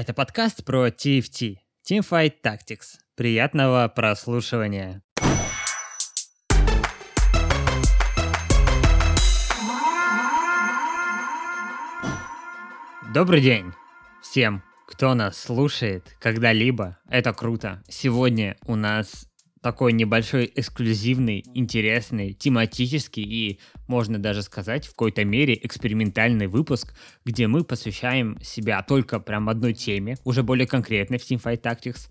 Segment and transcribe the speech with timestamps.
[0.00, 1.56] Это подкаст про TFT,
[1.86, 2.96] Teamfight Tactics.
[3.16, 5.02] Приятного прослушивания.
[13.12, 13.74] Добрый день
[14.22, 16.96] всем, кто нас слушает когда-либо.
[17.10, 17.82] Это круто.
[17.86, 19.29] Сегодня у нас
[19.62, 26.94] такой небольшой эксклюзивный, интересный, тематический и, можно даже сказать, в какой-то мере экспериментальный выпуск,
[27.24, 32.08] где мы посвящаем себя только прям одной теме, уже более конкретной в Teamfight Tactics,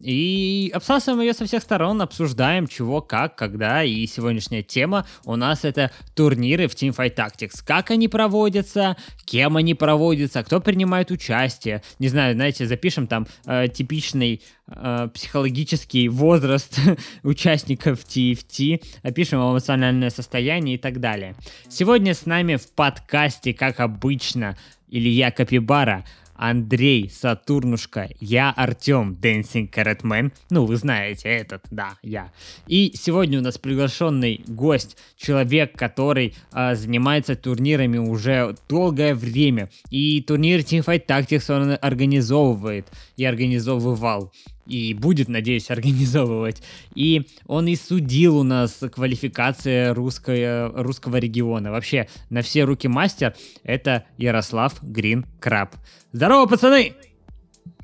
[0.00, 3.82] и обсасываем ее со всех сторон, обсуждаем чего, как, когда.
[3.82, 7.62] И сегодняшняя тема у нас это турниры в Teamfight Tactics.
[7.64, 11.82] Как они проводятся, кем они проводятся, кто принимает участие.
[11.98, 16.78] Не знаю, знаете, запишем там э, типичный э, психологический возраст
[17.24, 21.34] участников TFT, опишем эмоциональное состояние и так далее.
[21.68, 24.56] Сегодня с нами в подкасте, как обычно,
[24.90, 26.04] Илья Капибара,
[26.38, 32.32] Андрей Сатурнушка, я Артем Dancing Carrotman, ну вы знаете этот, да, я.
[32.68, 40.22] И сегодня у нас приглашенный гость, человек, который э, занимается турнирами уже долгое время, и
[40.22, 42.86] турнир Teamfight Tactics он организовывает
[43.16, 44.32] и организовывал
[44.68, 46.62] и будет, надеюсь, организовывать.
[46.94, 51.70] И он и судил у нас квалификация русского, русского региона.
[51.70, 55.74] Вообще, на все руки мастер— это Ярослав Грин Краб.
[56.12, 56.94] Здорово, пацаны!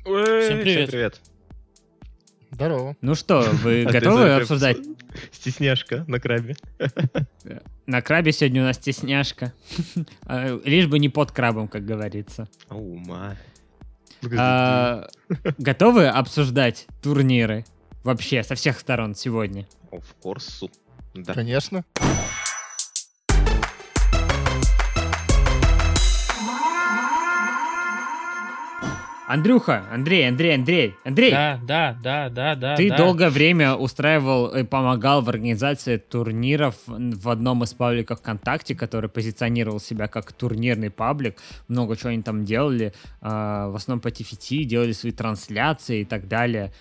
[0.03, 0.77] Всем привет.
[0.77, 1.21] Всем привет.
[2.51, 2.95] Здорово.
[3.01, 4.77] Ну что, вы готовы обсуждать?
[5.31, 6.55] Стесняшка на крабе.
[7.85, 9.53] На крабе сегодня у нас стесняшка.
[10.23, 12.47] А, лишь бы не под крабом, как говорится.
[12.69, 13.35] Ума.
[14.37, 15.07] А,
[15.57, 17.65] готовы обсуждать турниры?
[18.03, 19.67] Вообще, со всех сторон сегодня.
[19.91, 20.69] Of course.
[21.13, 21.33] Да.
[21.33, 21.83] Конечно.
[29.27, 31.31] Андрюха, Андрей, Андрей, Андрей, Андрей.
[31.31, 32.75] Да, да, да, да, да.
[32.75, 32.97] Ты да.
[32.97, 39.79] долгое время устраивал и помогал в организации турниров в одном из пабликов ВКонтакте, который позиционировал
[39.79, 41.37] себя как турнирный паблик.
[41.67, 46.27] Много чего они там делали, э, в основном по TFT, делали свои трансляции и так
[46.27, 46.71] далее.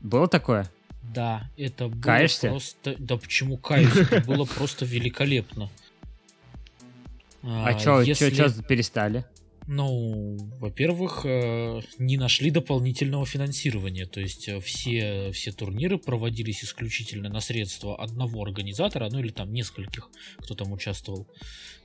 [0.00, 0.70] Было такое?
[1.02, 2.48] Да, это было Каешься?
[2.48, 2.94] просто...
[2.98, 3.96] Да почему каюсь?
[3.96, 5.68] Это было просто великолепно.
[7.40, 8.30] А, а что если...
[8.62, 9.24] перестали?
[9.70, 14.06] Ну, во-первых, э, не нашли дополнительного финансирования.
[14.06, 19.52] То есть э, все, все турниры проводились исключительно на средства одного организатора, ну или там
[19.52, 20.08] нескольких,
[20.38, 21.28] кто там участвовал.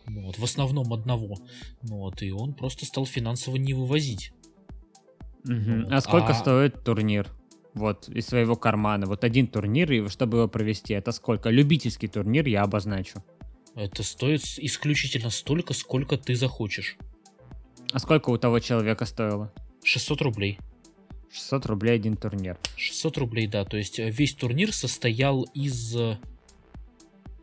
[0.05, 1.35] Вот, в основном одного.
[1.81, 4.31] Вот, и он просто стал финансово не вывозить.
[5.43, 5.81] Угу.
[5.81, 5.91] Вот.
[5.91, 6.35] А сколько а...
[6.35, 7.29] стоит турнир?
[7.73, 9.07] Вот, из своего кармана.
[9.07, 11.49] Вот один турнир, и чтобы его провести, это сколько?
[11.49, 13.25] Любительский турнир я обозначу.
[13.75, 16.97] Это стоит исключительно столько, сколько ты захочешь.
[17.93, 19.53] А сколько у того человека стоило?
[19.83, 20.59] 600 рублей.
[21.31, 22.57] 600 рублей один турнир.
[22.75, 23.65] 600 рублей, да.
[23.65, 26.17] То есть э, весь турнир состоял из, э,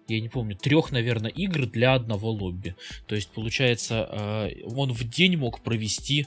[0.09, 2.75] я не помню, трех, наверное, игр для одного лобби.
[3.07, 6.27] То есть, получается, э, он в день мог провести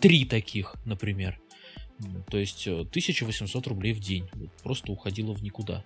[0.00, 1.40] три таких, например.
[2.30, 4.28] То есть 1800 рублей в день.
[4.62, 5.82] Просто уходило в никуда.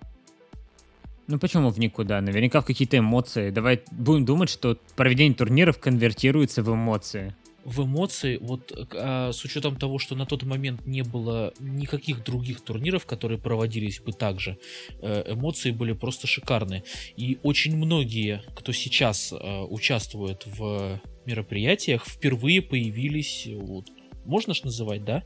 [1.27, 2.19] Ну почему в никуда?
[2.19, 3.49] Наверняка в какие-то эмоции.
[3.49, 7.35] Давай будем думать, что проведение турниров конвертируется в эмоции
[7.67, 12.61] в эмоции, вот а, с учетом того, что на тот момент не было никаких других
[12.61, 14.57] турниров, которые проводились бы так же,
[15.01, 16.85] э, эмоции были просто шикарные.
[17.17, 23.87] И очень многие, кто сейчас а, участвует в мероприятиях, впервые появились, вот,
[24.23, 25.23] можно ж называть, да?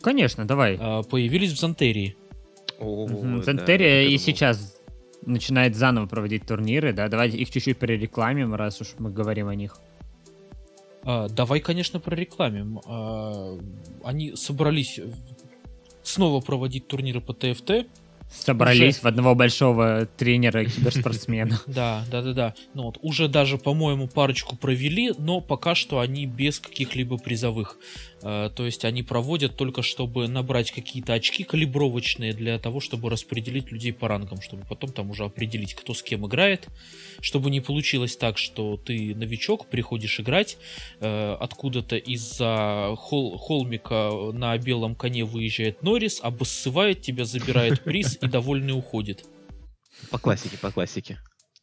[0.00, 0.78] Конечно, давай.
[0.80, 2.16] А, появились в Зантерии.
[2.78, 3.42] Угу.
[3.42, 4.80] Зантерия да, и сейчас
[5.26, 9.76] начинает заново проводить турниры, да, давайте их чуть-чуть перерекламим, раз уж мы говорим о них.
[11.06, 12.80] А, давай, конечно, прорекламим.
[12.84, 13.56] А,
[14.04, 14.98] они собрались
[16.02, 17.86] снова проводить турниры по ТФТ.
[18.28, 19.02] Собрались уже...
[19.02, 21.60] в одного большого тренера киберспортсмена.
[21.68, 22.54] Да, да, да, да.
[22.74, 27.78] Ну вот, уже даже, по-моему, парочку провели, но пока что они без каких-либо призовых.
[28.28, 33.70] А, то есть они проводят только, чтобы набрать какие-то очки калибровочные для того, чтобы распределить
[33.70, 36.66] людей по рангам, чтобы потом там уже определить, кто с кем играет.
[37.20, 40.58] Чтобы не получилось так, что ты новичок, приходишь играть,
[40.98, 48.26] э, откуда-то из-за хол холмика на белом коне выезжает Норрис, обоссывает тебя, забирает приз и
[48.26, 49.24] довольный уходит.
[50.10, 51.18] По классике, по классике.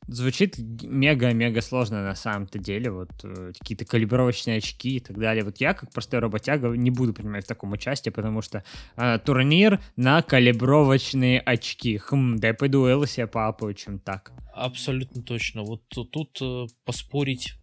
[0.07, 5.44] Звучит мега-мега сложно на самом-то деле, вот э, какие-то калибровочные очки и так далее.
[5.44, 8.63] Вот я, как простой работяга, не буду принимать в таком участии, потому что
[8.97, 11.97] э, турнир на калибровочные очки.
[11.97, 14.31] Хм, да я пойду Элла себе поапаю, чем так.
[14.53, 15.63] Абсолютно точно.
[15.63, 17.55] Вот тут э, поспорить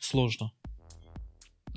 [0.00, 0.52] сложно.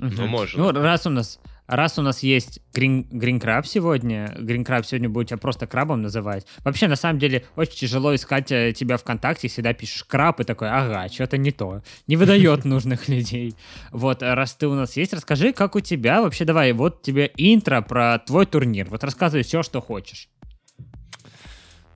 [0.00, 0.10] Угу.
[0.16, 0.62] Ну, можно.
[0.64, 5.08] Ну, раз у нас раз у нас есть Green, Green Crab сегодня, Green Crab сегодня
[5.08, 6.46] будет тебя просто крабом называть.
[6.64, 10.70] Вообще, на самом деле, очень тяжело искать э, тебя ВКонтакте, всегда пишешь краб и такой,
[10.70, 11.82] ага, что-то не то.
[12.06, 13.54] Не выдает нужных людей.
[13.90, 17.30] Вот, а раз ты у нас есть, расскажи, как у тебя вообще, давай, вот тебе
[17.36, 18.88] интро про твой турнир.
[18.88, 20.28] Вот рассказывай все, что хочешь.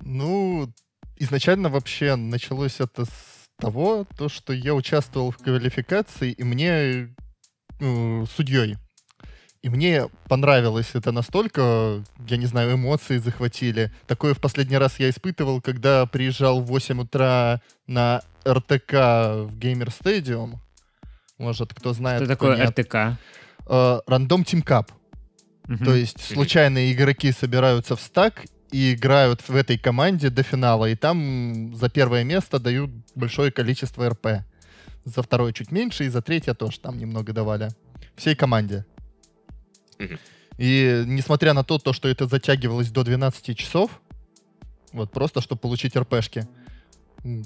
[0.00, 0.72] Ну,
[1.16, 7.14] изначально вообще началось это с того, то, что я участвовал в квалификации, и мне
[7.80, 8.76] э, судьей.
[9.66, 13.90] И мне понравилось это настолько, я не знаю, эмоции захватили.
[14.06, 19.88] Такое в последний раз я испытывал, когда приезжал в 8 утра на РТК в Gamer
[19.88, 20.58] Stadium.
[21.38, 22.78] Может, кто знает, Что такое нет.
[22.78, 23.18] РТК?
[23.68, 24.86] Э, Рандом Team Cup.
[25.66, 25.84] Мгм.
[25.84, 30.88] То есть случайные игроки собираются в стак и играют в этой команде до финала.
[30.88, 34.44] И там за первое место дают большое количество РП.
[35.04, 37.70] За второе чуть меньше, и за третье тоже там немного давали.
[38.14, 38.84] Всей команде.
[40.58, 43.90] И несмотря на то, то, что это затягивалось до 12 часов,
[44.92, 46.48] вот просто чтобы получить РПшки,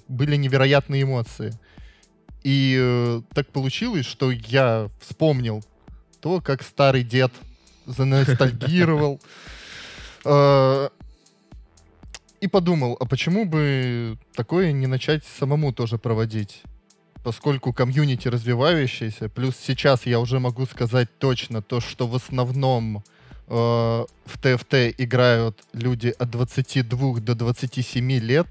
[0.09, 1.53] были невероятные эмоции.
[2.43, 5.63] И э, так получилось, что я вспомнил
[6.21, 7.33] то, как старый дед
[7.87, 9.21] заностальгировал.
[10.23, 10.91] Э,
[12.43, 16.63] И подумал, а почему бы такое не начать самому тоже проводить?
[17.23, 23.05] Поскольку комьюнити развивающееся, плюс сейчас я уже могу сказать точно то, что в основном
[23.49, 28.47] э, в ТФТ играют люди от 22 до 27 лет.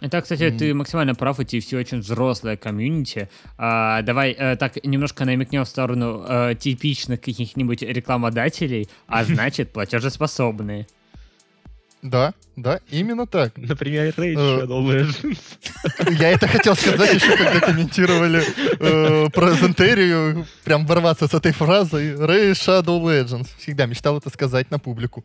[0.00, 0.58] Это, кстати, М.
[0.58, 3.28] ты максимально прав, эти все очень взрослое комьюнити.
[3.56, 10.86] А, давай э, так немножко намекнем в сторону э, типичных каких-нибудь рекламодателей, а значит платежеспособные.
[12.00, 13.56] Да, да, именно так.
[13.56, 15.38] Например, Raid Э, Shadow Legends.
[16.18, 18.42] Я это хотел сказать еще, когда комментировали
[18.78, 20.46] э, про Зентерию.
[20.64, 22.12] Прям ворваться с этой фразой.
[22.14, 23.48] Ray Shadow Legends.
[23.58, 25.24] Всегда мечтал это сказать на публику.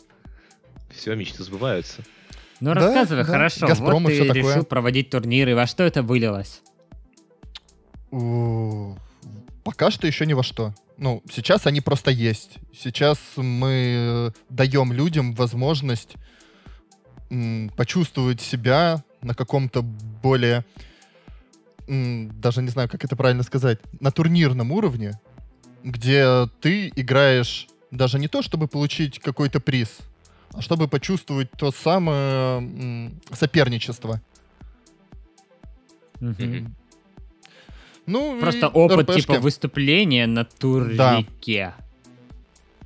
[0.95, 2.01] Все, мечты сбываются.
[2.59, 3.31] Ну, Да, рассказывай, да.
[3.31, 3.67] хорошо.
[3.67, 4.63] «Газпром» вот и ты решил такое.
[4.63, 5.53] проводить турниры.
[5.55, 6.61] Во что это вылилось?
[9.63, 10.73] Пока что еще ни во что.
[10.97, 12.57] Ну, сейчас они просто есть.
[12.77, 16.13] Сейчас мы э, даем людям возможность
[17.75, 20.65] почувствовать себя на каком-то более,
[21.87, 25.19] даже не знаю, как это правильно сказать, на турнирном уровне,
[25.83, 29.99] где ты играешь даже не то, чтобы получить какой-то приз,
[30.53, 34.21] а чтобы почувствовать то самое соперничество.
[38.05, 39.21] Ну, Просто опыт РПшки.
[39.21, 41.73] типа выступления на турнике.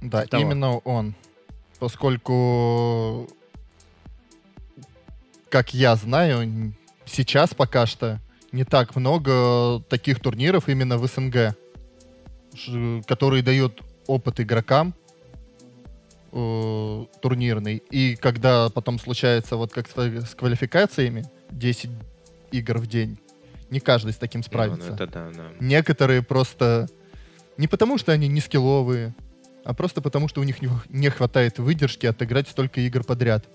[0.02, 0.44] Да, Типа того.
[0.44, 1.16] именно он.
[1.80, 3.28] Поскольку,
[5.50, 6.74] как я знаю,
[7.06, 8.20] сейчас пока что
[8.52, 11.56] не так много таких турниров именно в СНГ,
[13.08, 14.94] которые дают опыт игрокам
[16.32, 17.78] э, турнирный.
[17.92, 21.90] И когда потом случается вот как с, ква- с квалификациями, 10
[22.52, 23.20] игр в день,
[23.70, 24.88] не каждый с таким Ну, справится.
[24.90, 25.44] ну, это да, да.
[25.60, 26.88] Некоторые просто
[27.58, 29.14] не потому, что они не скилловые,
[29.66, 30.58] а просто потому, что у них
[30.90, 33.46] не хватает выдержки отыграть столько игр подряд.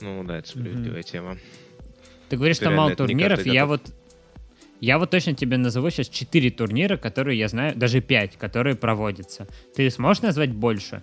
[0.00, 1.38] Ну да, это справедливая тема.
[2.28, 3.86] Ты говоришь, что мало турниров, я готов.
[3.86, 3.94] вот...
[4.80, 9.46] Я вот точно тебе назову сейчас 4 турнира, которые я знаю, даже 5, которые проводятся.
[9.76, 11.02] Ты сможешь назвать больше?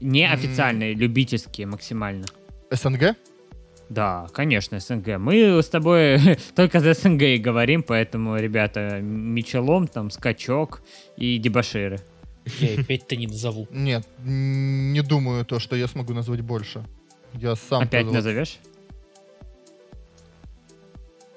[0.00, 2.24] Неофициальные, любительские максимально.
[2.70, 3.16] СНГ?
[3.88, 5.18] Да, конечно, СНГ.
[5.18, 6.18] Мы с тобой
[6.56, 10.82] только за СНГ и говорим, поэтому, ребята, Мечелом, там, Скачок
[11.16, 12.00] и Дебаширы.
[12.60, 13.66] Я и пять-то не назову.
[13.70, 16.84] Нет, не думаю то, что я смогу назвать больше.
[17.36, 18.58] Я сам Опять вот- назовешь?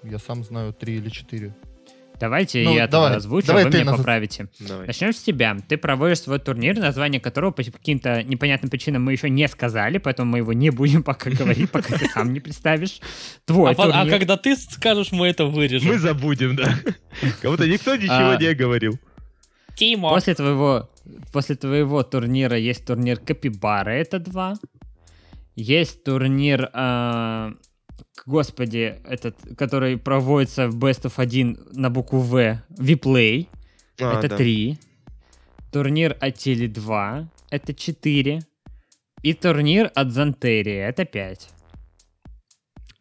[0.04, 1.54] Я сам знаю три или четыре.
[2.20, 4.48] Давайте Ну, я давай, тогда озвучу, давай а вы меня назов- поправите.
[4.60, 4.88] Давай.
[4.88, 5.56] Начнем с тебя.
[5.70, 10.32] Ты проводишь свой турнир, название которого по каким-то непонятным причинам мы еще не сказали, поэтому
[10.32, 13.00] мы его не будем пока говорить, пока ты сам не представишь.
[13.46, 15.88] Твой А, а когда ты скажешь, мы это вырежем.
[15.94, 16.66] Мы забудем, да.
[17.42, 18.38] Как будто никто ничего А.
[18.38, 19.00] не говорил.
[19.76, 20.10] Тима.
[20.10, 20.90] После твоего,
[21.32, 24.56] после твоего турнира есть турнир Капибара, это два.
[25.60, 27.52] Есть турнир, а,
[28.26, 33.50] господи, этот, который проводится в Best of 1 на букву В, Виплей,
[34.00, 34.38] А, это да.
[34.38, 34.80] три.
[35.74, 38.40] Турнир от Теле 2, это четыре.
[39.22, 41.50] И турнир от Зантерии, это пять.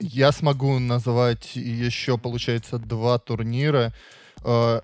[0.01, 3.95] Я смогу назвать еще, получается, два турнира.
[4.45, 4.81] Э,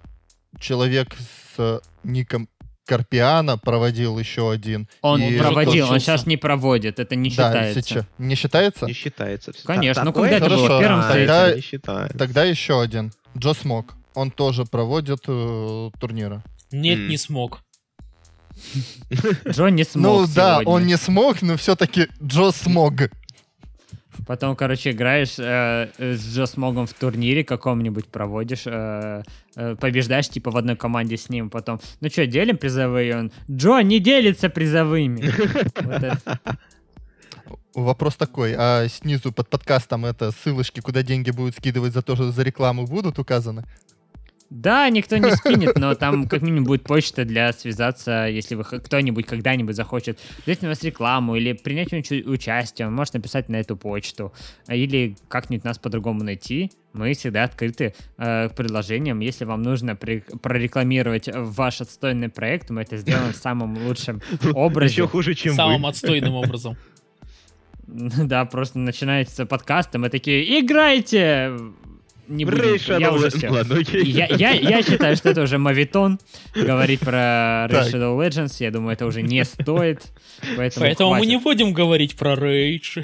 [0.60, 1.16] Человек
[1.56, 2.48] с ником
[2.86, 4.88] Карпиана проводил еще один.
[5.00, 7.82] Он И проводил, он сейчас не проводит, это не Да, считается.
[7.82, 8.04] сейчас.
[8.18, 8.86] Не считается?
[8.86, 9.52] Не считается.
[9.64, 10.76] Конечно, ну Такое когда это было?
[10.76, 11.56] В первом сайте?
[11.56, 12.18] Не считается.
[12.18, 13.12] Тогда еще один.
[13.36, 13.94] Джо Смок.
[14.14, 16.42] Он тоже проводит э, турниры.
[16.70, 17.08] Нет, М.
[17.08, 17.60] не смог.
[19.48, 20.70] Джо не смог Ну да, сегодня.
[20.72, 22.92] он не смог, но все-таки Джо смог.
[24.26, 29.22] Потом, короче, играешь э, с Джо Смогом в турнире каком-нибудь, проводишь, э,
[29.56, 33.16] э, побеждаешь, типа, в одной команде с ним, потом, ну что, делим призовые?
[33.16, 35.30] Он, Джо не делится призовыми.
[37.74, 42.30] Вопрос такой, а снизу под подкастом это ссылочки, куда деньги будут скидывать за то, что
[42.30, 43.64] за рекламу будут указаны?
[44.50, 49.26] Да, никто не скинет, но там как минимум будет почта для связаться, если вы кто-нибудь
[49.26, 53.76] когда-нибудь захочет взять у нас рекламу или принять уча- участие, он может написать на эту
[53.76, 54.32] почту.
[54.68, 56.70] Или как-нибудь нас по-другому найти.
[56.92, 59.18] Мы всегда открыты э, к предложениям.
[59.20, 64.20] Если вам нужно при- прорекламировать ваш отстойный проект, мы это сделаем в самом лучшем
[64.52, 64.92] образе.
[64.92, 65.88] Еще хуже, чем Самым вы.
[65.88, 66.76] отстойным образом.
[67.86, 71.52] Да, просто начинается подкаст, и мы такие, играйте!
[72.28, 73.50] Не будем, Рейд я уже все.
[73.50, 74.04] Ладно, окей.
[74.04, 76.18] Я, я, я считаю, что это уже мавитон
[76.54, 77.88] говорить про Так.
[77.92, 78.56] Shadow Legends.
[78.60, 80.12] Я думаю, это уже не стоит.
[80.56, 82.98] Поэтому, Поэтому мы не будем говорить про рейдж.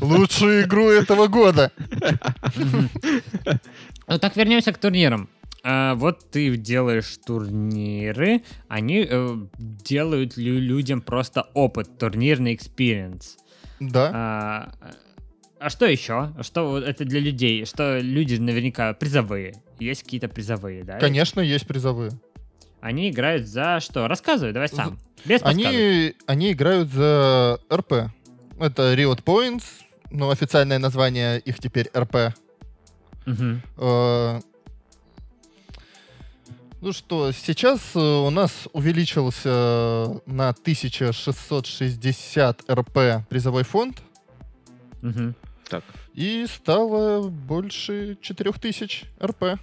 [0.00, 1.70] Лучшую игру этого года.
[4.06, 5.28] Ну так, вернемся к турнирам.
[5.62, 13.36] А, вот ты делаешь турниры, они э, делают лю- людям просто опыт, турнирный experience.
[13.78, 14.10] Да.
[14.14, 14.72] А,
[15.60, 16.32] а что еще?
[16.40, 17.64] Что это для людей?
[17.66, 19.54] Что люди наверняка призовые.
[19.78, 20.98] Есть какие-то призовые, да?
[20.98, 22.12] Конечно, есть призовые.
[22.80, 24.08] Они играют за что?
[24.08, 24.98] Рассказывай, давай сам.
[25.26, 25.66] Без подсказок.
[25.66, 27.92] Они, они играют за РП.
[28.58, 29.64] Это Riot Points,
[30.10, 32.32] ну, официальное название их теперь РП.
[33.26, 34.40] Э,
[36.80, 44.00] Ну что, сейчас э, у нас увеличился на 1660 РП призовой фонд
[45.02, 45.34] Мгм.
[45.70, 45.84] Так,
[46.14, 49.60] и стало больше 4000 РП.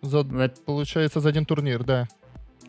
[0.00, 0.24] За,
[0.64, 2.08] получается, за один турнир, да.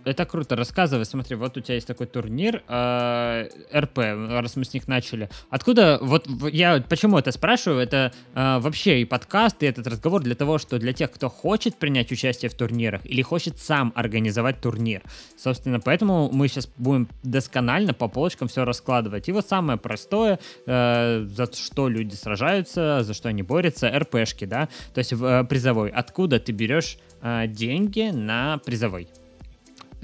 [0.05, 0.55] Это круто.
[0.55, 5.29] Рассказывай, смотри, вот у тебя есть такой турнир э, РП, раз мы с них начали.
[5.49, 10.35] Откуда, вот я почему это спрашиваю, это э, вообще и подкаст, и этот разговор для
[10.35, 15.01] того, что для тех, кто хочет принять участие в турнирах или хочет сам организовать турнир.
[15.37, 19.27] Собственно, поэтому мы сейчас будем досконально по полочкам все раскладывать.
[19.27, 24.69] И вот самое простое, э, за что люди сражаются, за что они борются, РПшки, да,
[24.93, 25.89] то есть э, призовой.
[25.89, 29.09] Откуда ты берешь э, деньги на призовой?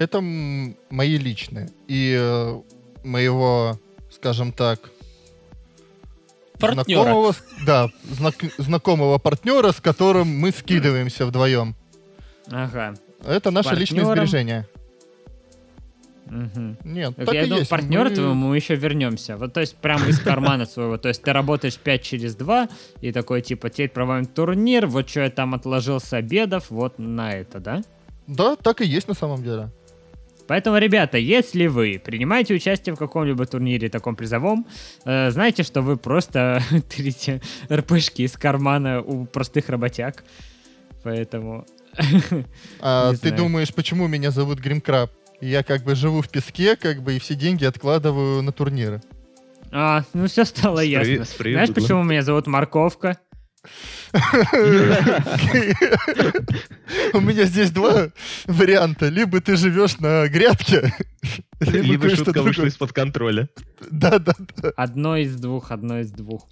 [0.02, 1.70] Это мои личные.
[1.88, 2.60] И э,
[3.04, 3.80] моего,
[4.10, 4.90] скажем так,
[6.60, 7.04] Партнера.
[7.04, 7.36] знакомого,
[7.68, 11.76] да, знак- знакомого партнера, с которым мы скидываемся вдвоем.
[12.48, 12.96] Ага.
[13.24, 14.68] Это наше личное сбережение.
[16.26, 16.78] Мгм.
[16.84, 17.70] Нет, Так так я и думаю, есть.
[17.70, 19.38] партнер Мы- твоему мы еще вернемся.
[19.38, 20.98] Вот, то есть, прямо из кармана своего.
[20.98, 22.70] То есть, ты работаешь 5 через 2,
[23.02, 27.34] и такой, типа, теперь проводим турнир, вот что я там отложил с обедов, вот на
[27.34, 27.84] это, да?
[28.26, 29.70] Да, так и есть на самом деле.
[30.52, 34.68] Поэтому, ребята, если вы принимаете участие в каком-либо турнире таком призовом,
[35.06, 37.40] э, знайте, что вы просто тырите
[37.72, 40.26] РПшки из кармана у простых работяг.
[41.04, 41.66] Поэтому...
[42.82, 43.38] А ты знаю.
[43.38, 45.10] думаешь, почему меня зовут Гримкраб?
[45.40, 49.02] Я как бы живу в песке, как бы, и все деньги откладываю на турниры.
[49.72, 51.24] А, ну все стало Спри- ясно.
[51.24, 53.18] спри- Знаешь, почему меня зовут Морковка?
[57.14, 58.10] У меня здесь два
[58.46, 59.10] варианта.
[59.10, 60.94] Либо ты живешь на грядке,
[61.60, 63.50] либо шутка вышла из-под контроля.
[63.92, 64.72] Да, да, да.
[64.76, 66.48] Одно из двух, одно из двух.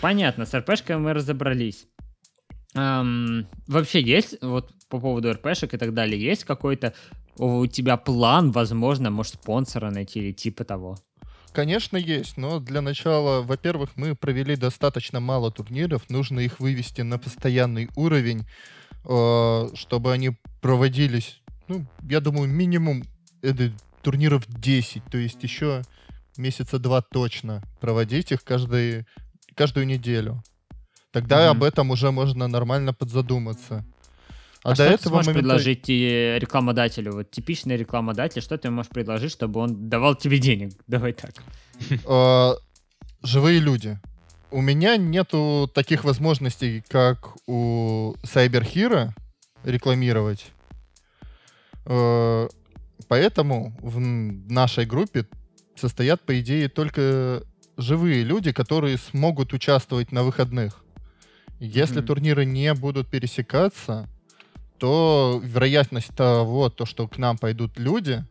[0.00, 1.86] Понятно, с РПшкой мы разобрались.
[2.74, 6.94] Ам, вообще есть, вот по поводу РПшек и так далее, есть какой-то
[7.36, 10.96] у тебя план, возможно, может, спонсора найти или типа того?
[11.52, 17.18] Конечно, есть, но для начала, во-первых, мы провели достаточно мало турниров, нужно их вывести на
[17.18, 18.46] постоянный уровень,
[19.04, 23.02] э, чтобы они проводились, ну, я думаю, минимум
[23.42, 25.82] это, турниров 10, то есть еще
[26.36, 29.06] месяца два точно проводить их каждый,
[29.54, 30.42] каждую неделю.
[31.10, 31.56] Тогда Мгм.
[31.58, 33.84] об этом уже можно нормально подзадуматься.
[34.64, 37.12] А, А, что до ты этого сможешь момента- предложить рекламодателю?
[37.12, 40.72] Вот типичный рекламодатель, что ты можешь предложить, чтобы он давал тебе денег?
[40.86, 41.34] Давай так.
[41.90, 42.52] э,
[43.22, 43.98] живые люди.
[44.50, 49.10] У меня нету таких возможностей, как у Cyber Hero
[49.64, 50.46] рекламировать.
[51.86, 52.48] Э,
[53.08, 55.26] поэтому в нашей группе
[55.76, 57.42] состоят, по идее, только
[57.76, 60.82] живые люди, которые смогут участвовать на выходных.
[61.60, 62.06] Если Мгм.
[62.06, 64.08] турниры не будут пересекаться,
[64.78, 68.24] то вероятность того, то, что к нам пойдут люди,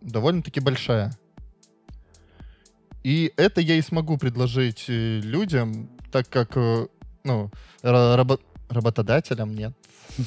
[0.00, 1.12] довольно-таки большая.
[3.02, 6.86] И это я и смогу предложить э, людям, так как, э,
[7.24, 7.50] ну,
[7.82, 9.72] ра- рабо- Работодателям нет.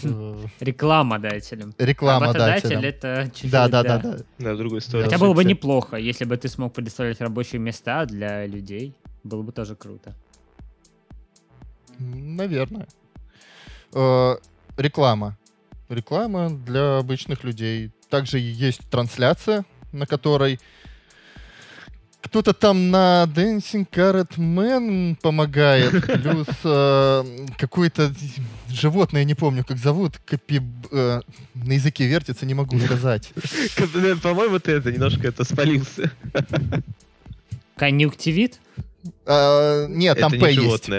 [0.04, 1.74] Э, Рекламодателем.
[1.78, 2.82] Рекламодателям.
[2.82, 4.18] Работодатель это чуть-чуть, Да, да, да, да.
[4.38, 5.04] Да, в другую сторону.
[5.10, 8.96] Хотя было бы неплохо, если бы ты смог предоставлять рабочие места для людей.
[9.26, 10.16] Было бы тоже круто.
[11.98, 12.88] Наверное.
[13.94, 14.36] Э,
[14.78, 15.38] Реклама.
[15.90, 17.92] Реклама для обычных людей.
[18.10, 20.60] Также есть трансляция, на которой
[22.22, 27.24] кто-то там на Dancing Carrot Man помогает, плюс э,
[27.58, 28.14] какое-то
[28.70, 30.64] животное, не помню, как зовут, капиб...
[30.92, 31.22] э,
[31.56, 33.32] на языке вертится, не могу сказать.
[34.22, 36.12] По-моему, ты это немножко это спалился.
[37.78, 38.60] Конъюнктивит?
[39.26, 40.90] А, Нет, там Это П есть.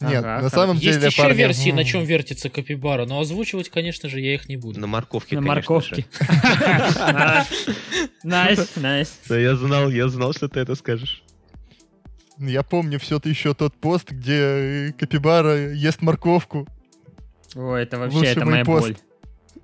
[0.00, 3.70] Нет, Ага, на самом Есть деле, еще парни, версии, на чем вертится капибара, но озвучивать,
[3.70, 4.78] конечно же, я их не буду.
[4.80, 6.06] На морковке, На морковке.
[8.22, 9.18] Nice, nice.
[9.28, 11.22] Да, я знал, я знал, что ты это скажешь.
[12.38, 16.66] Я помню все-то еще тот пост, где э, Капибара ест морковку.
[17.54, 18.88] Ой, это вообще, Лучший это моя пост.
[18.88, 18.96] боль.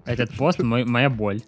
[0.07, 1.43] Этот пост мой- моя боль.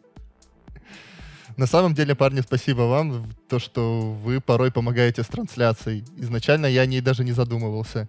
[1.57, 6.05] На самом деле, парни, спасибо вам, то, что вы порой помогаете с трансляцией.
[6.19, 8.09] Изначально я о ней даже не задумывался.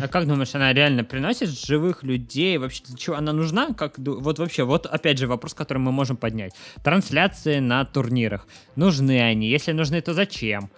[0.00, 2.58] А как думаешь, она реально приносит живых людей?
[2.58, 3.72] Вообще, для чего она нужна?
[3.74, 6.54] Как, вот вообще, вот опять же вопрос, который мы можем поднять.
[6.82, 8.46] Трансляции на турнирах.
[8.76, 9.48] Нужны они?
[9.48, 10.70] Если нужны, то зачем?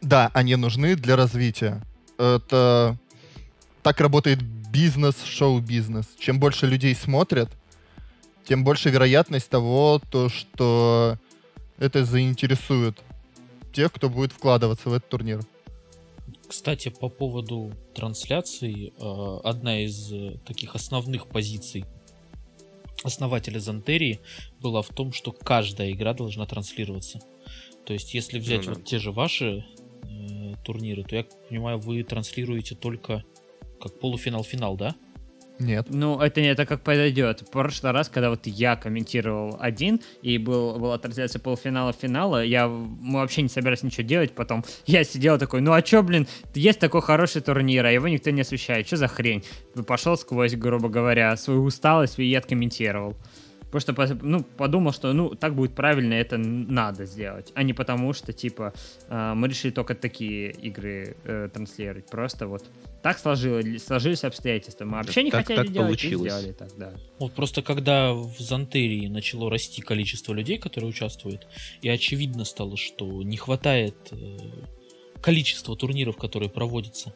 [0.00, 1.82] Да, они нужны для развития.
[2.18, 2.96] Это
[3.82, 6.06] так работает бизнес, шоу-бизнес.
[6.18, 7.50] Чем больше людей смотрят,
[8.44, 11.16] тем больше вероятность того, то, что
[11.78, 12.98] это заинтересует
[13.72, 15.40] тех, кто будет вкладываться в этот турнир.
[16.52, 21.86] Кстати, по поводу трансляций, э, одна из э, таких основных позиций
[23.02, 24.20] основателя Зантерии
[24.60, 27.20] была в том, что каждая игра должна транслироваться.
[27.86, 28.74] То есть, если взять Ну да.
[28.74, 29.64] вот те же ваши
[30.02, 33.24] э, турниры, то я понимаю, вы транслируете только
[33.80, 34.94] как полуфинал-финал, да?
[35.58, 35.86] Нет.
[35.90, 37.42] Ну, это не это как подойдет.
[37.42, 42.68] В прошлый раз, когда вот я комментировал один, и был, была трансляция полуфинала финала, я,
[42.68, 46.80] мы вообще не собирались ничего делать, потом я сидел такой, ну а чё, блин, есть
[46.80, 49.44] такой хороший турнир, а его никто не освещает, что за хрень?
[49.86, 53.16] Пошел сквозь, грубо говоря, свою усталость и откомментировал.
[53.72, 57.52] Потому что, ну, подумал, что, ну, так будет правильно, это надо сделать.
[57.54, 58.74] А не потому, что, типа,
[59.08, 62.04] э, мы решили только такие игры э, транслировать.
[62.10, 62.64] Просто вот
[63.02, 64.84] так сложилось, сложились обстоятельства.
[64.84, 66.26] Мы вообще не Так- хотели так делать, получилось.
[66.26, 66.94] и сделали так, да.
[67.18, 71.46] Вот просто когда в Зантерии начало расти количество людей, которые участвуют,
[71.82, 74.36] и очевидно стало, что не хватает э,
[75.20, 77.14] количества турниров, которые проводятся.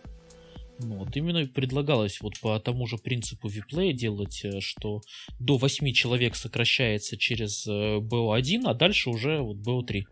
[0.79, 5.01] Вот именно предлагалось вот по тому же принципу виплея делать, э, что
[5.39, 10.03] до 8 человек сокращается через э, BO1, а дальше уже вот BO3.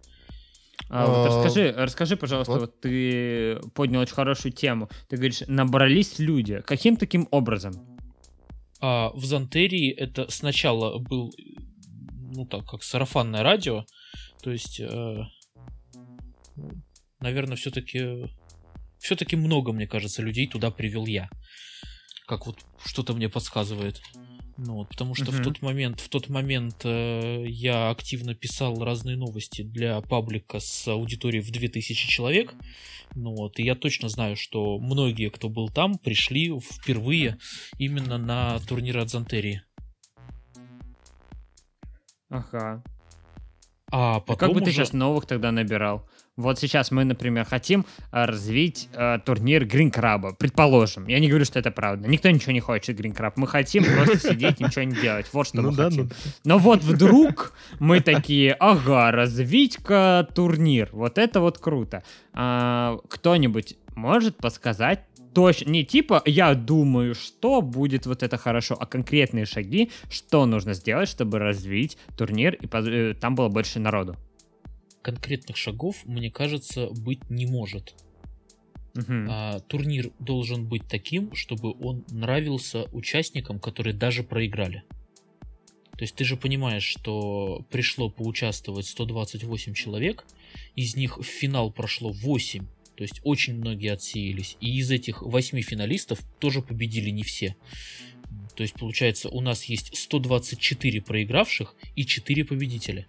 [0.89, 2.61] А, вот А, расскажи, расскажи, пожалуйста, вот.
[2.61, 2.81] вот.
[2.81, 4.89] ты поднял очень хорошую тему.
[5.09, 6.63] Ты говоришь, набрались люди.
[6.67, 7.99] Каким таким образом?
[8.81, 11.33] А в Зантерии это сначала был,
[12.35, 13.85] ну так, как сарафанное радио,
[14.43, 15.17] то есть, э,
[17.21, 18.27] наверное, все-таки,
[18.99, 21.31] все-таки много, мне кажется, людей туда привел я.
[22.27, 24.03] Как вот что-то мне подсказывает.
[24.57, 25.43] Ну, вот, потому что в Мгм.
[25.45, 31.43] тот момент, в тот момент э, я активно писал разные новости для паблика с аудиторией
[31.43, 32.55] в 2000 человек.
[33.17, 37.39] Ну вот, и я точно знаю, что многие, кто был там, пришли впервые
[37.79, 39.63] именно на турнир от Зантерии.
[42.29, 42.83] Ага.
[43.91, 46.09] А А потом как бы ты уже- сейчас новых тогда набирал?
[46.37, 51.07] Вот сейчас мы, например, хотим а, развить а, турнир Crab, предположим.
[51.07, 52.09] Я не говорю, что это правда.
[52.09, 53.35] Никто ничего не хочет Crab.
[53.37, 55.27] Мы хотим просто сидеть, ничего не делать.
[55.33, 56.11] Вот что Ну мы да, хотим.
[56.45, 60.89] ну Но вот вдруг мы такие, ага, развить-ка турнир.
[60.93, 62.03] Вот это вот круто.
[62.33, 68.87] А, кто-нибудь может подсказать точно, не типа я думаю, что будет вот это хорошо, а
[68.87, 74.17] конкретные шаги, что нужно сделать, чтобы развить турнир и э, там было больше народу.
[75.05, 77.95] Конкретных шагов, мне кажется, быть не может.
[78.95, 79.27] Мгм.
[79.31, 84.83] А, турнир должен быть таким, чтобы он нравился участникам, которые даже проиграли.
[85.99, 90.25] То есть ты же понимаешь, что пришло поучаствовать 128 человек,
[90.75, 95.61] из них в финал прошло 8, то есть очень многие отсеялись, и из этих 8
[95.61, 97.57] финалистов тоже победили не все.
[98.57, 103.07] То есть получается у нас есть 124 проигравших и 4 победителя.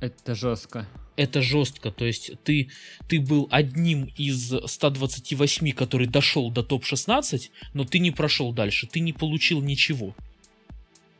[0.00, 0.86] Это жестко.
[1.16, 1.90] это жестко.
[1.90, 2.68] То есть ты,
[3.08, 9.00] ты был одним из 128, который дошел до топ-16, но ты не прошел дальше, ты
[9.00, 10.14] не получил ничего.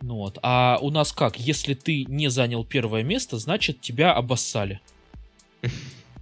[0.03, 0.39] Ну вот.
[0.43, 1.39] А у нас как?
[1.39, 4.81] Если ты не занял первое место, значит тебя обоссали.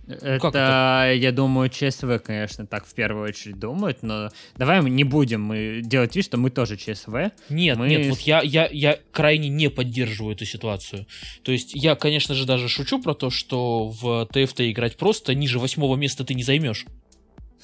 [0.07, 1.13] Это, как это?
[1.15, 5.81] я думаю, ЧСВ, конечно, так в первую очередь думают, но давай мы не будем мы
[5.83, 7.33] делать вид, что мы тоже ЧСВ.
[7.49, 11.07] Нет, Мы нет, вот я, я, я крайне не поддерживаю эту ситуацию.
[11.43, 15.59] То есть я, конечно же, даже шучу про то, что в ТФТ играть просто, ниже
[15.59, 16.87] восьмого места ты не займешь.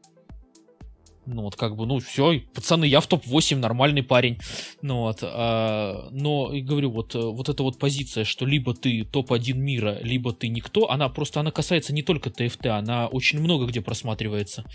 [1.26, 4.40] Ну вот как бы, ну все, пацаны, я в топ-8, нормальный парень.
[4.82, 9.06] Ну вот, а, но и говорю, вот, э, вот эта вот позиция, что либо ты
[9.06, 13.66] топ-1 мира, либо ты никто, она просто, она касается не только ТФТ, она очень много
[13.68, 14.66] где просматривается.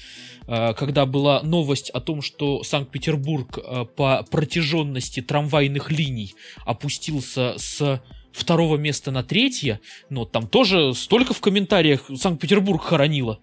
[0.47, 6.35] А, когда была новость о том, что Санкт-Петербург а, по протяженности трамвайных линий
[6.65, 13.39] опустился с второго места на третье, но там тоже столько в комментариях Санкт-Петербург хоронило.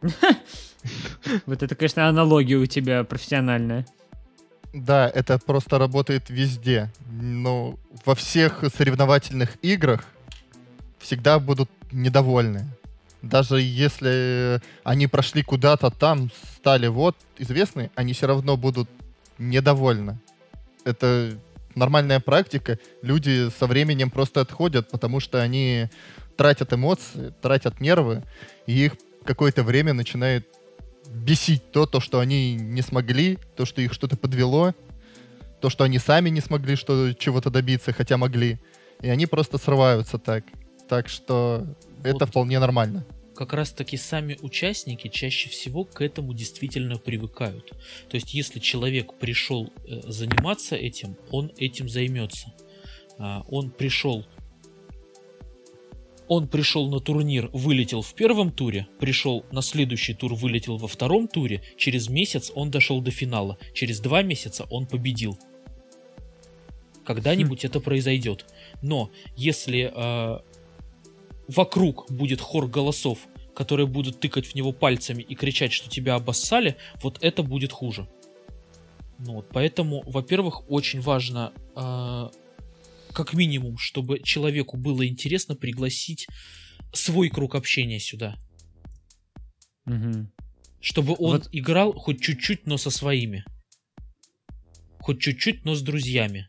[1.46, 3.86] Вот это, конечно, аналогия у тебя профессиональная.
[4.72, 6.90] Да, это просто работает везде.
[7.08, 10.04] Но во всех соревновательных играх
[10.98, 12.66] всегда будут недовольны.
[13.22, 18.90] Даже если они прошли куда-то там, стали вот известны, они все равно будут
[19.38, 20.18] недовольны.
[20.84, 21.38] Это
[21.74, 22.78] нормальная практика.
[23.00, 25.88] Люди со временем просто отходят, потому что они
[26.36, 28.22] тратят эмоции, тратят нервы,
[28.66, 30.46] и их какое-то время начинает
[31.14, 34.74] бесить то, то, что они не смогли, то, что их что-то подвело,
[35.60, 38.58] то, что они сами не смогли что чего-то добиться, хотя могли.
[39.00, 40.44] И они просто срываются так.
[40.88, 41.66] Так что
[42.02, 42.28] это Вот.
[42.28, 43.06] вполне нормально.
[43.34, 47.72] как раз таки сами участники чаще всего к этому действительно привыкают.
[48.08, 52.52] То есть, если человек пришел э, заниматься этим, он этим займется.
[53.18, 54.24] А, Он пришел
[56.28, 61.28] он пришел на турнир, вылетел в первом туре, пришел на следующий тур, вылетел во втором
[61.28, 65.38] туре, через месяц он дошел до финала, через два месяца он победил.
[67.04, 68.46] Когда-нибудь это произойдет.
[68.80, 70.38] Но если э,
[71.48, 73.18] вокруг будет хор голосов,
[73.54, 78.08] которые будут тыкать в него пальцами и кричать, что тебя обоссали, вот это будет хуже.
[79.18, 82.28] Ну вот, поэтому, во-первых, очень важно, э,
[83.14, 86.26] как минимум, чтобы человеку было интересно пригласить
[86.92, 88.36] свой круг общения сюда.
[89.86, 90.30] Мгм.
[90.80, 93.44] Чтобы он Вот- играл хоть чуть-чуть, но со своими.
[95.00, 96.48] Хоть чуть-чуть, но с друзьями.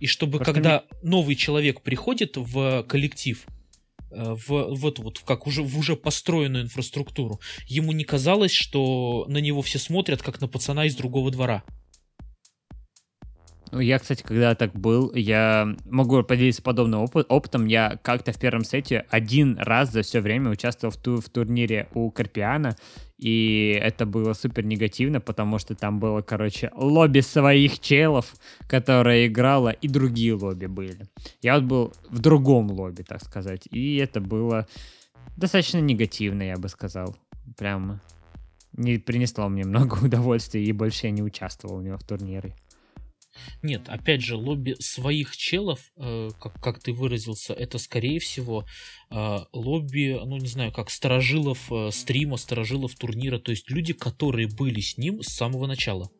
[0.00, 3.46] И чтобы Просто когда новый человек приходит в коллектив,
[4.10, 9.38] э, в вот вот как уже в уже построенную инфраструктуру, ему не казалось, что на
[9.38, 11.64] него все смотрят как на пацана из другого двора.
[13.76, 17.66] Ну, Я, кстати, когда так был, я могу поделиться подобным опы- опытом.
[17.66, 21.86] Я как-то в первом сете один раз за все время участвовал в, ту- в турнире
[21.92, 22.74] у Карпиана,
[23.18, 28.34] и это было супер негативно, потому что там было, короче, лобби своих челов,
[28.66, 31.06] которая играла, и другие лобби были.
[31.42, 34.66] Я вот был в другом лобби, так сказать, и это было
[35.36, 37.14] достаточно негативно, я бы сказал.
[37.58, 38.00] Прям
[38.72, 42.54] не принесло мне много удовольствия, и больше я не участвовал у него в турнире.
[43.62, 48.64] Нет, опять же, лобби своих челов, э, как, как ты выразился, это скорее всего
[49.10, 54.48] э, лобби, ну не знаю, как сторожилов э, стрима, сторожилов турнира, то есть люди, которые
[54.48, 56.10] были с ним с самого начала.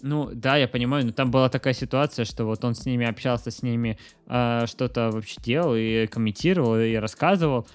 [0.00, 3.50] Ну, да, я понимаю, но там была такая ситуация, что вот он с ними общался,
[3.50, 7.66] с ними э, что-то вообще делал и комментировал, и рассказывал.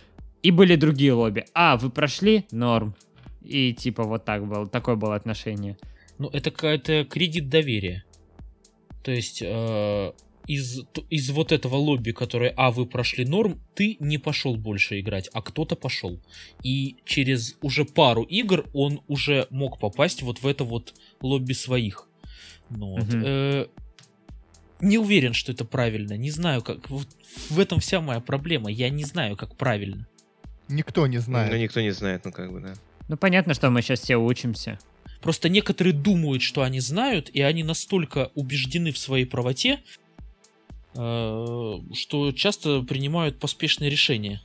[0.41, 1.45] И были другие лобби.
[1.53, 2.45] А, вы прошли?
[2.51, 2.95] Норм.
[3.41, 5.77] И типа вот так было, такое было отношение.
[6.17, 8.05] Ну, это какая-то кредит доверия.
[9.03, 10.11] То есть э,
[10.47, 15.29] из, из вот этого лобби, которое, а, вы прошли норм, ты не пошел больше играть,
[15.33, 16.19] а кто-то пошел.
[16.63, 22.07] И через уже пару игр он уже мог попасть вот в это вот лобби своих.
[22.69, 23.23] Ну, вот, Мгм.
[23.25, 23.67] э,
[24.81, 26.13] не уверен, что это правильно.
[26.17, 26.89] Не знаю, как.
[26.89, 27.07] Вот
[27.49, 28.69] в этом вся моя проблема.
[28.71, 30.07] Я не знаю, как правильно.
[30.69, 31.61] Никто не Ну, знает.
[31.61, 32.73] никто не знает, ну как бы, да.
[33.09, 34.79] Ну, понятно, что мы сейчас все учимся.
[35.23, 39.79] Просто некоторые думают, что они знают, и они настолько убеждены в своей правоте,
[40.95, 44.41] э, что часто принимают поспешные решения.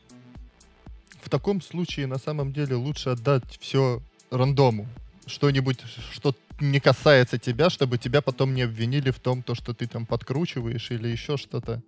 [1.21, 4.87] В таком случае на самом деле лучше отдать все рандому.
[5.27, 5.79] Что-нибудь,
[6.13, 10.07] что не касается тебя, чтобы тебя потом не обвинили в том, то, что ты там
[10.07, 11.83] подкручиваешь или еще что-то.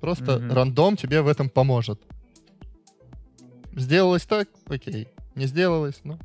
[0.00, 0.52] Просто Мгм.
[0.52, 2.00] рандом тебе в этом поможет.
[3.74, 5.08] Сделалось так, окей.
[5.34, 6.18] Не сделалось, ну,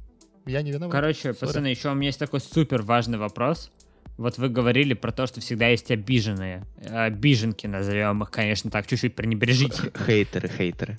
[0.46, 0.92] я не виноват.
[0.92, 1.48] Короче, Сори.
[1.48, 3.72] пацаны, еще у меня есть такой супер важный вопрос.
[4.18, 6.64] Вот вы говорили про то, что всегда есть обиженные.
[6.90, 9.92] Обиженки назовем их, конечно, так, чуть-чуть пренебрежите.
[10.06, 10.98] Хейтеры, хейтеры.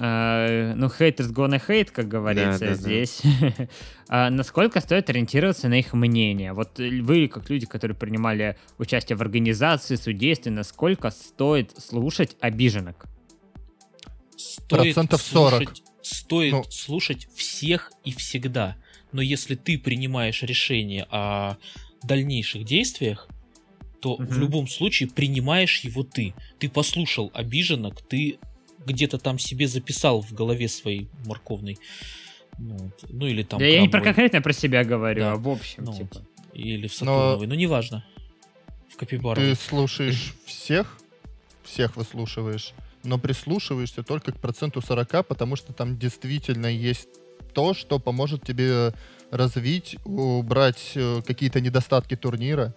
[0.00, 2.80] А, ну, haters gonna hate, как говорится Да, да, да.
[2.80, 3.22] здесь.
[4.10, 6.52] А насколько стоит ориентироваться на их мнение?
[6.52, 13.06] Вот вы, как люди, которые принимали участие в организации, судействе, насколько стоит слушать обиженок?
[14.36, 15.64] стоит Процентов 40.
[15.64, 16.64] слушать- Стоит Ну.
[16.70, 18.76] слушать всех и всегда.
[19.12, 21.56] Но если ты принимаешь решение о
[22.02, 23.28] дальнейших действиях,
[24.00, 24.40] то в Мгм.
[24.40, 26.34] любом случае принимаешь его ты.
[26.58, 28.38] Ты послушал обиженок, ты
[28.86, 31.78] где-то там себе записал в голове своей морковной.
[32.58, 33.04] Ну, вот.
[33.10, 35.32] ну или там Да я не про крабовой, конкретно про себя говорю, Да.
[35.32, 36.22] а в общем, Ну, типа.
[36.54, 38.04] или в Но- Сатурновой, ну неважно.
[38.88, 39.50] В Капибаровой.
[39.50, 40.98] Ты слушаешь всех,
[41.64, 42.72] всех выслушиваешь,
[43.08, 47.08] но прислушиваешься только к проценту 40, потому что там действительно есть
[47.54, 48.92] то, что поможет тебе
[49.30, 52.74] развить, убрать э, какие-то недостатки турнира,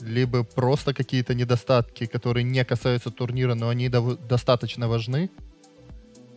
[0.00, 5.30] либо просто какие-то недостатки, которые не касаются турнира, но они дов- достаточно важны.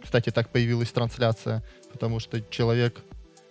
[0.03, 3.01] Кстати, так появилась трансляция, потому что человек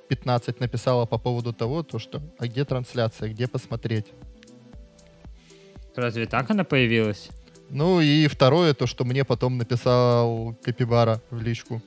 [0.08, 4.06] 15 написала по поводу того, то что, а где трансляция, где посмотреть.
[5.96, 7.30] Разве так она появилась?
[7.70, 11.80] Ну и второе, то, что мне потом написал Капибара в личку.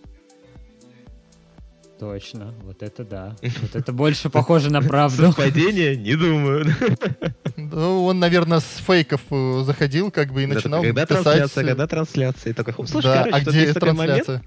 [2.00, 3.36] Точно, вот это да.
[3.62, 5.28] Вот это больше похоже на правду.
[5.28, 5.96] Совпадение?
[5.96, 6.66] Не думаю.
[7.56, 11.24] Ну, он, наверное, с фейков э, заходил, как бы, и Да, начинал Когда писать...
[11.24, 12.50] трансляция, э, когда трансляция?
[12.52, 13.98] И такой, «Хм, слушай, да, короче, а где есть момент.
[13.98, 14.44] трансляция?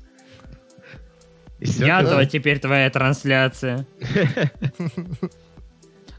[1.60, 2.10] И Я да.
[2.10, 3.86] то теперь твоя трансляция.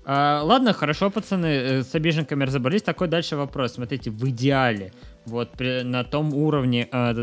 [0.09, 2.81] А, ладно, хорошо, пацаны, э, с обиженками разобрались.
[2.81, 3.73] Такой дальше вопрос.
[3.73, 4.93] Смотрите, в идеале,
[5.25, 7.13] вот при- на том уровне а,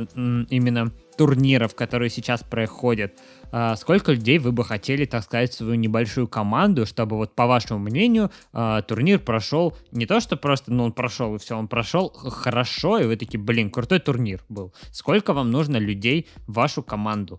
[0.51, 3.14] именно турниров, которые сейчас проходят,
[3.53, 7.79] а, сколько людей вы бы хотели, так сказать, свою небольшую команду, чтобы вот по вашему
[7.79, 12.11] мнению а, турнир прошел не то, что просто, ну он прошел и все, он прошел
[12.11, 14.75] хорошо, и вы такие, блин, крутой турнир был.
[14.90, 17.38] Сколько вам нужно людей в вашу команду?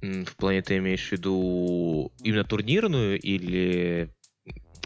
[0.00, 4.10] В плане ты имеешь в виду именно турнирную или...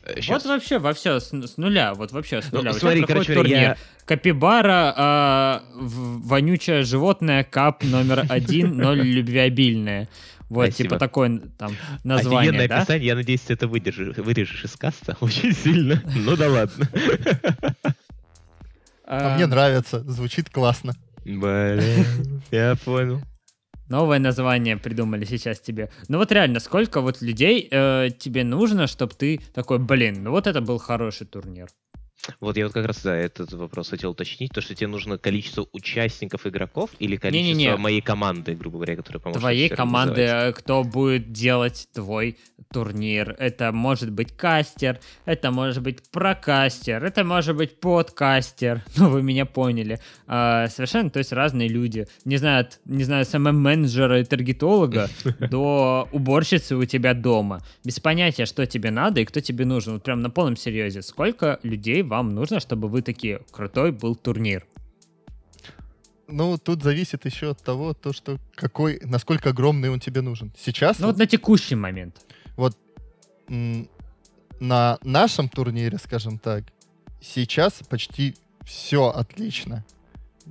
[0.05, 0.43] э, щас.
[0.45, 2.71] Вот вообще во все с, с нуля, вот вообще с Ну, нуля.
[2.71, 3.77] У тебя смотри, короче, турнир.
[4.07, 10.09] Капибара, а, в- вонючее животное, кап номер один, ноль любвеобильное.
[10.49, 10.89] Вот, Спасибо.
[10.91, 11.73] типа такое там
[12.05, 12.79] название, Офигенное да?
[12.79, 16.03] описание, я надеюсь, ты это выдержишь, вырежешь из каста очень сильно.
[16.05, 16.89] Ну да ладно.
[17.83, 17.93] А
[19.05, 20.95] А, мне нравится, звучит классно.
[21.25, 23.21] Блин, я понял.
[23.93, 25.91] Новое название придумали сейчас тебе.
[26.09, 30.47] Ну вот реально, сколько вот людей э, тебе нужно, чтобы ты такой, блин, ну вот
[30.47, 31.69] это был хороший турнир.
[32.41, 35.67] Вот я вот как раз, да, этот вопрос хотел уточнить, то, что тебе нужно количество
[35.73, 37.77] участников, игроков или количество Не-не-не.
[37.77, 42.39] моей команды, грубо говоря, которая поможет Твоей команды, э, кто будет делать твой
[42.73, 43.35] турнир.
[43.39, 48.83] Это может быть кастер, это может быть прокастер, это может быть подкастер.
[49.03, 49.99] Ну, вы меня поняли.
[50.29, 52.07] А, совершенно, то есть разные люди.
[52.25, 55.09] Не знаю, от, не знаю, SMM-менеджера и таргетолога
[55.51, 57.63] до уборщицы у тебя дома.
[57.85, 59.95] Без понятия, что тебе надо и кто тебе нужен.
[59.95, 61.03] Вот прям на полном серьезе.
[61.03, 64.67] Сколько людей вам нужно, чтобы вы такие, крутой был турнир?
[66.29, 70.53] Ну, тут зависит еще от того, то, что какой, насколько огромный он тебе нужен.
[70.59, 72.27] Сейчас Ну, вот на текущий момент.
[72.57, 72.77] вот
[73.49, 76.65] на нашем турнире, скажем так,
[77.23, 79.83] сейчас почти все отлично.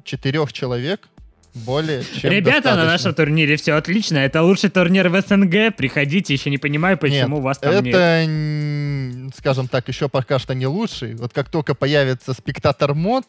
[0.04, 1.10] Четырех человек
[1.54, 2.86] более чем Ребята, на достаточно.
[2.86, 4.18] нашем турнире все отлично.
[4.18, 5.76] Это лучший турнир в СНГ.
[5.76, 7.94] Приходите, еще не понимаю, почему Нет, вас там нет.
[7.94, 11.16] это, скажем так, еще пока что не лучший.
[11.16, 13.26] Вот как только появится спектатор мод,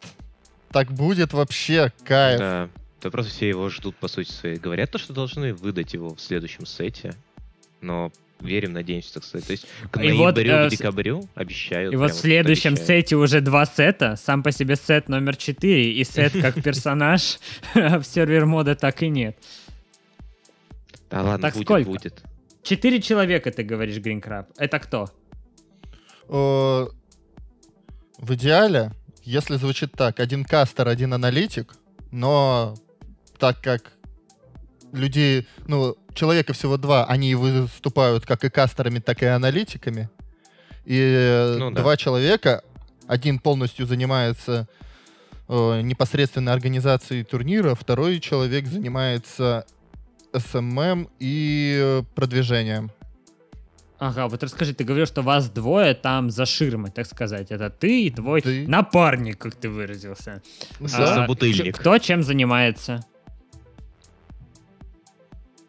[0.70, 2.38] так будет вообще кайф.
[2.38, 2.68] Да,
[3.02, 4.56] да просто все его ждут, по сути своей.
[4.56, 7.14] Говорят то, что должны выдать его в следующем сете,
[7.80, 9.46] но верим, надеемся, так сказать.
[9.46, 11.92] То есть к И вот, ноябрю, э, к декабрю обещают.
[11.92, 12.88] И вот в следующем обещают.
[12.88, 14.16] сете уже два сета.
[14.16, 17.38] Сам по себе сет номер 4 и сет как персонаж.
[17.74, 19.37] В сервер мода так и нет.
[21.11, 21.90] Да ладно, Так будет, сколько?
[21.90, 22.22] будет.
[22.62, 24.48] Четыре человека, ты говоришь, Гринкраб.
[24.57, 25.09] Это кто?
[26.28, 26.87] Э,
[28.18, 31.74] В идеале, если звучит так, один кастер, один аналитик,
[32.11, 32.74] но
[33.38, 33.92] так как
[34.92, 40.09] люди, ну, человека всего два, они выступают как и кастерами, так и аналитиками,
[40.85, 41.81] и э, Ну да.
[41.83, 42.62] два человека,
[43.07, 44.66] один полностью занимается
[45.48, 49.64] э, непосредственно организацией турнира, второй человек занимается
[50.35, 52.90] SMM и э, продвижением.
[53.98, 57.53] Ага, вот расскажи, ты говорил, что вас двое там за ширмой, так сказать.
[57.53, 58.66] Это ты и твой Ты.
[58.66, 60.42] напарник, как ты выразился.
[60.81, 60.87] Да.
[60.98, 61.66] А, собутыльник.
[61.66, 63.05] ч- Кто чем занимается?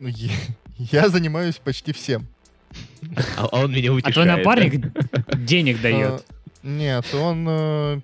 [0.04, 0.32] Ну, я-
[0.92, 2.28] Я занимаюсь почти всем.
[3.38, 4.13] А, а он меня А утешает.
[4.16, 4.38] твой да?
[4.38, 6.26] напарник денег дает.
[6.63, 8.02] А, Нет, он э,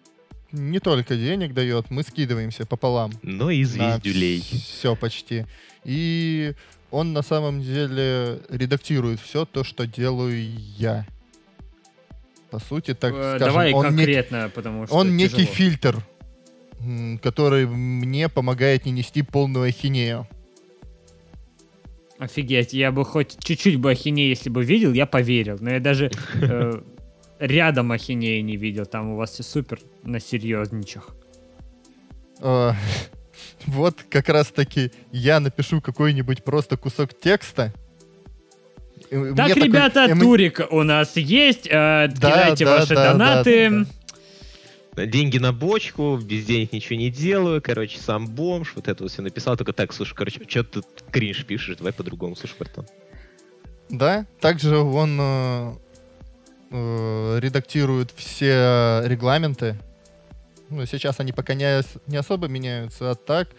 [0.53, 3.11] не только денег дает, мы скидываемся пополам.
[3.21, 4.39] Ну и звездюлей.
[4.39, 5.45] Все почти.
[5.83, 6.53] И
[6.89, 10.41] он на самом деле редактирует все то, что делаю
[10.77, 11.05] я.
[12.49, 16.01] По сути, так Э, скажем, Давай он, нек- конкретно, потому что он некий фильтр
[17.21, 20.25] который мне помогает не нести полную ахинею.
[22.19, 25.57] Офигеть, я бы хоть чуть-чуть бы ахинеи, если бы видел, я поверил.
[25.61, 26.73] Но я даже э,
[27.39, 28.85] рядом ахинеи не видел.
[28.85, 31.15] Там у вас все супер на серьезничах.
[32.41, 32.75] А,
[33.65, 37.73] Вот как раз таки я напишу какой-нибудь просто кусок текста.
[39.11, 41.67] мне Так, такой ребята, эмо- турик у нас есть.
[41.67, 43.69] э, кидайте да, ваши да, да, донаты.
[43.69, 43.85] да,
[45.07, 49.21] Деньги на бочку, без денег ничего не делаю, короче, сам бомж, вот это вот все
[49.21, 50.81] написал, только так, слушай, короче, что ты
[51.11, 52.87] кринж пишешь, давай по-другому, слушай, братан.
[53.89, 55.73] Да, также он э,
[56.71, 59.77] э, редактирует все регламенты.
[60.69, 63.49] Ну, сейчас они пока не, не особо меняются, а так.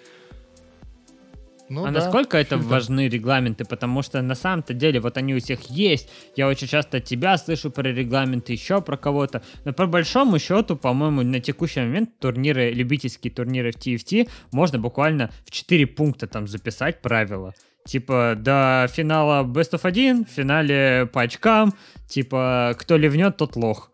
[1.71, 3.65] Ну, а да, насколько это важны регламенты?
[3.65, 6.11] Потому что на самом-то деле вот они у всех есть.
[6.37, 9.43] Я очень часто тебя слышу про регламенты, еще про кого-то.
[9.65, 15.31] Но по большому счету, по-моему, на текущий момент турниры, любительские турниры в TFT можно буквально
[15.47, 17.55] в 4 пункта там записать правила.
[17.87, 21.73] Типа до финала Best of 1, в финале по очкам,
[22.09, 23.93] типа кто ливнет, тот лох.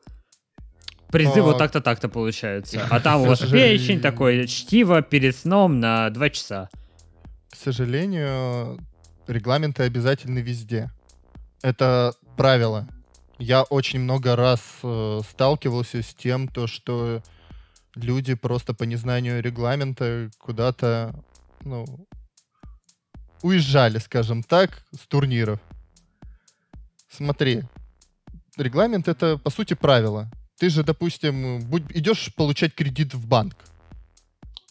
[1.12, 2.80] Призы А, вот так-то так-то получаются.
[2.90, 6.70] А там у вас печень такой, чтиво перед сном на 2 часа.
[7.56, 8.78] К сожалению,
[9.26, 10.90] регламенты обязательны везде.
[11.62, 12.86] Это правило.
[13.38, 17.22] Я очень много раз э, сталкивался с тем, то, что
[17.94, 21.14] люди просто по незнанию регламента куда-то,
[21.62, 21.86] ну,
[23.42, 25.58] уезжали, скажем так, с турниров.
[27.10, 27.62] Смотри,
[28.58, 30.30] регламент это по сути правило.
[30.58, 33.56] Ты же, допустим, будь, идешь получать кредит в банк.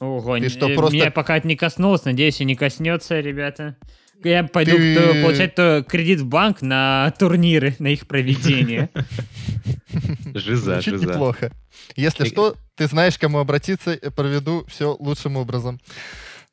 [0.01, 3.77] Ого, Ты что, э, просто- меня пока это не коснулось, надеюсь, и не коснется, ребята.
[4.23, 8.89] Я пойду Ты- получать то кредит в банк на турниры, на их проведение.
[10.33, 11.13] Жиза, Звучит жиза.
[11.13, 11.51] неплохо.
[11.95, 15.79] Если что, ты знаешь, к кому обратиться, и проведу все лучшим образом.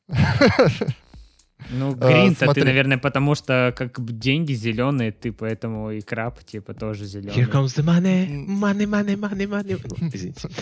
[0.09, 0.17] Ну,
[2.01, 6.75] А, грин-то ты, наверное, потому что как бы деньги зеленые, ты поэтому и краб, типа,
[6.75, 7.45] тоже Here зеленый.
[7.45, 9.47] comes the money, money, money, money,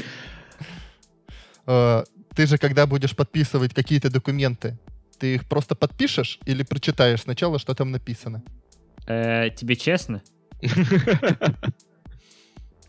[1.66, 2.05] money.
[2.35, 4.79] Ты же, когда будешь подписывать какие-то документы,
[5.19, 8.43] ты их просто подпишешь или прочитаешь сначала, что там написано?
[9.07, 10.23] Э, Тебе честно?
[10.61, 11.75] Как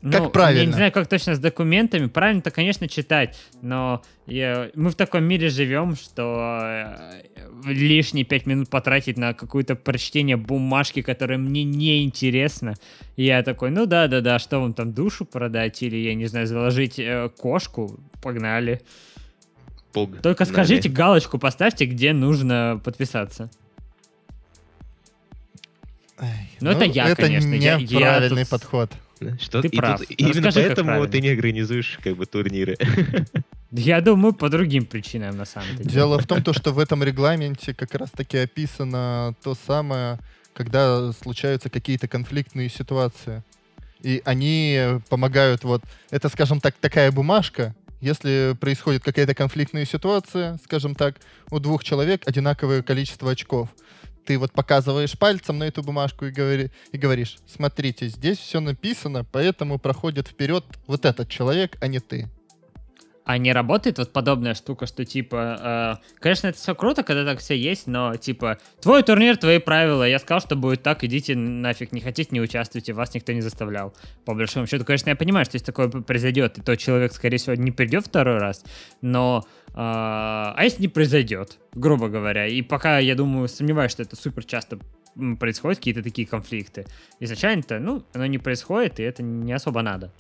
[0.04, 0.66] Ну, Я правильно?
[0.66, 2.08] не знаю, как точно с документами.
[2.08, 7.22] Правильно-то, конечно, читать, но я- мы в таком мире живем, что э,
[7.68, 12.74] лишние пять минут потратить на какое-то прочтение бумажки, которая мне не интересно.
[13.16, 16.98] И я такой, ну да-да-да, что вам там душу продать или, я не знаю, заложить
[16.98, 18.00] э, кошку?
[18.24, 18.82] Погнали.
[19.94, 23.50] Пог- Только скажите, галочку поставьте, где нужно подписаться.
[26.18, 28.92] Ай, Ну, это я, конечно, я- я неправильный тут- подход.
[29.40, 29.62] Что?
[29.62, 30.00] Ты и прав.
[30.00, 31.12] тут именно Расскажи, как поэтому правильно.
[31.12, 32.76] ты не организуешь как бы турниры.
[33.72, 35.90] Я думаю, по другим причинам, на самом деле.
[35.90, 40.20] Дело в том, то, что в этом регламенте как раз-таки описано то самое,
[40.54, 43.44] когда случаются какие-то конфликтные ситуации.
[44.02, 50.96] И они помогают, вот, это, скажем так, такая бумажка, если происходит какая-то конфликтная ситуация, скажем
[50.96, 53.70] так, у двух человек одинаковое количество очков.
[54.26, 59.24] Ты вот показываешь пальцем на эту бумажку и, говори, и говоришь, смотрите, здесь все написано,
[59.24, 62.30] поэтому проходит вперед вот этот человек, а не ты.
[63.32, 67.40] А не работает вот подобная штука, что типа, э, конечно, это все круто, когда так
[67.40, 71.94] все есть, но типа, твой турнир, твои правила, я сказал, что будет так, идите нафиг,
[71.94, 73.94] не хотите, не участвуйте, вас никто не заставлял.
[74.26, 77.56] По большому счету, конечно, я понимаю, что если такое произойдет, и тот человек, скорее всего,
[77.56, 78.66] не придет второй раз,
[79.00, 84.18] но э, а если не произойдет, грубо говоря, и пока, я думаю, сомневаюсь, что это
[84.18, 84.78] супер часто
[85.16, 86.86] м, происходят какие-то такие конфликты.
[87.22, 90.12] Изначально-то, ну, оно не происходит, и это не особо надо.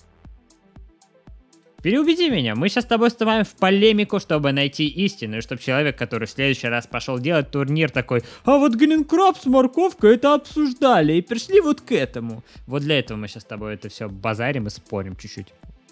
[1.82, 2.54] Переубеди меня.
[2.54, 6.32] Мы сейчас с тобой вступаем в полемику, чтобы найти истину, и чтобы человек, который в
[6.32, 11.60] следующий раз пошел делать турнир, такой, а вот Гринкраб с морковкой это обсуждали и пришли
[11.60, 12.44] вот к этому.
[12.67, 15.48] Вот для этого мы сейчас с тобой это все базарим и спорим чуть-чуть.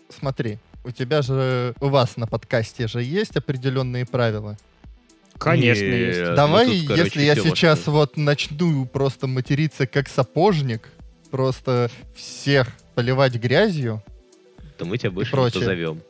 [0.10, 4.58] Смотри, у тебя же, у вас на подкасте же есть определенные правила.
[5.39, 6.15] Конечно, Нет.
[6.15, 6.30] есть.
[6.30, 7.91] ну Давай, тут, короче, если я сейчас можно.
[7.93, 10.89] вот начну просто материться как сапожник,
[11.32, 14.03] просто всех поливать грязью,
[14.80, 16.01] то мы тебя больше не позовем.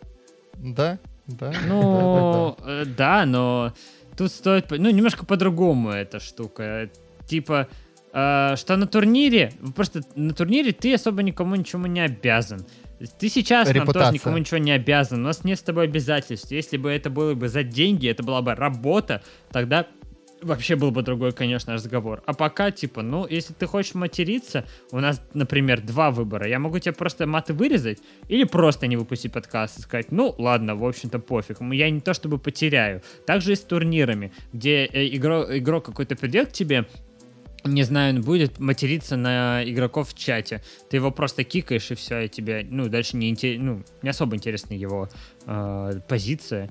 [0.57, 1.51] да, да.
[1.67, 3.74] Ну, э, да, но
[4.15, 6.89] тут стоит, ну, немножко по-другому эта штука.
[7.28, 7.67] Типа,
[8.13, 12.65] э, что на турнире, просто на турнире ты особо никому ничему не обязан.
[13.17, 14.13] Ты сейчас нам тоже Репутация.
[14.13, 15.22] никому ничего не обязан.
[15.22, 16.51] У нас нет с тобой обязательств.
[16.51, 19.88] Если бы это было бы за деньги, это была бы работа, тогда
[20.42, 22.22] вообще был бы другой, конечно, разговор.
[22.26, 26.48] А пока, типа, ну, если ты хочешь материться, у нас, например, два выбора.
[26.48, 30.76] Я могу тебе просто маты вырезать или просто не выпустить подкаст и сказать, ну, ладно,
[30.76, 31.58] в общем-то, пофиг.
[31.62, 33.02] Я не то чтобы потеряю.
[33.26, 36.86] Также и с турнирами, где э, игрок, игрок какой-то придет к тебе,
[37.66, 40.64] не знаю, он будет материться на игроков в чате.
[40.90, 44.74] Ты его просто кикаешь, и все, и тебе, ну, дальше не, ну, не особо интересна
[44.74, 45.10] его
[45.46, 46.70] э, позиция.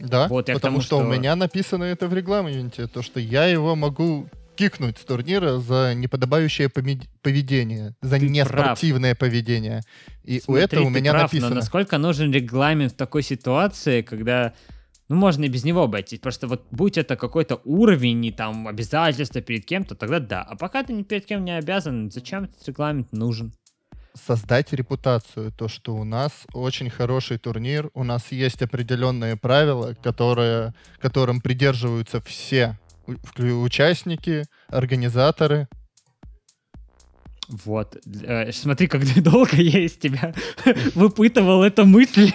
[0.00, 3.44] Да, вот, потому тому, что, что у меня написано это в регламенте, то, что я
[3.46, 9.30] его могу кикнуть с турнира за неподобающее поведение, за ты неспортивное прав.
[9.30, 9.82] поведение.
[10.24, 11.50] И Смотри, у этого у меня прав, написано.
[11.50, 14.52] Но насколько нужен регламент в такой ситуации, когда
[15.08, 16.20] ну, можно и без него обойтись.
[16.20, 20.42] Просто вот будь это какой-то уровень и там обязательства перед кем-то, тогда да.
[20.42, 23.52] А пока ты ни перед кем не обязан, зачем этот регламент нужен?
[24.26, 25.52] Создать репутацию.
[25.52, 32.20] То, что у нас очень хороший турнир, у нас есть определенные правила, которые, которым придерживаются
[32.20, 32.78] все
[33.38, 35.68] участники, организаторы.
[37.48, 37.96] Вот.
[38.22, 40.34] Э, смотри, как долго я из тебя
[40.94, 42.32] выпытывал эту мысль.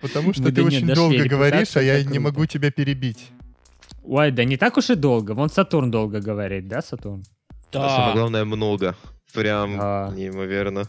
[0.00, 3.30] Потому что ты очень долго говоришь, а я не могу тебя перебить.
[4.04, 5.32] Ой, да не так уж и долго.
[5.32, 7.24] Вон Сатурн долго говорит, да, Сатурн?
[7.72, 7.86] Да.
[7.86, 8.96] А самое главное, много.
[9.34, 9.70] Прям
[10.14, 10.88] неимоверно.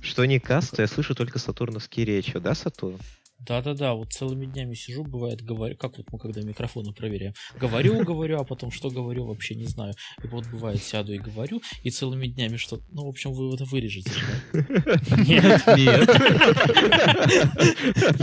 [0.00, 2.98] Что не каст, я слышу только сатурновские речи, да, Сатурн?
[3.46, 7.34] Да-да-да, вот целыми днями сижу, бывает, говорю, как вот мы когда микрофоны проверяем.
[7.58, 9.94] Говорю, говорю, а потом что говорю, вообще не знаю.
[10.22, 13.64] И вот бывает, сяду и говорю, и целыми днями что Ну, в общем, вы это
[13.64, 14.12] вырежете.
[14.52, 15.62] Нет.
[15.76, 16.08] Нет.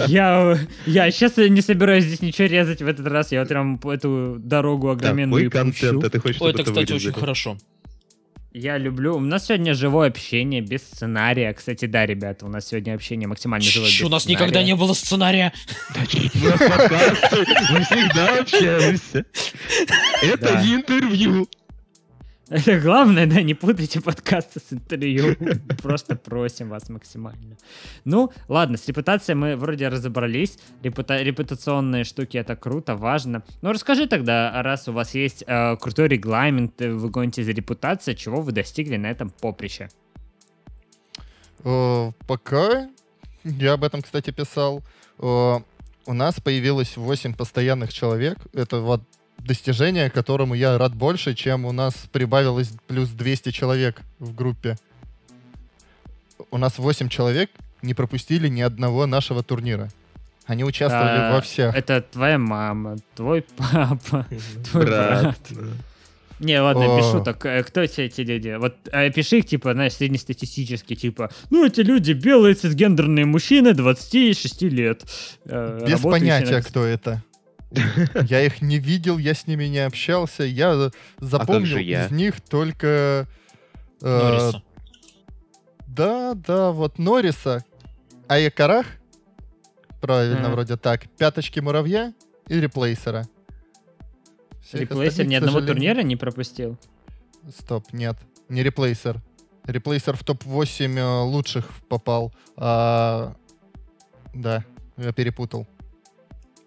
[0.07, 3.33] Я, я сейчас не собираюсь здесь ничего резать в этот раз.
[3.33, 7.57] Я вот прям эту дорогу огроменную контент, а ты хочешь, Ой, это, кстати, очень хорошо.
[8.51, 9.15] Я люблю.
[9.15, 11.53] У нас сегодня живое общение без сценария.
[11.53, 13.89] Кстати, да, ребята, у нас сегодня общение максимально живое.
[13.89, 14.41] Без у нас сценария.
[14.41, 15.53] никогда не было сценария.
[15.95, 16.05] Мы
[17.83, 19.25] всегда общаемся.
[20.23, 21.47] Это не интервью.
[22.49, 25.35] Это главное, да, не путайте подкасты с интервью.
[25.83, 27.57] Просто просим вас максимально.
[28.05, 30.57] Ну, ладно, с репутацией мы вроде разобрались.
[30.81, 33.43] Репута- репутационные штуки это круто, важно.
[33.61, 38.17] Ну, расскажи тогда, раз у вас есть э, крутой регламент, э, вы гонитесь за репутацией,
[38.17, 39.89] чего вы достигли на этом поприще?
[41.63, 42.89] Э, пока
[43.43, 44.81] я об этом, кстати, писал.
[45.19, 45.59] Э,
[46.05, 48.39] у нас появилось 8 постоянных человек.
[48.53, 49.03] Это вот
[49.43, 54.77] достижение, которому я рад больше, чем у нас прибавилось плюс 200 человек в группе.
[56.51, 57.49] У нас 8 человек
[57.81, 59.89] не пропустили ни одного нашего турнира.
[60.45, 61.75] Они участвовали а, во всех.
[61.75, 64.25] Это твоя мама, твой папа,
[64.71, 65.37] твой брат.
[66.39, 66.97] Не, ладно, О.
[66.97, 68.55] пишу, так э, кто все эти люди?
[68.57, 74.61] Вот э, пиши их, типа, знаешь, среднестатистически, типа, ну, эти люди белые цисгендерные мужчины 26
[74.63, 75.03] лет.
[75.45, 76.61] Э, Без понятия, на...
[76.61, 77.21] кто это.
[77.71, 80.43] Я их не видел, я с ними не общался.
[80.43, 82.05] Я а запомнил а я?
[82.05, 83.27] из них только...
[84.01, 84.63] Э, Норриса.
[85.87, 87.63] Да, да, вот Норриса.
[88.27, 88.85] Аякарах.
[90.01, 90.51] Правильно, mm.
[90.51, 91.09] вроде так.
[91.17, 92.13] Пяточки муравья
[92.47, 93.27] и реплейсера.
[94.61, 96.77] Всех реплейсер ни одного турнира не пропустил?
[97.49, 98.17] Стоп, нет.
[98.49, 99.21] Не реплейсер.
[99.65, 102.33] Реплейсер в топ-8 э, лучших попал.
[102.55, 103.35] А...
[104.33, 104.63] Да,
[104.97, 105.67] я перепутал.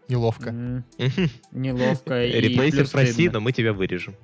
[0.08, 0.50] Неловко.
[0.50, 0.82] Mm.
[1.52, 2.24] Неловко.
[2.24, 4.14] Реплейсер проси, но мы тебя вырежем.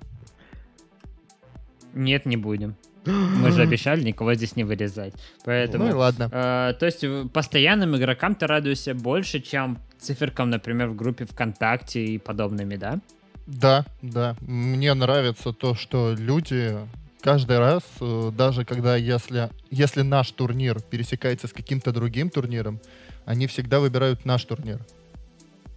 [1.94, 2.76] Нет, не будем.
[3.06, 5.14] Мы же обещали никого здесь не вырезать.
[5.44, 6.28] Поэтому, ну и ладно.
[6.30, 12.18] Э, то есть постоянным игрокам ты радуешься больше, чем циферкам, например, в группе ВКонтакте и
[12.18, 13.00] подобными, да?
[13.46, 14.36] Да, да.
[14.40, 16.76] Мне нравится то, что люди
[17.20, 22.80] каждый раз, э, даже когда если, если наш турнир пересекается с каким-то другим турниром,
[23.24, 24.80] они всегда выбирают наш турнир.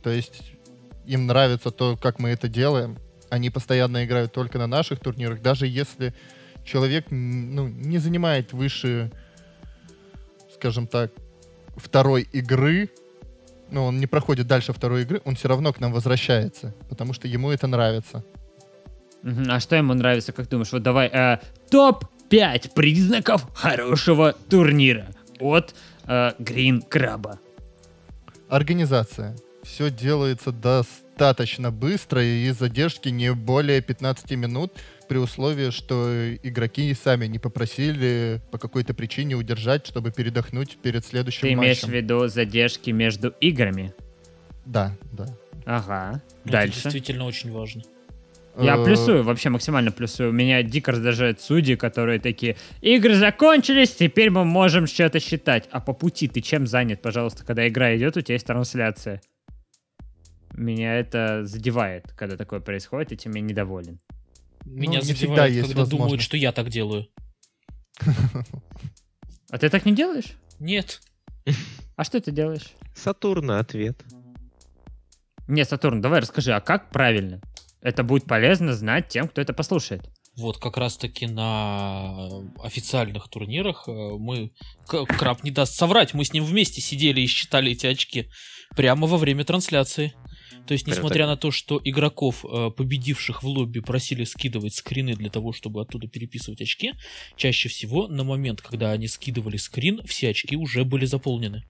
[0.04, 0.54] То есть
[1.06, 2.98] им нравится то, как мы это делаем.
[3.30, 6.14] Они постоянно играют только на наших турнирах, даже если
[6.66, 9.12] человек ну, не занимает выше,
[10.54, 11.12] скажем так,
[11.76, 12.90] второй игры,
[13.70, 17.28] ну, он не проходит дальше второй игры, он все равно к нам возвращается, потому что
[17.28, 18.24] ему это нравится.
[19.24, 20.72] А что ему нравится, как думаешь?
[20.72, 21.38] Вот давай, э,
[21.70, 25.08] топ-5 признаков хорошего турнира
[25.40, 25.74] от
[26.06, 27.40] э, Green Краба.
[28.50, 34.74] Организация все делается достаточно быстро и задержки не более 15 минут
[35.08, 41.42] при условии, что игроки сами не попросили по какой-то причине удержать, чтобы передохнуть перед следующим
[41.42, 41.64] Ты матчем.
[41.64, 43.94] имеешь в виду задержки между играми?
[44.66, 45.28] Да, да.
[45.66, 46.22] Ага.
[46.44, 46.84] Это Дальше.
[46.84, 47.84] действительно очень важно.
[48.60, 50.32] Я э, плюсую, вообще максимально плюсую.
[50.32, 55.68] Меня дико раздражают судьи, которые такие, игры закончились, теперь мы можем что-то считать.
[55.72, 59.22] А по пути ты чем занят, пожалуйста, когда игра идет, у тебя есть трансляция?
[60.54, 64.00] Меня это задевает, когда такое происходит, и тем я недоволен.
[64.66, 67.08] Меня Ну, не всегда задевает, есть когда думают, что я так делаю.
[69.50, 70.38] А ты так не делаешь?
[70.60, 71.02] Нет.
[71.96, 72.74] А что ты делаешь?
[72.96, 74.02] Сатурна ответ.
[75.48, 77.42] Не, Сатурн, давай расскажи, а как правильно?
[77.82, 80.10] Это будет полезно знать тем, кто это послушает.
[80.38, 82.28] Вот как раз таки на
[82.64, 84.54] официальных турнирах э, мы...
[84.88, 88.30] Краб не даст соврать, мы с ним вместе сидели и считали эти очки
[88.76, 90.14] прямо во время трансляции.
[90.68, 95.30] То есть, несмотря на то, что игроков, э, победивших в лобби, просили скидывать скрины для
[95.30, 96.94] того, чтобы оттуда переписывать очки,
[97.36, 101.64] чаще всего на момент, когда они скидывали скрин, все очки уже были заполнены.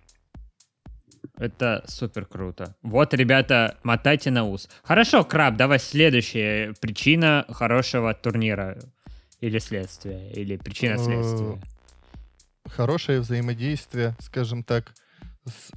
[1.37, 2.75] Это супер круто.
[2.81, 4.69] Вот, ребята, мотайте на ус.
[4.83, 8.77] Хорошо, Краб, давай следующая причина хорошего турнира.
[9.39, 11.61] Или следствия, или причина Э, следствия.
[12.65, 14.93] Хорошее взаимодействие, скажем так,
[15.45, 15.71] с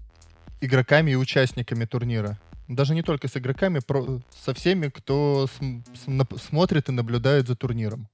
[0.60, 2.38] игроками и участниками турнира.
[2.68, 7.46] Даже не только с игроками, про- со всеми, кто см- с- нап- смотрит и наблюдает
[7.46, 8.08] за турниром.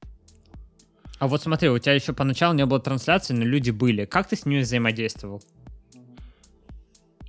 [1.18, 4.06] А вот смотри, у тебя еще поначалу не было трансляции, но люди были.
[4.06, 5.42] Как ты с ними взаимодействовал?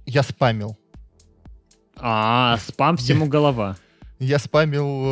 [0.05, 0.77] Я спамил.
[1.97, 3.77] А, спам всему голова.
[4.17, 5.03] Я спамил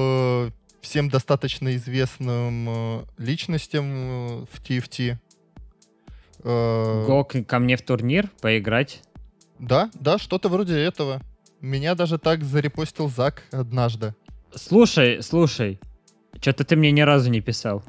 [0.47, 0.51] э,
[0.81, 5.17] всем достаточно известным э, личностям э, в TFT.
[6.43, 9.03] Э, Го к- ко мне в турнир поиграть.
[9.59, 11.21] Да, да, что-то вроде этого.
[11.61, 14.15] Меня даже так зарепостил Зак однажды.
[14.55, 15.79] Слушай, слушай.
[16.39, 17.83] Что-то ты мне ни разу не писал.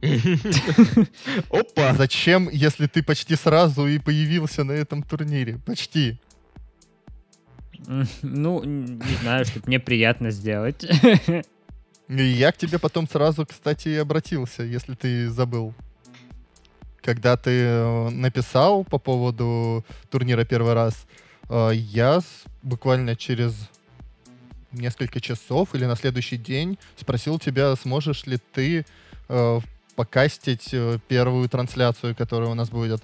[1.50, 1.94] Опа!
[1.94, 5.58] Зачем, если ты почти сразу и появился на этом турнире?
[5.66, 6.18] Почти.
[8.22, 10.86] Ну, не знаю, что мне приятно сделать.
[12.08, 15.74] Я к тебе потом сразу, кстати, и обратился, если ты забыл.
[17.00, 21.06] Когда ты э, написал по поводу турнира первый раз,
[21.48, 22.20] э, я
[22.62, 23.54] буквально через
[24.72, 28.86] несколько часов или на следующий день спросил тебя, сможешь ли ты
[29.28, 29.60] э,
[29.96, 33.02] покастить э, первую трансляцию, которая у нас будет.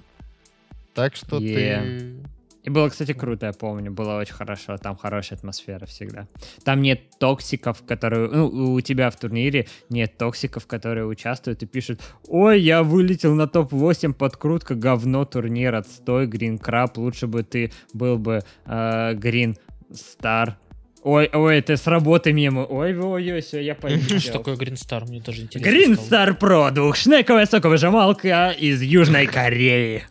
[0.93, 1.55] Так что Е.
[1.55, 2.36] ты...
[2.67, 3.91] И было, кстати, круто, я помню.
[3.91, 4.77] Было очень хорошо.
[4.77, 6.27] Там хорошая атмосфера всегда.
[6.65, 8.27] Там нет токсиков, которые...
[8.27, 13.47] Ну, у тебя в турнире нет токсиков, которые участвуют и пишут «Ой, я вылетел на
[13.47, 19.55] топ-8, подкрутка, говно, турнир, отстой, Грин Краб, лучше бы ты был бы Грин
[19.93, 20.57] Стар».
[21.03, 22.65] Ой, ой, это с работы мимо.
[22.65, 24.33] Ой, ой, ой, все, я Что понял.
[24.33, 25.07] такое Green Star?
[25.07, 25.97] Мне даже интересно Green.
[25.97, 30.03] Star Pro, двухшнековая соковыжималка из Южной Кореи.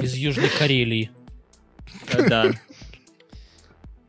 [0.00, 1.10] Из Южной Карелии.
[2.28, 2.50] Да.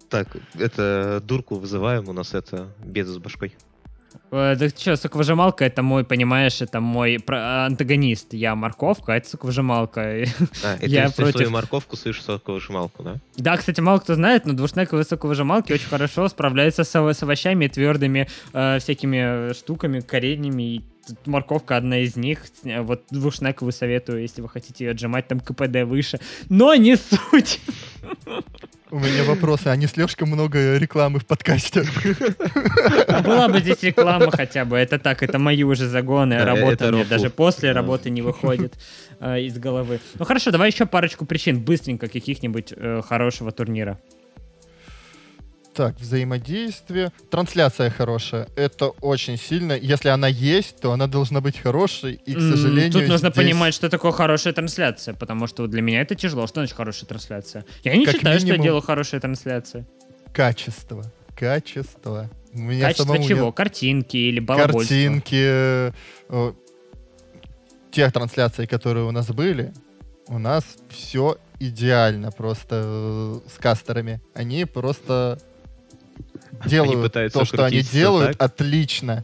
[0.10, 0.28] Так,
[0.58, 3.56] это дурку вызываем, у нас это беда с башкой.
[4.32, 8.34] Э, Так что, соковыжималка это мой, понимаешь, это мой антагонист.
[8.34, 10.01] Я морковка, а это соковыжималка.
[10.64, 11.36] А, это Я ты против.
[11.38, 13.16] свою морковку, свою соковыжималку, да?
[13.38, 17.70] Да, кстати, мало кто знает, но двушнековые соковыжималки очень хорошо справляются с, с овощами и
[17.70, 20.76] твердыми э, всякими штуками, кореньями.
[20.76, 20.82] И
[21.26, 22.39] морковка одна из них.
[22.64, 26.20] Э, Вот двушнековую советую, если вы хотите ее отжимать, там КПД выше.
[26.49, 27.60] Но не суть.
[28.91, 31.84] У меня вопросы, а не слишком много рекламы в подкасте?
[33.08, 34.78] А Была бы здесь реклама хотя бы.
[34.78, 36.38] Это так, это мои уже загоны.
[36.43, 38.76] Работа мне даже после работы не выходит
[39.20, 39.99] э, из головы.
[40.20, 43.99] Ну хорошо, давай еще парочку причин быстренько каких-нибудь э, хорошего турнира.
[45.76, 47.12] Так, взаимодействие.
[47.30, 48.48] Трансляция хорошая.
[48.56, 49.74] Это очень сильно.
[49.74, 52.14] Если она есть, то она должна быть хорошей.
[52.26, 56.02] И, к сожалению, Тут нужно здесь понимать, что такое хорошая трансляция, потому что для меня
[56.02, 56.48] это тяжело.
[56.48, 57.66] Что значит хорошая трансляция?
[57.84, 59.86] Я не Как считаю, что я минимум- делаю хорошие трансляции.
[60.34, 61.04] качество.
[61.38, 62.30] Качество.
[62.54, 63.46] У меня Качество самому чего?
[63.48, 64.80] нет Картинки или балабольство?
[64.96, 65.36] Картинки.
[65.42, 65.92] э,
[67.92, 69.74] Тех трансляций, которые у нас были,
[70.28, 74.22] у нас все идеально просто э, с кастерами.
[74.34, 75.40] Они просто
[76.66, 78.51] делают пытаются то, что они делают, так?
[78.51, 79.24] отлично.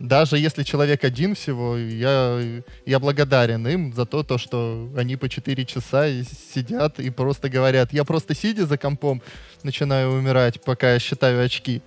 [0.00, 2.40] Даже если человек один всего, я,
[2.86, 6.06] я благодарен им за то, то, что они по 4 часа
[6.54, 9.20] сидят и просто говорят, я просто сидя за компом
[9.62, 11.82] начинаю умирать, пока я считаю очки.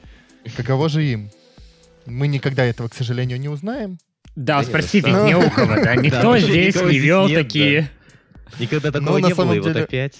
[0.55, 1.31] Каково же им?
[2.05, 3.97] Мы никогда этого, к сожалению, не узнаем.
[4.35, 5.95] Да, Да спроси ведь не у кого, да?
[5.95, 7.89] Никто здесь не вел такие...
[8.59, 10.19] Никогда Ну, такого не было, и вот опять.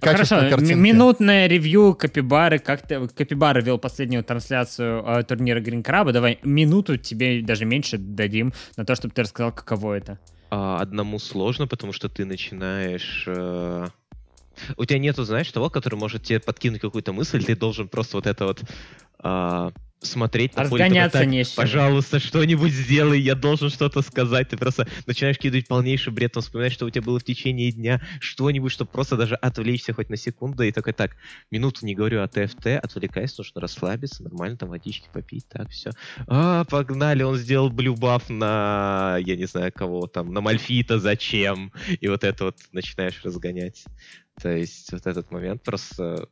[0.00, 0.74] Хорошо, картинки.
[0.74, 2.58] минутное ревью Капибары.
[2.58, 3.06] Как ты...
[3.08, 6.12] Капибара вел последнюю трансляцию э, турнира Грин Краба.
[6.12, 10.18] Давай минуту тебе даже меньше дадим на то, чтобы ты рассказал, каково это.
[10.50, 13.24] А, одному сложно, потому что ты начинаешь...
[13.26, 13.86] э,
[14.76, 18.26] У тебя нету, знаешь, того, который может тебе подкинуть какую-то мысль, ты должен просто вот
[18.26, 18.62] это вот
[19.18, 21.56] а, смотреть на поле, Разгоняться с чем.
[21.56, 24.48] пожалуйста, что-нибудь сделай, я должен что-то сказать.
[24.50, 28.00] Ты просто начинаешь кидать полнейший бред, там вспоминать, что у тебя было в течение дня,
[28.20, 31.16] что-нибудь, чтобы просто даже отвлечься хоть на секунду, и такой, так,
[31.50, 35.90] минуту не говорю о ТФТ, отвлекайся, нужно расслабиться, нормально там водички попить, так, все.
[36.26, 41.72] А, погнали, он сделал блюбаф на, я не знаю кого там, на Мальфита, зачем?
[42.00, 43.84] И вот это вот начинаешь разгонять.
[44.40, 46.28] То есть вот этот момент просто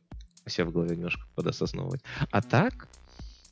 [0.47, 2.01] себя в голове немножко подосознавать.
[2.31, 2.87] А так,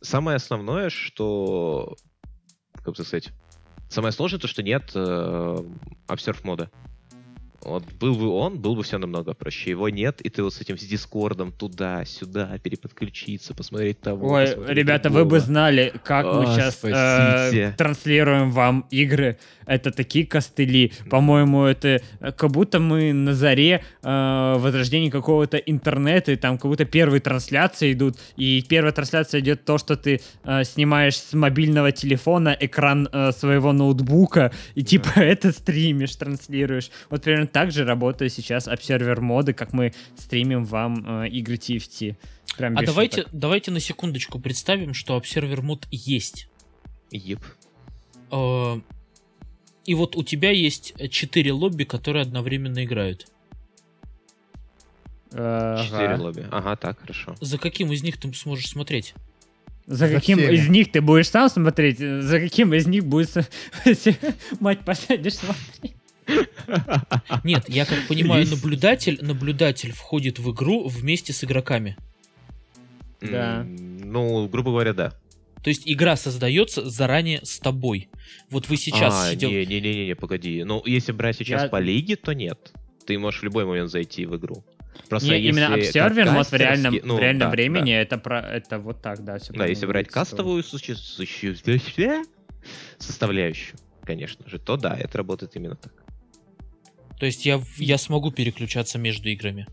[0.03, 1.95] самое основное, что...
[2.83, 3.31] Как сказать?
[3.89, 5.57] Самое сложное, то, что нет э,
[6.07, 6.69] observe мода.
[7.65, 9.69] Вот был бы он, был бы все намного проще.
[9.71, 14.27] Его нет, и ты вот с этим с Дискордом туда-сюда переподключиться, посмотреть того.
[14.33, 15.39] Ой, посмотреть ребята, вы бы другого.
[15.39, 17.73] знали, как мы А, сейчас спасите.
[17.77, 19.37] транслируем вам игры.
[19.65, 20.91] Это такие костыли.
[21.09, 26.69] По-моему, это э, как будто мы на заре э, возрождения какого-то интернета, и там как
[26.69, 31.91] будто первые трансляции идут, и первая трансляция идет то, что ты э, снимаешь с мобильного
[31.93, 36.91] телефона экран э, своего ноутбука, и типа это стримишь, транслируешь.
[37.09, 42.17] Вот примерно так же работает сейчас обсервер моды, как мы стримим вам э, игры TFT.
[42.57, 43.33] Прям А давайте, шуток.
[43.33, 46.49] давайте на секундочку представим, что обсервер мод есть.
[47.11, 47.39] Еп.
[48.31, 48.79] Э,
[49.85, 53.27] И вот у тебя есть четыре лобби, которые одновременно играют.
[55.31, 56.21] Четыре ага.
[56.21, 56.47] лобби.
[56.51, 57.35] Ага, так, хорошо.
[57.41, 59.13] За каким из них ты сможешь смотреть?
[59.87, 60.53] За За каким всеми.
[60.55, 61.97] из них ты будешь сам смотреть?
[61.99, 63.47] За каким из них будет с-
[64.59, 65.95] мать посадишь смотреть?
[67.43, 71.97] Нет, я как понимаю, наблюдатель, наблюдатель входит в игру вместе с игроками.
[73.21, 73.63] Да.
[73.65, 75.13] Ну, грубо говоря, да.
[75.63, 78.09] То есть игра создается заранее с тобой.
[78.49, 80.63] Вот вы сейчас а, сидел- не, не, не, не, не, погоди.
[80.65, 82.73] Ну, если брать сейчас Я- по лиге, то нет.
[83.05, 84.63] Ты можешь в любой момент зайти в игру.
[85.09, 88.77] Просто Не, именно обсервер мод в реальном, ну, в реальном да, времени это про это
[88.79, 89.39] вот так, да.
[89.39, 91.55] всё Да, да если брать кастовую суще- суще-
[92.97, 95.93] составляющую, конечно же, то да, это работает именно так.
[97.23, 99.65] То есть я, я смогу переключаться между играми.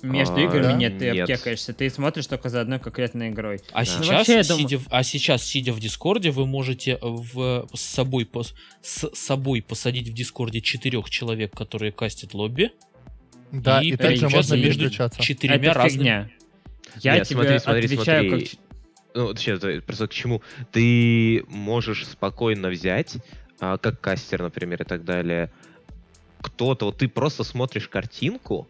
[0.00, 0.72] Между А, играми да?
[0.74, 1.28] нет, ты Нет.
[1.28, 3.58] обтекаешься, ты смотришь только за одной конкретной игрой.
[3.72, 3.84] А Да.
[3.84, 7.80] сейчас, Ну, вообще, думаю- сидя в, а сейчас, сидя в Дискорде, вы можете в, с,
[7.80, 12.70] собой, пос- с собой посадить в Дискорде четырех человек, которые кастят лобби,
[13.50, 15.20] Да, и и, также можно между переключаться.
[15.20, 15.98] четырьмя это разными.
[15.98, 16.30] фигня.
[17.00, 18.46] Я Нет, тебе смотри, смотри, отвечаю смотри.
[18.46, 18.58] как...
[19.16, 20.42] Ну, сейчас, просто к чему?
[20.70, 23.16] Ты можешь спокойно взять,
[23.58, 25.50] а, как кастер, например, и так далее,
[26.40, 28.68] кто-то, вот ты просто смотришь картинку,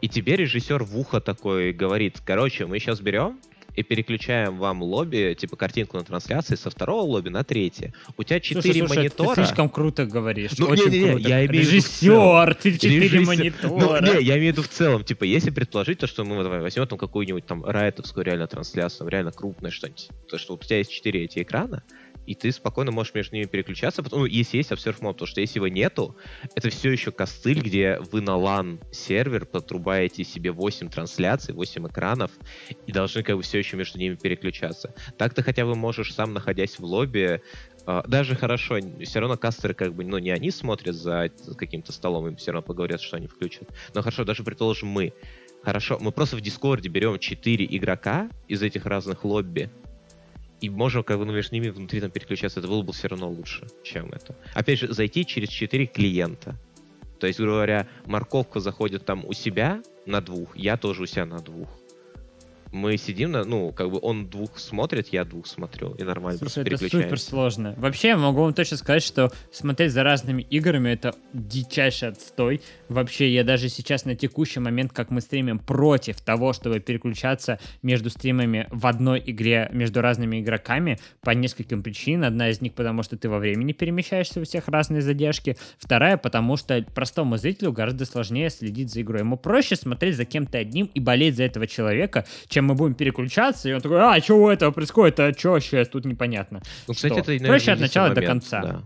[0.00, 3.38] и тебе режиссер в ухо такой говорит, короче, мы сейчас берем
[3.76, 7.94] и переключаем вам лобби, типа картинку на трансляции со второго лобби на третье.
[8.16, 9.34] У тебя четыре монитора.
[9.36, 10.52] Ты слишком круто говоришь.
[10.58, 11.28] Ну, очень не-не-не, круто.
[11.28, 14.00] я имею Режиссер, ты четыре Режиссер- монитора.
[14.00, 16.60] Ну, не, я имею в виду в целом, типа, если предположить то, что мы давай
[16.60, 20.78] возьмем там какую-нибудь там райтовскую реально трансляцию, реально крупное что-нибудь, то, что вот у тебя
[20.78, 21.82] есть четыре эти экрана,
[22.30, 25.40] и ты спокойно можешь между ними переключаться, потому, ну, если есть Observe Mode, потому что
[25.40, 26.14] если его нету,
[26.54, 32.30] это все еще костыль, где вы на LAN сервер подрубаете себе 8 трансляций, 8 экранов,
[32.86, 34.94] и должны как бы все еще между ними переключаться.
[35.18, 37.42] Так ты хотя бы можешь сам, находясь в лобби,
[37.84, 42.28] а, даже хорошо, все равно кастеры как бы, ну, не они смотрят за каким-то столом,
[42.28, 43.68] им все равно поговорят, что они включат.
[43.92, 45.12] Но хорошо, даже предположим мы.
[45.64, 49.68] Хорошо, мы просто в Дискорде берем 4 игрока из этих разных лобби,
[50.60, 52.60] и можем как бы ну, между ними внутри там переключаться.
[52.60, 54.36] Это было бы все равно лучше, чем это.
[54.54, 56.56] Опять же, зайти через 4 клиента.
[57.18, 61.26] То есть, грубо говоря, морковка заходит там у себя на двух, я тоже у себя
[61.26, 61.68] на двух.
[62.72, 66.64] Мы сидим на, ну, как бы он двух смотрит, я двух смотрю, и нормально Слушай,
[66.64, 67.74] просто это супер сложно.
[67.76, 72.60] Вообще, я могу вам точно сказать, что смотреть за разными играми это дичайший отстой.
[72.88, 78.10] Вообще, я даже сейчас на текущий момент, как мы стримим, против того, чтобы переключаться между
[78.10, 82.28] стримами в одной игре между разными игроками по нескольким причинам.
[82.28, 85.56] Одна из них, потому что ты во времени перемещаешься, у всех разные задержки.
[85.78, 89.20] Вторая, потому что простому зрителю гораздо сложнее следить за игрой.
[89.20, 93.68] Ему проще смотреть за кем-то одним и болеть за этого человека, чем мы будем переключаться,
[93.68, 96.62] и он такой, а, что у этого происходит, а что сейчас тут непонятно.
[96.88, 97.20] Ну, кстати, Что?
[97.20, 98.62] это, наверное, Проще от начала до момент, конца.
[98.62, 98.82] да.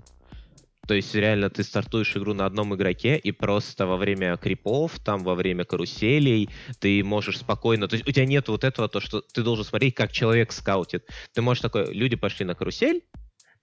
[0.87, 5.25] То есть реально ты стартуешь игру на одном игроке, и просто во время крипов, там
[5.25, 7.89] во время каруселей, ты можешь спокойно...
[7.89, 11.09] То есть у тебя нет вот этого, то, что ты должен смотреть, как человек скаутит.
[11.33, 13.03] Ты можешь такой, люди пошли на карусель,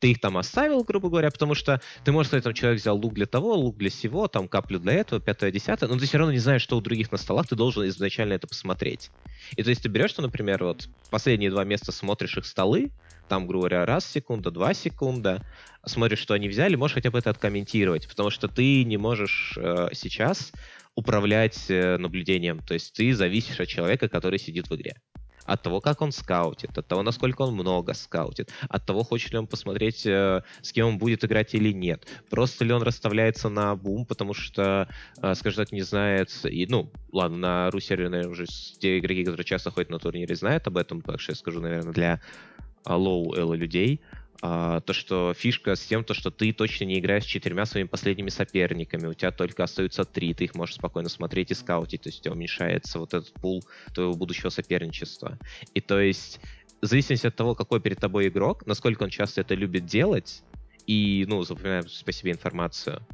[0.01, 3.13] ты их там оставил, грубо говоря, потому что ты можешь сказать, там человек взял лук
[3.13, 6.33] для того, лук для сего, там каплю для этого, пятое, десятое, но ты все равно
[6.33, 9.11] не знаешь, что у других на столах, ты должен изначально это посмотреть.
[9.55, 12.91] И то есть ты берешь, что, например, вот последние два места смотришь их столы,
[13.29, 15.45] там, грубо говоря, раз секунда, два секунда,
[15.85, 19.89] смотришь, что они взяли, можешь хотя бы это откомментировать, потому что ты не можешь э,
[19.93, 20.51] сейчас
[20.95, 24.95] управлять э, наблюдением, то есть ты зависишь от человека, который сидит в игре.
[25.45, 29.39] От того, как он скаутит, от того, насколько он много скаутит, от того, хочет ли
[29.39, 32.07] он посмотреть, э, с кем он будет играть или нет.
[32.29, 34.87] Просто ли он расставляется на бум, потому что,
[35.21, 38.45] э, скажем так, не знает, и, ну, ладно, на ру-сервере, наверное, уже
[38.79, 41.93] те игроки, которые часто ходят на турнире, знают об этом, так что я скажу, наверное,
[41.93, 42.21] для
[42.85, 44.01] лоу-элла людей,
[44.41, 48.29] то, что фишка с тем, то, что ты точно не играешь с четырьмя своими последними
[48.29, 52.19] соперниками, у тебя только остаются три, ты их можешь спокойно смотреть и скаутить, то есть
[52.19, 53.63] у тебя уменьшается вот этот пул
[53.93, 55.37] твоего будущего соперничества.
[55.75, 56.39] И то есть,
[56.81, 60.41] в зависимости от того, какой перед тобой игрок, насколько он часто это любит делать,
[60.87, 63.05] и, ну, запоминаем по себе информацию,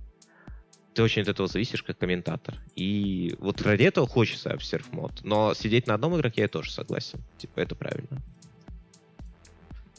[0.93, 2.55] ты очень от этого зависишь как комментатор.
[2.75, 5.19] И вот ради этого хочется observe mode.
[5.23, 7.19] Но сидеть на одном игроке я тоже согласен.
[7.37, 8.23] Типа, это правильно.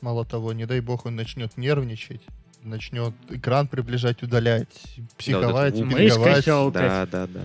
[0.01, 2.21] Мало того, не дай бог он начнет нервничать,
[2.63, 4.69] начнет экран приближать, удалять,
[5.17, 6.45] психовать, да, вот пинговать.
[6.73, 7.41] Да, да, да.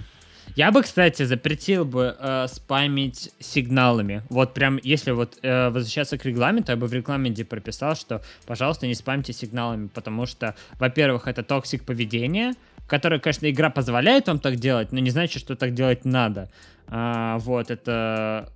[0.56, 4.22] Я бы, кстати, запретил бы э, спамить сигналами.
[4.30, 8.86] Вот прям, если вот э, возвращаться к регламенту, я бы в регламенте прописал, что, пожалуйста,
[8.86, 12.54] не спамьте сигналами, потому что, во-первых, это toxic поведения,
[12.88, 16.50] которое, конечно, игра позволяет вам так делать, но не значит, что так делать надо.
[16.88, 18.52] А, вот, это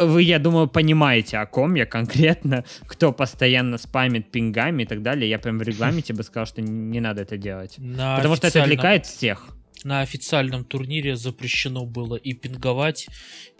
[0.00, 5.28] вы, я думаю, понимаете, о ком я конкретно, кто постоянно спамит пингами и так далее.
[5.28, 7.74] Я прям в регламенте бы сказал, что не надо это делать.
[7.78, 9.48] На потому что это отвлекает всех.
[9.82, 13.08] На официальном турнире запрещено было и пинговать,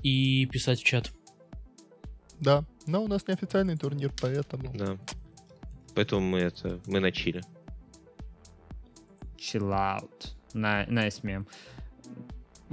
[0.03, 1.11] и писать в чат.
[2.41, 4.73] Да, но у нас неофициальный турнир, поэтому...
[4.75, 4.97] Да.
[5.95, 7.43] Поэтому мы это, мы на чили.
[9.39, 10.33] Chill out.
[10.55, 11.47] На, nice мем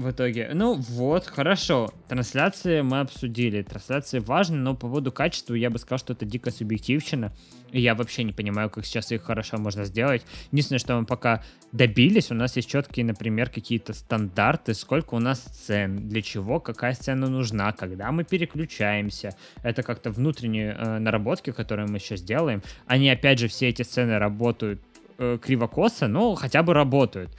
[0.02, 0.50] в итоге.
[0.54, 1.90] Ну вот, хорошо.
[2.08, 3.62] Трансляции мы обсудили.
[3.62, 7.32] Трансляции важны, но по поводу качества я бы сказал, что это дико субъективщина.
[7.72, 10.24] И я вообще не понимаю, как сейчас их хорошо можно сделать.
[10.52, 15.42] Единственное, что мы пока добились, у нас есть четкие, например, какие-то стандарты, сколько у нас
[15.42, 19.36] сцен, для чего какая сцена нужна, когда мы переключаемся.
[19.64, 22.62] Это как-то внутренние э, наработки, которые мы сейчас делаем.
[22.88, 24.82] Они, опять же, все эти сцены работают
[25.18, 27.32] э, криво-косо, но хотя бы работают.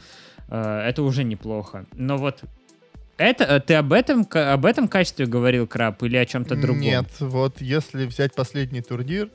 [0.53, 1.87] Э, это уже неплохо.
[1.95, 2.43] Но вот
[3.17, 6.81] это, э, ты об этом, об этом качестве говорил, Краб, или о чем-то другом?
[6.81, 9.31] Нет, вот если взять последний турнир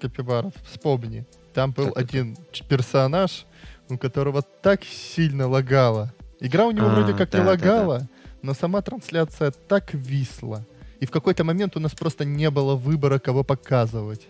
[0.00, 1.24] Капибаров, вспомни,
[1.54, 2.68] там был так, один это...
[2.68, 3.46] персонаж,
[3.88, 6.12] у которого так сильно лагало.
[6.40, 8.08] Игра у него а, вроде как да, не лагала, да, да.
[8.42, 10.66] но сама трансляция так висла.
[11.00, 14.26] И в какой-то момент у нас просто не было выбора, кого показывать.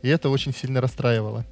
[0.00, 1.44] И это очень сильно расстраивало.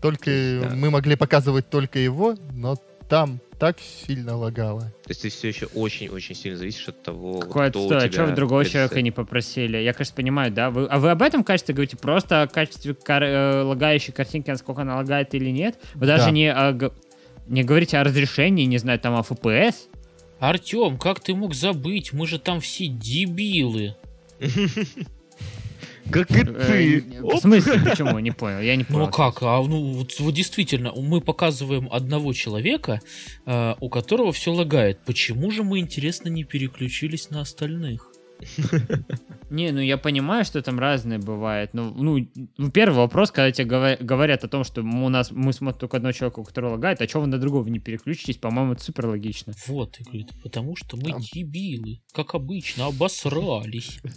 [0.00, 0.74] Только да.
[0.74, 2.76] мы могли показывать только его, но
[3.08, 4.82] там так сильно лагало.
[4.82, 8.12] То есть ты все еще очень-очень сильно зависишь от того, Какой кто отстой, у тебя...
[8.12, 9.78] Что вы другого человека не попросили?
[9.78, 10.70] Я, конечно, понимаю, да?
[10.70, 11.96] Вы, а вы об этом качестве говорите?
[11.96, 13.22] Просто о качестве кар...
[13.24, 15.78] э, лагающей картинки, насколько она лагает или нет?
[15.94, 16.18] Вы да.
[16.18, 16.92] даже не, о,
[17.48, 19.74] не говорите о разрешении, не знаю, там о FPS?
[20.38, 22.12] Артем, как ты мог забыть?
[22.12, 23.96] Мы же там все дебилы.
[26.10, 26.98] Как и ты.
[26.98, 28.18] Э, в смысле, почему?
[28.18, 29.06] Не понял, я не понял.
[29.06, 33.00] Ну как, а ну вот, вот действительно, мы показываем одного человека,
[33.46, 35.00] э, у которого все лагает.
[35.04, 38.07] Почему же мы, интересно, не переключились на остальных?
[39.50, 41.70] Не, ну я понимаю, что там разные бывает.
[41.72, 45.96] Ну, ну, первый вопрос, когда тебе говорят о том, что у нас мы смотрим только
[45.96, 49.54] одного человека, который лагает, а что вы на другого не переключитесь, по-моему, это супер логично.
[49.66, 54.00] Вот, и говорит, потому что мы дебилы, как обычно, обосрались.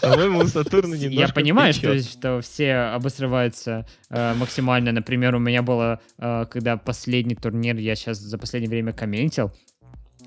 [0.00, 4.90] По-моему, у Сатурна немножко Я понимаю, что все обосрываются э, максимально.
[4.92, 9.52] Например, у меня было, э, когда последний турнир, я сейчас за последнее время комментил,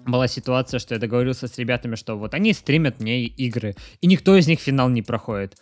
[0.05, 4.35] была ситуация, что я договорился с ребятами, что вот они стримят мне игры, и никто
[4.35, 5.55] из них финал не проходит.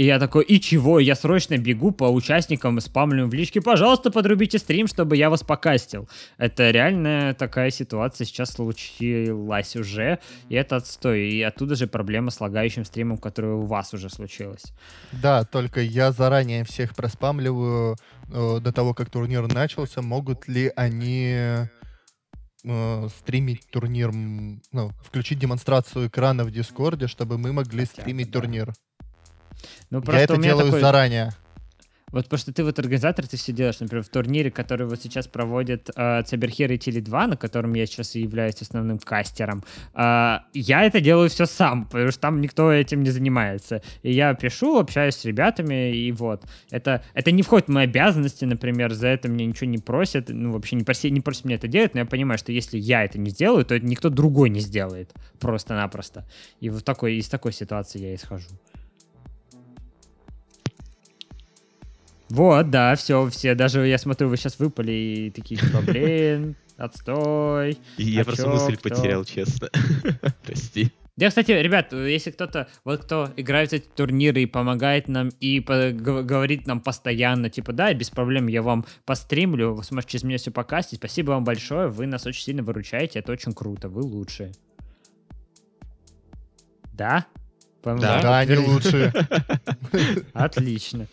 [0.00, 0.98] И я такой, и чего?
[0.98, 6.08] Я срочно бегу по участникам спамлю в личке, пожалуйста, подрубите стрим, чтобы я вас покастил.
[6.38, 11.28] Это реальная такая ситуация сейчас случилась уже, и это отстой.
[11.28, 14.72] И оттуда же проблема с лагающим стримом, которая у вас уже случилась.
[15.12, 17.96] Да, только я заранее всех проспамливаю
[18.32, 21.68] э, до того, как турнир начался, могут ли они
[22.64, 28.40] э, стримить турнир, ну, включить демонстрацию экрана в Дискорде, чтобы мы могли Хотя стримить да.
[28.40, 28.72] турнир.
[29.90, 30.80] Ну, Я это делаю такой...
[30.80, 31.32] заранее.
[32.12, 35.26] Вот потому что ты вот организатор, ты все делаешь, например, в турнире, который вот сейчас
[35.26, 39.62] проводит э, Cyberhero Теле 2, на котором я сейчас и являюсь основным кастером,
[39.94, 43.82] э, я это делаю все сам, потому что там никто этим не занимается.
[44.02, 46.44] И я пишу, общаюсь с ребятами, и вот.
[46.70, 50.52] Это, это не входит в мои обязанности, например, за это мне ничего не просят, ну,
[50.52, 53.18] вообще не, проси, не просят меня это делать, но я понимаю, что если я это
[53.18, 56.26] не сделаю, то это никто другой не сделает, просто-напросто.
[56.60, 58.48] И вот такой, из такой ситуации я исхожу.
[62.30, 67.76] Вот, да, все, все, даже я смотрю, вы сейчас выпали и такие, типа, блин, отстой.
[67.96, 69.68] И я просто мысль потерял, честно.
[70.44, 70.92] Прости.
[71.16, 75.60] Да, кстати, ребят, если кто-то, вот кто играет в эти турниры и помогает нам, и
[75.60, 80.38] по- говорит нам постоянно, типа, да, без проблем я вам постримлю, вы сможете через меня
[80.38, 84.52] все покастить, спасибо вам большое, вы нас очень сильно выручаете, это очень круто, вы лучшие.
[86.92, 87.26] Да?
[87.82, 87.96] Да.
[88.22, 89.12] Да, они лучшие.
[90.32, 91.06] Отлично.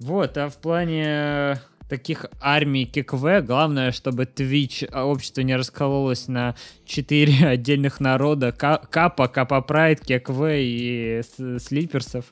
[0.00, 1.54] Вот, а в плане э,
[1.90, 6.54] таких армий ККВ, главное, чтобы Twitch а, общество не раскололось на
[6.86, 8.52] четыре отдельных народа.
[8.52, 11.20] Ка- Капа, Капа Прайд, ККВ и
[11.58, 12.24] Слиперсов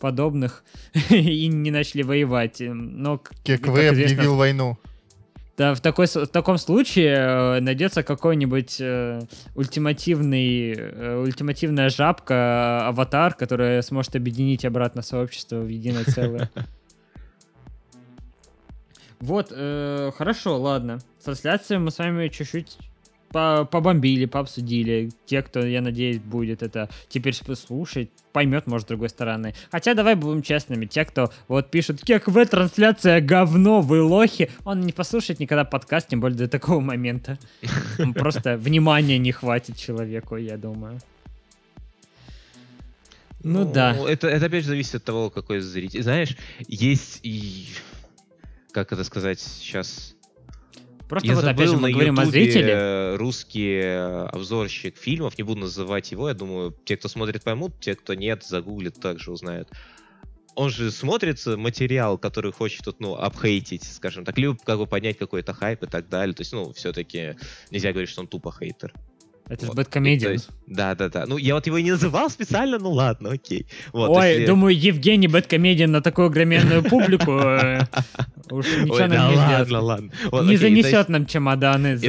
[0.00, 0.64] подобных
[1.10, 2.56] и не начали воевать.
[2.60, 4.76] Но, ККВ объявил войну.
[5.56, 9.20] да, в, такой, в таком случае э, найдется какой-нибудь э,
[9.54, 16.50] ультимативный, э, ультимативная жабка, э, аватар, которая сможет объединить обратно сообщество в единое целое.
[19.24, 20.98] Вот, э, хорошо, ладно.
[21.18, 22.76] С трансляцией мы с вами чуть-чуть
[23.32, 25.10] по- побомбили, пообсудили.
[25.24, 29.54] Те, кто, я надеюсь, будет это теперь слушать, поймет, может, с другой стороны.
[29.70, 30.84] Хотя давай будем честными.
[30.84, 36.08] Те, кто вот пишут, как в трансляция говно, вы лохи, он не послушает никогда подкаст,
[36.08, 37.38] тем более до такого момента.
[38.14, 41.00] Просто внимания не хватит человеку, я думаю.
[43.42, 43.96] Ну да.
[44.06, 46.02] Это, это опять же зависит от того, какой зритель.
[46.02, 46.36] Знаешь,
[46.68, 47.68] есть и...
[48.74, 50.16] Как это сказать сейчас?
[51.08, 53.14] Просто Я вот опять же забыл мы на говорим о Ютубе, зрителе.
[53.14, 53.80] русский
[54.32, 58.42] обзорщик фильмов, не буду называть его, я думаю, те, кто смотрит, поймут, те, кто нет,
[58.42, 59.70] загуглят, также узнают.
[60.56, 65.18] Он же смотрится материал, который хочет тут, ну, обхейтить, скажем так, либо как бы поднять
[65.18, 66.34] какой-то хайп и так далее.
[66.34, 67.36] То есть, ну, все-таки
[67.70, 68.92] нельзя говорить, что он тупо хейтер.
[69.46, 69.76] Это же Вот.
[69.76, 70.32] То Бэткомедиан.
[70.32, 71.26] есть- Да, да, да.
[71.26, 73.66] Ну, я вот его и не называл специально, ну ладно, окей.
[73.92, 77.80] Вот, Ой, если- думаю, Евгений Бэткомедиан на такую огроменную публику э,
[78.50, 80.10] уж ничего нам не ладно, ладно.
[80.44, 82.06] Не занесет нам чемоданы за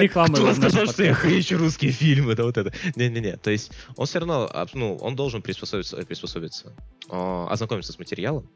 [0.00, 0.34] рекламу.
[0.34, 2.34] Кто сказал, что я хейчу русские фильмы?
[2.34, 2.72] Да вот это.
[2.94, 3.36] Не-не-не.
[3.38, 6.72] То есть он все равно, аб- ну, он должен приспособиться, приспособиться,
[7.08, 8.46] а, ознакомиться с материалом.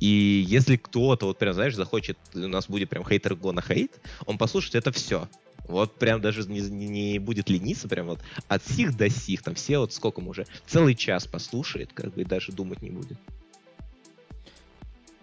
[0.00, 3.92] И если кто-то, вот прям, знаешь, захочет, у нас будет прям хейтер гона хейт,
[4.26, 5.28] он послушает это все.
[5.68, 9.78] Вот прям даже не, не- будет лениться, прям вот от сих до сих, там все
[9.78, 13.18] вот сколько мы уже, целый час послушает, как бы и даже думать не будет.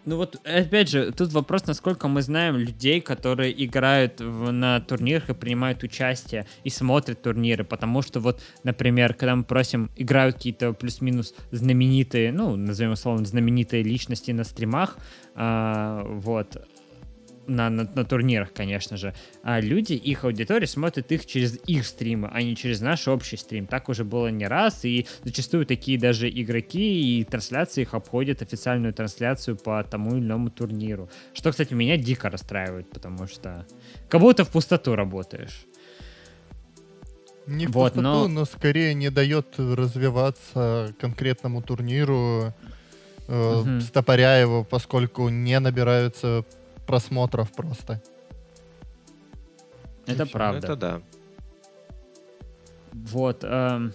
[0.05, 5.29] Ну вот, опять же, тут вопрос, насколько мы знаем людей, которые играют в- на турнирах
[5.29, 10.73] и принимают участие и смотрят турниры, потому что вот, например, когда мы просим, играют какие-то
[10.73, 14.97] плюс-минус знаменитые, ну, назовем условно, знаменитые личности на стримах,
[15.35, 16.57] а, вот,
[17.47, 19.13] на, на, на турнирах, конечно же,
[19.43, 23.67] а люди, их аудитория смотрит их через их стримы, а не через наш общий стрим.
[23.67, 28.93] Так уже было не раз, и зачастую такие даже игроки и трансляции их обходят официальную
[28.93, 31.09] трансляцию по тому или иному турниру.
[31.33, 33.65] Что, кстати, меня дико расстраивает, потому что
[34.09, 35.65] как будто в пустоту работаешь.
[37.45, 38.45] Не в Вот, пустоту, но- но...
[38.45, 42.53] скорее не дает развиваться конкретному турниру,
[43.27, 43.81] э, Мгм.
[43.81, 46.45] стопоря его, поскольку не набираются
[46.85, 48.01] просмотров просто.
[50.05, 50.67] Это правда.
[50.67, 51.01] Это да.
[52.91, 53.43] Вот.
[53.43, 53.93] эм,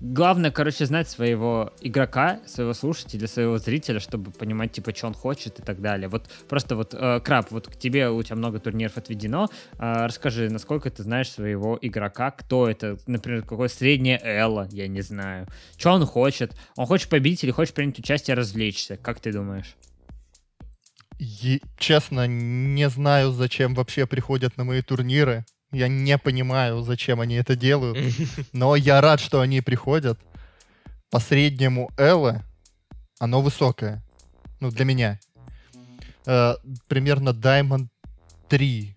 [0.00, 5.60] Главное, короче, знать своего игрока, своего слушателя, своего зрителя, чтобы понимать, типа, что он хочет
[5.60, 6.08] и так далее.
[6.08, 9.48] Вот просто вот, э, Краб, вот к тебе, у тебя много турниров отведено.
[9.78, 15.00] А, расскажи, насколько ты знаешь своего игрока, кто это, например, какое среднее Элла, я не
[15.00, 15.46] знаю.
[15.78, 16.54] Что он хочет?
[16.76, 18.98] Он хочет победить или хочет принять участие, развлечься?
[18.98, 19.74] Как ты думаешь?
[21.18, 25.44] И, честно, не знаю, зачем вообще приходят на мои турниры.
[25.72, 27.98] Я не понимаю, зачем они это делают.
[28.52, 30.18] Но я рад, что они приходят.
[31.10, 32.44] По среднему Элла
[33.18, 34.02] оно высокое.
[34.60, 35.20] Ну, для меня.
[36.26, 36.54] Э,
[36.88, 37.88] примерно Diamond
[38.48, 38.96] 3.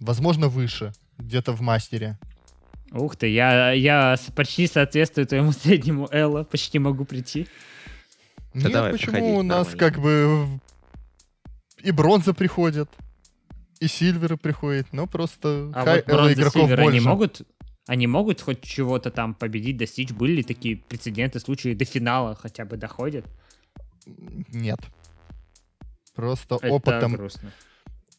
[0.00, 0.92] Возможно, выше.
[1.18, 2.18] Где-то в мастере.
[2.92, 7.46] Ух ты, я, я почти соответствую твоему среднему Элла, почти могу прийти.
[8.54, 9.78] Да Нет, давай, почему у нас нормально.
[9.78, 10.60] как бы
[11.82, 12.88] и бронза приходит,
[13.80, 17.08] и сильверы приходит, но просто А хай- вот бронза, игроков сильвер, они больше.
[17.08, 17.42] могут,
[17.86, 20.10] они могут хоть чего-то там победить, достичь?
[20.10, 23.24] Были ли такие прецеденты, случаи до финала хотя бы доходят?
[24.06, 24.78] Нет.
[26.14, 27.12] Просто Это опытом.
[27.14, 27.52] грустно.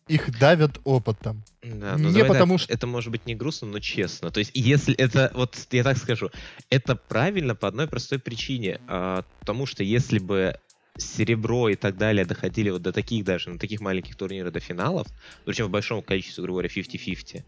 [0.09, 1.43] Их давят опытом.
[1.61, 4.31] Да, ну Не потому так, что- это может быть не грустно, но честно.
[4.31, 6.29] То есть, если это, вот я так скажу,
[6.69, 8.81] это правильно по одной простой причине.
[8.87, 10.59] а, потому что если бы
[10.97, 15.07] серебро и так далее доходили вот до таких даже, на таких маленьких турнирах до финалов,
[15.45, 17.43] причем в большом количестве, грубо говоря, 50-50,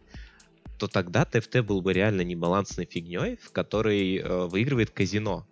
[0.78, 5.48] то тогда ТФТ был бы реально небалансной фигней, в которой э, выигрывает казино.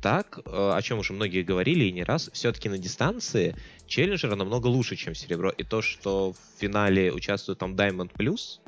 [0.00, 3.54] Так, э, о чем уже многие говорили и не раз, все-таки на дистанции
[3.86, 5.50] челленджера намного лучше, чем серебро.
[5.50, 8.60] И то, что в финале участвует там Diamond Plus,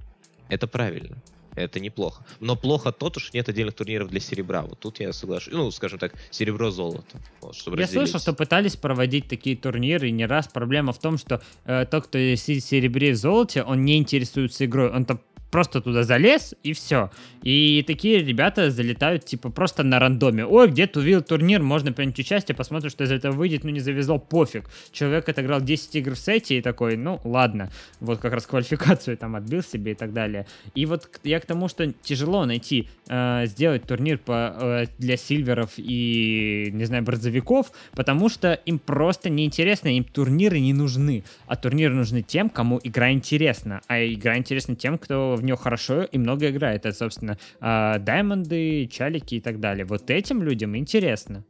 [0.48, 1.16] это правильно.
[1.54, 2.24] Это неплохо.
[2.40, 4.62] Но плохо то, что нет отдельных турниров для серебра.
[4.62, 5.52] Вот тут я соглашусь.
[5.52, 7.20] Ну, скажем так, серебро-золото.
[7.40, 7.90] Вот, я разделить.
[7.90, 10.48] слышал, что пытались проводить такие турниры не раз.
[10.48, 14.64] Проблема в том, что э, тот, кто сидит в серебре и золоте, он не интересуется
[14.64, 14.90] игрой.
[14.90, 15.20] Он там
[15.52, 17.10] просто туда залез, и все.
[17.42, 20.46] И такие ребята залетают, типа, просто на рандоме.
[20.46, 24.18] Ой, где-то увидел турнир, можно принять участие, посмотрим, что из этого выйдет, ну не завезло,
[24.18, 24.64] пофиг.
[24.92, 29.36] Человек отыграл 10 игр в сете и такой, ну ладно, вот как раз квалификацию там
[29.36, 30.46] отбил себе и так далее.
[30.74, 35.72] И вот я к тому, что тяжело найти, э, сделать турнир по, э, для сильверов
[35.76, 41.24] и, не знаю, бронзовиков, потому что им просто неинтересно, им турниры не нужны.
[41.46, 43.82] А турниры нужны тем, кому игра интересна.
[43.86, 46.86] А игра интересна тем, кто в нее хорошо и много играет.
[46.86, 49.84] Это, собственно, а, даймонды, чалики и так далее.
[49.84, 51.44] Вот этим людям интересно.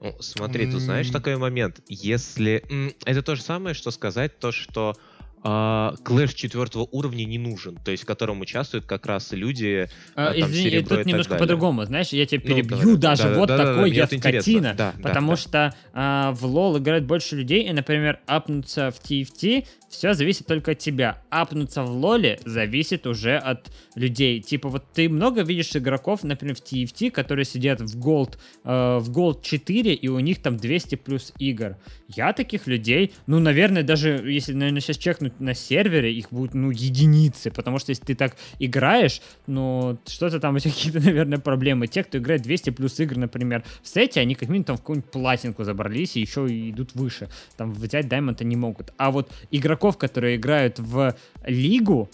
[0.00, 1.80] Ну, смотри, тут знаешь такой момент.
[1.86, 2.64] Если...
[3.04, 4.94] Это то же самое, что сказать то, что
[5.42, 9.88] Clash четвертого уровня не нужен, то есть в котором участвуют как раз люди.
[10.14, 13.48] А, там, извини, тут немножко по-другому, знаешь, я тебя ну, перебью ну, даже, да, вот
[13.48, 17.64] да, такой да, я скотина, да, потому да, что а, в лол играет больше людей,
[17.64, 21.20] и, например, апнуться в TFT все зависит только от тебя.
[21.30, 24.40] Апнуться в лоле зависит уже от людей.
[24.40, 29.10] Типа вот ты много видишь игроков, например, в TFT, которые сидят в Gold, э, в
[29.10, 31.76] Gold 4, и у них там 200 плюс игр.
[32.08, 34.96] Я таких людей, ну, наверное, даже если, наверное, сейчас
[35.30, 40.40] чекнуть на сервере, их будет, ну, единицы, потому что если ты так играешь, ну, что-то
[40.40, 41.86] там у тебя какие-то, наверное, проблемы.
[41.86, 45.10] Те, кто играет 200 плюс игр, например, в сете, они как минимум там в какую-нибудь
[45.10, 47.28] платинку забрались и еще идут выше.
[47.56, 48.92] Там взять даймонда не могут.
[48.96, 51.14] А вот игрок игроков, которые играют в
[51.44, 52.10] лигу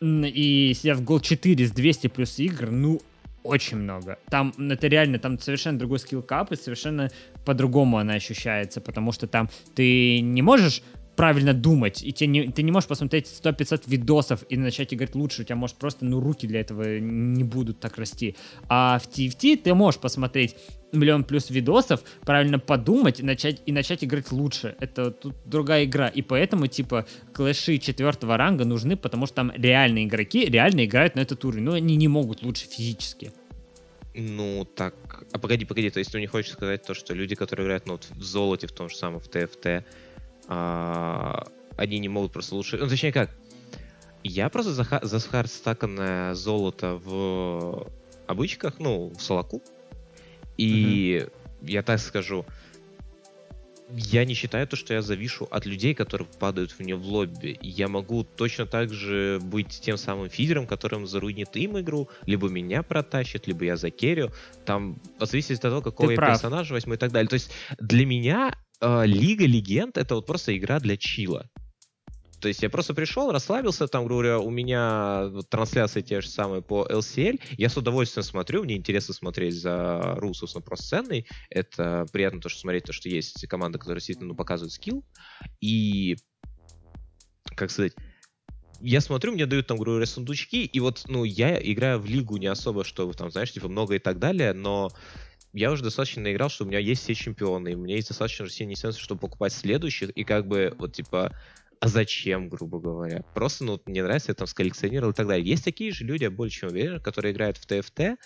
[0.00, 3.00] и сидят в гол 4 с 200 плюс игр, ну,
[3.42, 4.18] очень много.
[4.30, 7.10] Там это реально, там совершенно другой скилл кап, и совершенно
[7.44, 10.82] по-другому она ощущается, потому что там ты не можешь
[11.18, 15.42] правильно думать, и тебе не, ты не можешь посмотреть 100-500 видосов и начать играть лучше,
[15.42, 18.36] у тебя, может, просто, ну, руки для этого не будут так расти.
[18.68, 20.54] А в TFT ты можешь посмотреть
[20.92, 24.76] миллион плюс видосов, правильно подумать и начать, и начать играть лучше.
[24.78, 26.06] Это тут другая игра.
[26.06, 31.20] И поэтому, типа, клэши четвертого ранга нужны, потому что там реальные игроки реально играют на
[31.20, 31.64] этот уровень.
[31.64, 33.32] Но они не могут лучше физически.
[34.14, 34.94] Ну, так...
[35.32, 37.94] А погоди, погоди, то есть ты не хочешь сказать то, что люди, которые играют ну,
[37.94, 39.84] вот в золоте, в том же самом, в ТФТ,
[40.48, 41.46] а,
[41.76, 42.76] они не могут просто лучше...
[42.78, 43.30] Ну, точнее как,
[44.24, 47.86] я просто за, за хардстаканное золото в
[48.26, 49.62] обычках, ну, в солоку,
[50.56, 51.70] и mm-hmm.
[51.70, 52.44] я так скажу,
[53.90, 57.58] я не считаю то, что я завишу от людей, которые падают в нее в лобби.
[57.62, 62.82] Я могу точно так же быть тем самым физером, которым заруинит им игру, либо меня
[62.82, 64.30] протащит, либо я закерю.
[64.64, 66.32] Там, зависит от того, какого Ты я прав.
[66.32, 67.28] персонажа возьму и так далее.
[67.28, 71.50] То есть для меня Лига Легенд это вот просто игра для чила.
[72.40, 76.86] То есть я просто пришел, расслабился, там, говоря, у меня трансляции те же самые по
[76.88, 82.48] LCL, я с удовольствием смотрю, мне интересно смотреть за Русус на просценной, это приятно то,
[82.48, 85.04] что смотреть то, что есть команда, которая действительно ну, показывает скилл,
[85.60, 86.16] и,
[87.56, 87.94] как сказать,
[88.80, 92.46] я смотрю, мне дают там, говоря, сундучки, и вот, ну, я играю в лигу не
[92.46, 94.92] особо, чтобы там, знаешь, типа много и так далее, но
[95.58, 98.48] я уже достаточно наиграл, что у меня есть все чемпионы, и у меня есть достаточно
[98.48, 101.34] сильный сенс, чтобы покупать следующих, и как бы, вот, типа,
[101.80, 103.22] а зачем, грубо говоря?
[103.34, 105.48] Просто, ну, мне нравится, я там сколлекционировал и так далее.
[105.48, 108.18] Есть такие же люди, я более чем уверен, которые играют в ТФТ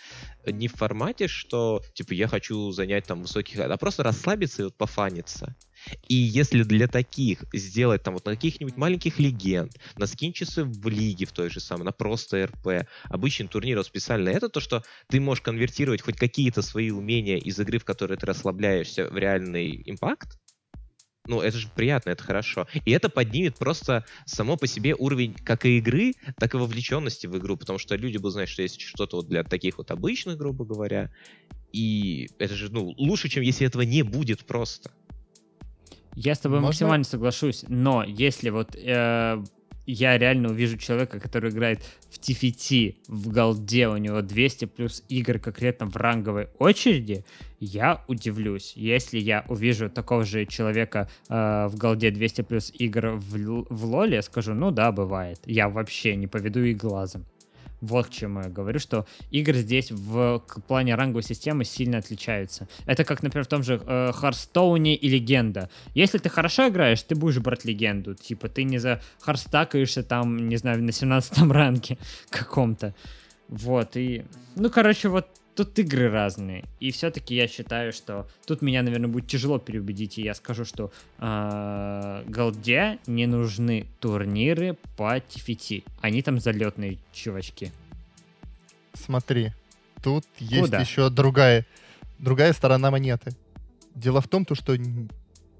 [0.47, 4.76] не в формате, что, типа, я хочу занять там высоких, а просто расслабиться и вот
[4.76, 5.55] пофаниться.
[6.09, 11.26] И если для таких сделать там вот на каких-нибудь маленьких легенд, на скинчесы в лиге
[11.26, 15.43] в той же самой, на просто РП, обычный турнир специально это, то, что ты можешь
[15.43, 20.39] конвертировать хоть какие-то свои умения из игры, в которой ты расслабляешься, в реальный импакт,
[21.26, 22.66] ну, это же приятно, это хорошо.
[22.85, 27.39] И это поднимет просто само по себе уровень как и игры, так и вовлеченности в
[27.39, 30.64] игру, потому что люди будут знать, что есть что-то вот для таких вот обычных, грубо
[30.64, 31.11] говоря.
[31.72, 34.91] И это же, ну, лучше, чем если этого не будет просто.
[36.15, 36.69] Я с тобой Можно?
[36.69, 39.43] максимально соглашусь, но если вот э,
[39.87, 45.39] я реально увижу человека, который играет в TFT, в голде, у него 200 плюс игр
[45.39, 47.25] конкретно в ранговой очереди,
[47.61, 48.75] я удивлюсь.
[48.77, 54.17] Если я увижу такого же человека э, в голде 200 плюс игр в, в лоле,
[54.17, 55.41] я скажу, ну да, бывает.
[55.47, 57.25] Я вообще не поведу и глазом.
[57.83, 62.68] Вот к чему я говорю, что игры здесь в плане ранговой системы сильно отличаются.
[62.87, 64.12] Это как, например, в том же э,
[64.95, 65.68] и Легенда.
[65.93, 68.14] Если ты хорошо играешь, ты будешь брать Легенду.
[68.14, 71.99] Типа ты не за харстакаешься там, не знаю, на 17 ранке
[72.30, 72.95] каком-то.
[73.49, 74.24] Вот, и...
[74.55, 76.65] Ну, короче, вот тут игры разные.
[76.81, 80.93] И все-таки я считаю, что тут меня, наверное, будет тяжело переубедить, и я скажу, что
[81.19, 85.85] э, Голде не нужны турниры по TFT.
[86.01, 87.73] Они там залетные чувачки.
[88.95, 89.53] смотри,
[90.03, 90.81] тут есть Куда?
[90.81, 91.67] еще другая,
[92.19, 93.33] другая сторона монеты.
[93.95, 94.77] Дело в том, то, что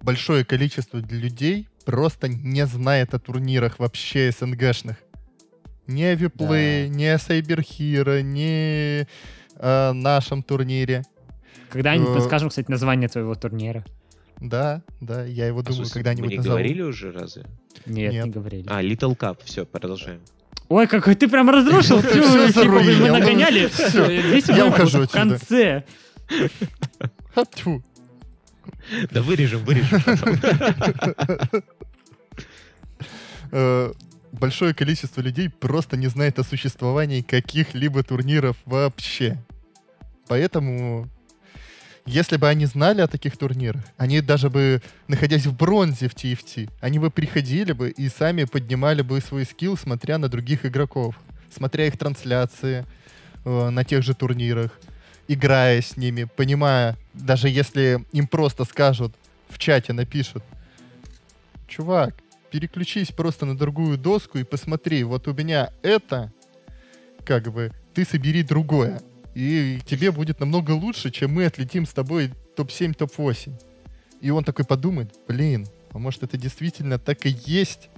[0.01, 4.97] большое количество людей просто не знает о турнирах вообще СНГшных.
[5.87, 9.07] Ни о Виплее, ни о Сайберхиро, ни
[9.63, 11.03] о нашем турнире.
[11.71, 13.85] Когда-нибудь Э, подскажем, кстати, название твоего турнира.
[14.41, 16.53] Да, да, я его А, думаю, когда-нибудь Мы не назову.
[16.57, 17.47] говорили уже разве?
[17.87, 18.25] Нет, Нет.
[18.27, 18.67] не говорили.
[18.69, 20.21] А, Little Cup, все, продолжаем.
[20.69, 25.11] Ой, какой ты прям разрушил всю типа, мы Ну, нагоняли всё, весь я ухожу в
[25.11, 25.85] конце.
[29.11, 30.01] Да вырежем, вырежем.
[33.55, 33.93] Э,
[34.33, 39.39] большое количество людей просто не знает о существовании каких-либо турниров вообще.
[40.33, 41.11] Поэтому,
[42.07, 46.71] если бы они знали о таких турнирах, они даже бы, находясь в бронзе в TFT,
[46.81, 51.21] они бы приходили бы и сами поднимали бы свой скилл, смотря на других игроков,
[51.55, 52.87] смотря их трансляции
[53.45, 54.71] э, на тех же турнирах,
[55.29, 59.15] играя с ними, понимая, даже если им просто скажут,
[59.51, 60.43] в чате напишут,
[61.69, 62.15] чувак,
[62.51, 66.33] переключись просто на другую доску и посмотри, вот у меня это,
[67.23, 69.03] как бы, ты собери другое.
[69.35, 73.53] И тебе будет намного лучше, чем мы отлетим с тобой топ-7, топ-8.
[74.21, 77.89] И он такой подумает, блин, а может это действительно так и есть?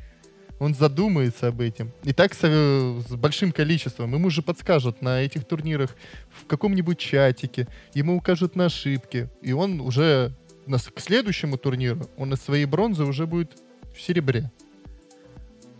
[0.61, 1.93] Он задумается об этом.
[2.05, 4.15] И так с, с большим количеством.
[4.15, 5.97] Ему же подскажут на этих турнирах
[6.31, 9.29] в каком-нибудь чатике, ему укажут на ошибки.
[9.43, 10.33] И он уже
[10.67, 13.59] на к следующему турниру, он из своей бронзы уже будет
[13.95, 14.51] в серебре.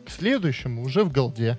[0.05, 1.59] К следующему уже в голде.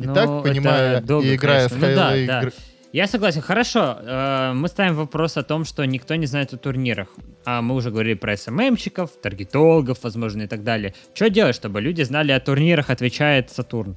[0.00, 1.76] И Ну, так, долго, и играя конечно.
[1.86, 2.42] с Ну да, хайлой да.
[2.42, 2.52] игр-
[2.92, 3.40] Я согласен.
[3.40, 7.08] Хорошо, э, мы ставим вопрос о том, что никто не знает о турнирах.
[7.44, 10.94] А мы уже говорили про СММщиков, таргетологов, возможно, и так далее.
[11.14, 13.96] Что делать, чтобы люди знали о турнирах, отвечает Сатурн?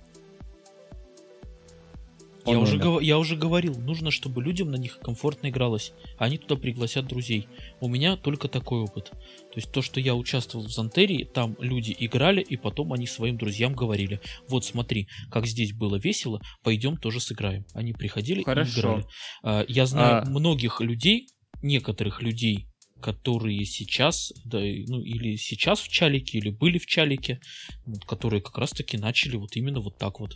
[2.46, 5.94] Я уже, гов- я уже говорил, нужно, чтобы людям на них комфортно игралось.
[6.18, 7.48] Они туда пригласят друзей.
[7.80, 9.12] У меня только такой опыт.
[9.12, 13.38] То есть то, что я участвовал в Зантерии, там люди играли, и потом они своим
[13.38, 14.20] друзьям говорили,
[14.50, 17.66] вот смотри, как здесь было весело, пойдем тоже сыграем.
[17.74, 18.80] Они приходили и Хорошо.
[18.82, 19.06] играли.
[19.44, 21.28] А, Я знаю А- многих людей,
[21.62, 22.68] некоторых людей,
[23.02, 27.40] которые сейчас, да, и- ну или сейчас в чалике, или были в чалике,
[27.86, 30.36] вот, которые как раз таки начали вот именно вот так вот.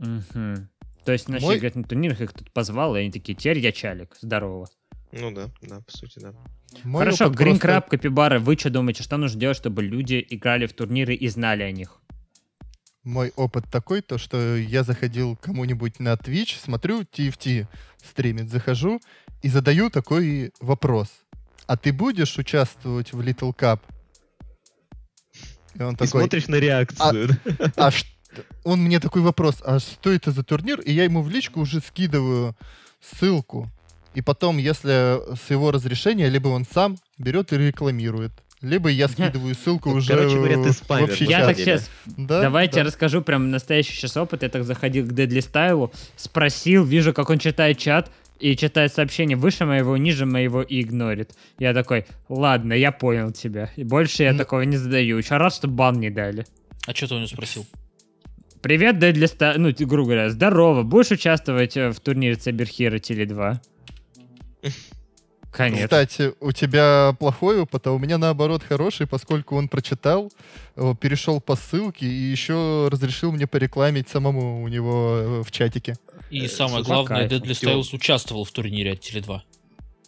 [0.00, 0.68] Мгм.
[1.04, 3.72] То есть начали Мой- играть на турнирах, их тут позвал, и они такие, теперь я
[3.72, 4.68] чалик, здорово.
[5.12, 6.32] Ну да, да, по сути, да.
[6.84, 10.66] Мой Хорошо, Green просто- Crab, Капибара, вы что думаете, что нужно делать, чтобы люди играли
[10.66, 11.96] в турниры и знали о них?
[13.02, 17.66] Мой опыт такой, то что я заходил кому-нибудь на Twitch, смотрю, TFT
[18.04, 19.00] стримит, захожу
[19.42, 21.08] и задаю такой вопрос.
[21.66, 23.80] А ты будешь участвовать в Little Cup?
[25.74, 27.28] И он Ты такой, смотришь на реакцию.
[27.44, 27.72] да?
[27.76, 28.06] а ш-
[28.64, 30.80] он мне такой вопрос, а что это за турнир?
[30.80, 32.56] И я ему в личку уже скидываю
[33.00, 33.70] ссылку.
[34.14, 38.32] И потом, если с его разрешения, либо он сам берет и рекламирует.
[38.60, 42.42] Либо я скидываю ссылку уже короче говоря, ты в спамер, на Я так сейчас Да,
[42.42, 42.84] Давайте да.
[42.84, 44.42] расскажу прям настоящий сейчас опыт.
[44.42, 49.36] Я так заходил к Дедли Стайлу, спросил, вижу, как он читает чат и читает сообщение
[49.36, 51.30] выше моего, ниже моего и игнорит.
[51.58, 53.70] Я такой, ладно, я понял тебя.
[53.76, 55.16] И больше я Ну- такого не задаю.
[55.18, 56.44] Еще раз, что бан не дали.
[56.86, 57.64] А что ты у него спросил?
[58.62, 59.58] Привет, Дедли Стайл.
[59.58, 60.82] Ну, т- грубо говоря, здорово.
[60.82, 63.60] Будешь участвовать э, в турнире Cyber Теле 2?
[65.52, 65.84] Конец.
[65.84, 70.30] Кстати, у тебя плохой опыт, а у меня наоборот хороший, поскольку он прочитал,
[70.76, 75.96] э, перешел по ссылке и еще разрешил мне порекламить самому у него э, в чатике.
[76.30, 77.28] И самое главное.
[77.28, 79.40] Deadly Styles участвовал в турнире от Теле2.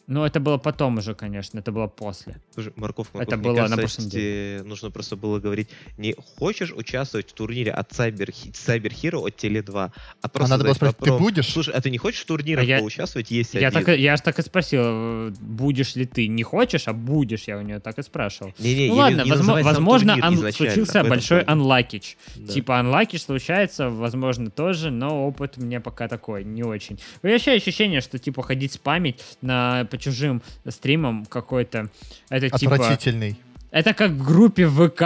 [0.09, 1.59] Ну, это было потом уже, конечно.
[1.61, 2.40] Это было после.
[2.55, 6.14] Слушай, морковка, Это морковка, мне было на кажется, прошлом тебе нужно просто было говорить, не
[6.39, 9.90] хочешь участвовать в турнире от Cyber, Cyber Hero от Теле2,
[10.22, 11.48] а просто надо было спросить, ты вопрос, будешь?
[11.52, 13.31] Слушай, а ты не хочешь в турнирах А я- поучаствовать?
[13.31, 13.85] Есть Я, один.
[13.85, 16.26] так, и- я же так и спросил, будешь ли ты.
[16.26, 18.52] Не хочешь, а будешь, я у нее так и спрашивал.
[18.59, 19.31] Не-не, Ну я ладно, не
[19.62, 22.16] возможно, турнир ан- случился большой анлакич.
[22.36, 22.52] Да.
[22.52, 26.98] Типа анлакич случается, возможно, тоже, но опыт мне пока такой, не очень.
[27.22, 31.90] Вообще ощущение, что типа ходить спамить на, по чужим стримам какой-то,
[32.31, 32.74] это типа...
[32.74, 33.36] Отвратительный.
[33.70, 35.02] Это как в группе ВК,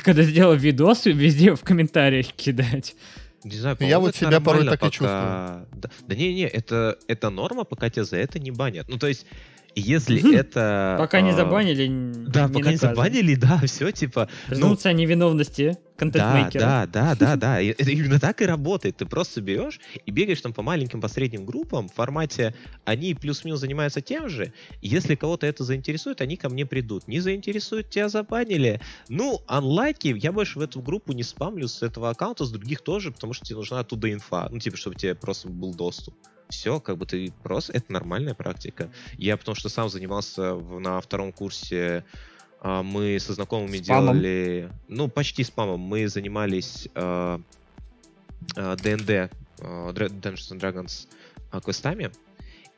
[0.04, 2.96] когда сделал видосы, везде в комментариях кидать.
[3.44, 7.64] Не знаю, Я вот себя порой так и пока- Да, да не-не, это, это норма,
[7.64, 8.88] пока тебя за это не банят.
[8.88, 9.26] Ну, то есть,
[9.74, 10.96] Если это...
[10.98, 12.80] Пока не а, забанили, н- Да, не пока не наказывают.
[12.80, 16.60] забанили, да, все, типа, ну, Презумпция невиновности да, контент-мейкера.
[16.60, 17.60] да, да, да, да.
[17.62, 18.96] Это именно так и работает.
[18.96, 23.60] Ты просто берешь и бегаешь там по маленьким, по средним группам в формате они плюс-минус
[23.60, 24.52] занимаются тем же.
[24.80, 27.06] Если кого-то это заинтересует, они ко мне придут.
[27.06, 28.80] Не заинтересует, тебя забанили.
[29.08, 33.12] Ну, анлайки, я больше в эту группу не спамлю с этого аккаунта, с других тоже,
[33.12, 34.48] потому что тебе нужна оттуда инфа.
[34.50, 36.14] Ну, типа, чтобы тебе просто был доступ.
[36.50, 37.72] Все, как бы ты просто...
[37.72, 38.90] Это нормальная практика.
[39.16, 42.04] Я потому что сам занимался в- на втором курсе
[42.60, 44.14] а, мы со знакомыми Спамом?
[44.14, 45.80] делали, ну почти спамом.
[45.80, 46.88] Мы занимались
[48.54, 51.06] D&D, а, Dra- Dungeons and Dragons
[51.50, 52.10] а, квестами.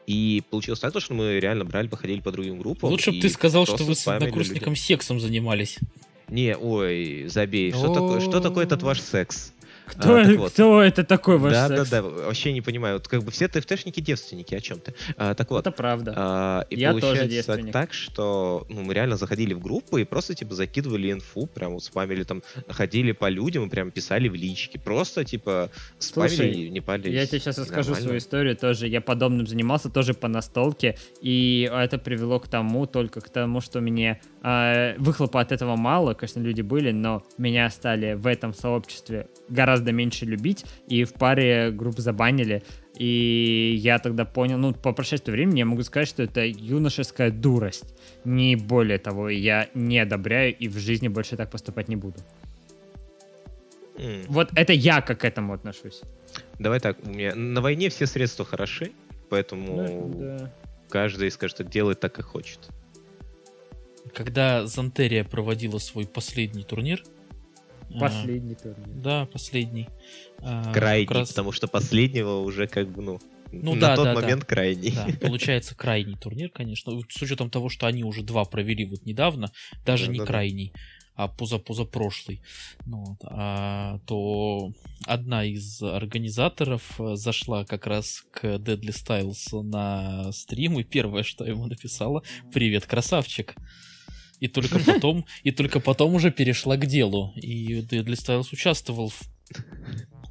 [0.06, 2.90] И получилось так, что мы реально брали, походили по другим группам.
[2.90, 5.78] Лучше бы ты сказал, что вы с однокурсником сексом занимались.
[5.80, 5.92] людей.
[6.28, 7.72] Не, ой, забей.
[7.72, 9.52] Что такое, что такое этот ваш секс?
[9.86, 10.52] Кто, А, вот.
[10.52, 11.90] кто это такой ваш да, секс?
[11.90, 12.94] да, да, вообще не понимаю.
[12.96, 14.94] Вот как бы все ТФТшники девственники, о чем ты?
[15.16, 16.14] А, так вот, Это правда.
[16.16, 17.72] а, и Я тоже девственник.
[17.72, 21.84] так, что ну, мы реально заходили в группу и просто типа закидывали инфу, прям вот
[21.84, 24.78] спамили там, ходили по людям и прям писали в личке.
[24.78, 27.14] Просто типа спамили Слушай, и не палились.
[27.14, 28.02] Я тебе сейчас расскажу нормально.
[28.06, 28.86] свою историю тоже.
[28.88, 33.80] Я подобным занимался тоже по настолке, и это привело к тому, только к тому, что
[33.80, 39.26] мне э, выхлопа от этого мало, конечно, люди были, но меня стали в этом сообществе
[39.48, 42.62] гораздо меньше любить, и в паре групп забанили.
[42.98, 47.94] И я тогда понял, ну, по прошествии времени я могу сказать, что это юношеская дурость.
[48.24, 52.18] Не более того, я не одобряю и в жизни больше так поступать не буду.
[53.96, 56.02] М, Вот это я как к этому отношусь.
[56.58, 58.92] Давай так, у меня на войне все средства хороши,
[59.30, 60.52] поэтому Да.
[60.88, 62.58] каждый скажет, что делает так, как хочет.
[64.14, 67.02] Когда Зантерия проводила свой последний турнир...
[67.94, 68.88] а, Последний турнир.
[68.96, 69.88] Да, последний.
[70.38, 73.18] а, Крайний, раз- потому что последнего уже как бы, ну,
[73.52, 74.20] Ну на да, тот да, да.
[74.20, 74.92] момент крайний.
[74.92, 76.92] Да, получается крайний турнир, конечно.
[77.08, 79.50] С учетом того, что они уже два провели вот недавно,
[79.84, 80.26] даже не Да-да-да.
[80.32, 80.72] крайний,
[81.14, 82.40] а позапозапрошлый,
[82.86, 84.70] ну, вот, а, то
[85.06, 91.44] одна из организаторов э, зашла как раз к Deadly Styles на стрим, и первое, что
[91.44, 93.54] ему написала, «Привет, красавчик!»
[94.42, 97.32] И только потом, и только потом уже перешла к делу.
[97.36, 99.20] И Deadly Styles участвовал в,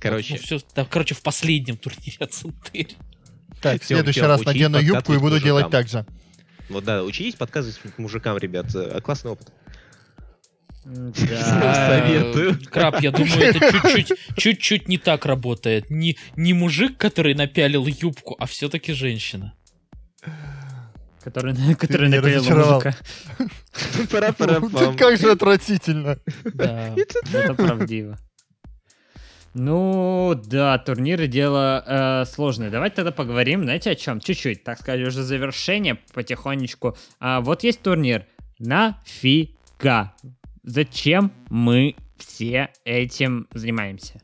[0.02, 2.34] Короче, ну, всё- да, короче, в последнем турнире от.
[3.62, 6.06] Так, в следующий раз надену юбку и буду делать так же.
[6.68, 8.66] вот да, учитесь подсказывать мужикам, ребят.
[8.76, 9.54] э, Классный опыт.
[10.84, 11.74] Да.
[12.04, 12.60] Советую.
[12.70, 15.90] Краб, я думаю, это чуть-чуть, чуть-чуть не так работает.
[15.90, 19.54] Не, не мужик, который напялил юбку, а все-таки женщина.
[21.24, 22.82] Который, который разочаровал.
[22.82, 22.96] мужика.
[24.10, 24.34] Да
[24.98, 26.18] как же отвратительно.
[26.44, 26.96] Да.
[27.34, 28.18] Это правдиво.
[29.54, 32.70] Ну, да, турниры дело э, сложное.
[32.70, 34.22] Давайте тогда поговорим, знаете, о чем?
[34.22, 36.96] Чуть-чуть, так сказать, уже завершение потихонечку.
[37.20, 38.26] А, вот есть турнир.
[38.60, 40.16] Нафига?
[40.64, 44.22] Зачем мы все этим занимаемся?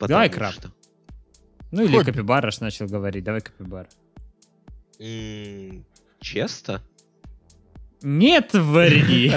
[0.00, 0.52] Давай, Потому Краб.
[0.54, 0.72] что.
[1.70, 2.04] Ну или Хобби.
[2.06, 3.22] Капибараш начал говорить.
[3.24, 3.88] Давай Капибар.
[4.98, 6.82] Честно?
[8.02, 9.32] Нет, варни!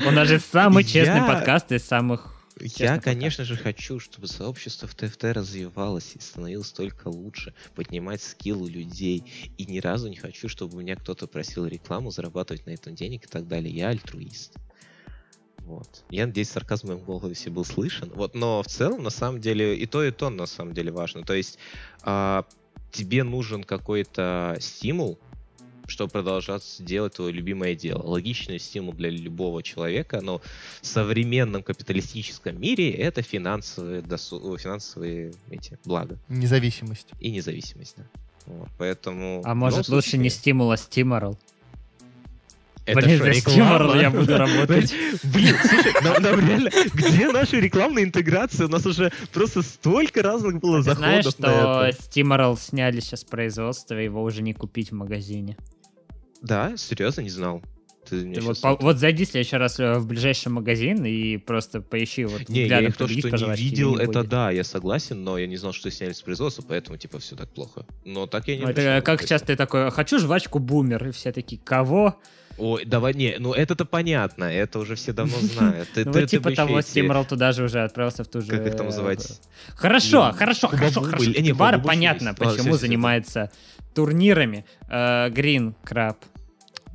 [0.06, 2.32] У нас же самый честный подкаст из самых...
[2.58, 8.62] Я, конечно же, хочу, чтобы сообщество в ТФТ развивалось и становилось только лучше, поднимать скилл
[8.62, 9.24] у людей.
[9.58, 13.24] И ни разу не хочу, чтобы у меня кто-то просил рекламу, зарабатывать на этом денег
[13.24, 13.74] и так далее.
[13.74, 14.54] Я альтруист.
[15.58, 16.04] Вот.
[16.10, 18.10] Я надеюсь, сарказм в моем голосе был слышен.
[18.14, 21.24] Вот, но в целом, на самом деле, и то, и то на самом деле важно.
[21.24, 21.58] То есть
[22.02, 22.46] а,
[22.96, 25.18] тебе нужен какой-то стимул,
[25.86, 28.02] чтобы продолжать делать твое любимое дело.
[28.02, 30.40] Логичный стимул для любого человека, но
[30.80, 37.08] в современном капиталистическом мире это финансовые, досу- финансовые эти блага Независимость.
[37.20, 37.94] и независимость.
[37.96, 38.04] Да.
[38.46, 39.42] Вот, поэтому...
[39.44, 41.38] А может любом лучше не стимул, а стиморал?
[42.86, 44.00] Это Блин, что, реклама?
[44.00, 44.94] я буду работать.
[45.24, 48.66] Блин, слушай, нам, нам реально, где наша рекламная интеграция?
[48.66, 51.98] У нас уже просто столько разных было знаешь, заходов что на это.
[51.98, 55.56] Steamroll сняли сейчас производство, его уже не купить в магазине.
[56.42, 57.62] Да, серьезно, не знал.
[58.08, 61.80] Ты Ты вот, по- вот зайди в следующий раз э, в ближайший магазин и просто
[61.80, 64.28] поищи вот Не, я их то, других что не видел, не это будет.
[64.28, 67.52] да, я согласен, но я не знал, что сняли с производства, поэтому, типа, все так
[67.52, 67.84] плохо.
[68.04, 71.32] Но так я не Ну, это как часто ты такой, хочу жвачку бумер, и все
[71.32, 72.14] такие, кого?
[72.58, 75.88] Ой, давай, не, ну это-то понятно, это уже все давно знают.
[75.94, 78.48] Ты- Ну ты- типа того, Steamroll туда же уже отправился в ту же...
[78.50, 79.40] Как их там э, называть?
[79.74, 81.30] Хорошо, Не, хорошо, хорошо, Бубабу хорошо.
[81.30, 82.30] или- не, Бар Бубабу понятно.
[82.38, 83.50] Ладно, почему занимается
[83.94, 84.64] турнирами.
[84.88, 86.16] Э, Green Crab.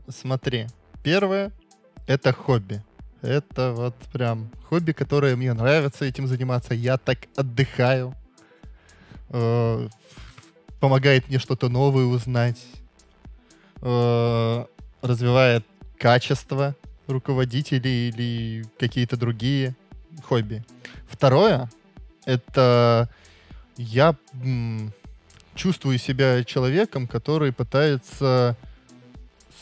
[0.08, 0.68] Смотри,
[1.04, 1.52] первое—
[2.08, 2.84] это хобби.
[3.22, 6.74] Это вот прям хобби, которое мне нравится этим заниматься.
[6.74, 8.16] Я так отдыхаю.
[9.30, 9.88] Э,
[10.80, 12.58] Помогает мне что-то новое узнать.
[15.02, 15.66] Развивает
[15.98, 16.76] качество
[17.08, 19.76] руководителей или какие-то другие
[20.24, 20.64] хобби.
[21.08, 21.70] Второе,
[22.26, 23.10] это
[23.78, 24.94] я м,
[25.56, 28.56] чувствую себя человеком, который пытается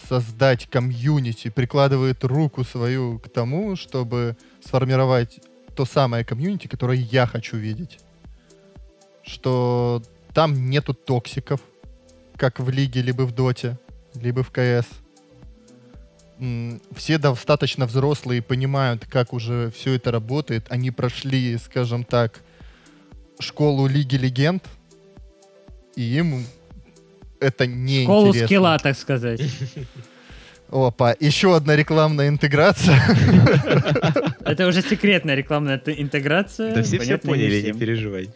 [0.07, 5.39] создать комьюнити, прикладывает руку свою к тому, чтобы сформировать
[5.75, 7.99] то самое комьюнити, которое я хочу видеть.
[9.23, 10.01] Что
[10.33, 11.61] там нету токсиков,
[12.35, 13.77] как в лиге, либо в доте,
[14.15, 14.87] либо в КС.
[16.95, 20.65] Все достаточно взрослые понимают, как уже все это работает.
[20.69, 22.41] Они прошли, скажем так,
[23.39, 24.63] школу Лиги Легенд,
[25.95, 26.45] и им
[27.39, 28.47] это не Школу интересно.
[28.47, 29.41] скилла, так сказать.
[30.71, 33.01] Опа, еще одна рекламная интеграция.
[34.41, 36.75] Это уже секретная рекламная интеграция.
[36.75, 38.29] Да все все поняли, не переживай.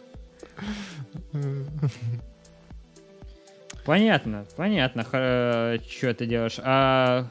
[3.85, 6.57] Понятно, понятно, что ты делаешь.
[6.63, 7.27] А...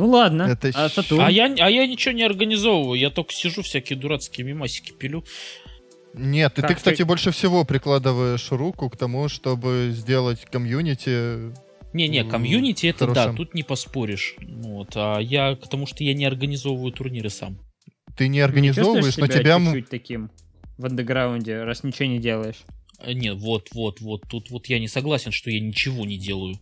[0.00, 1.20] Ну ладно, Это а Сатурн?
[1.26, 5.26] А я, а я ничего не организовываю, я только сижу всякие дурацкие мимасики пилю.
[6.14, 11.52] Нет, и ты, ты- кстати, больше всего прикладываешь руку к тому, чтобы сделать комьюнити.
[11.92, 13.36] Не-не, комьюнити это да, хорошим.
[13.36, 14.36] тут не поспоришь.
[14.40, 17.58] Вот, а я, потому что я не организовываю турниры сам.
[18.16, 19.58] Ты не Не организовываешь, чувствуешь но тебя...
[19.58, 20.30] чуть-чуть таким
[20.78, 22.64] в андеграунде, раз ничего не делаешь.
[23.00, 26.56] Э, Нет, вот, вот, вот, тут вот я не согласен, что я ничего не делаю.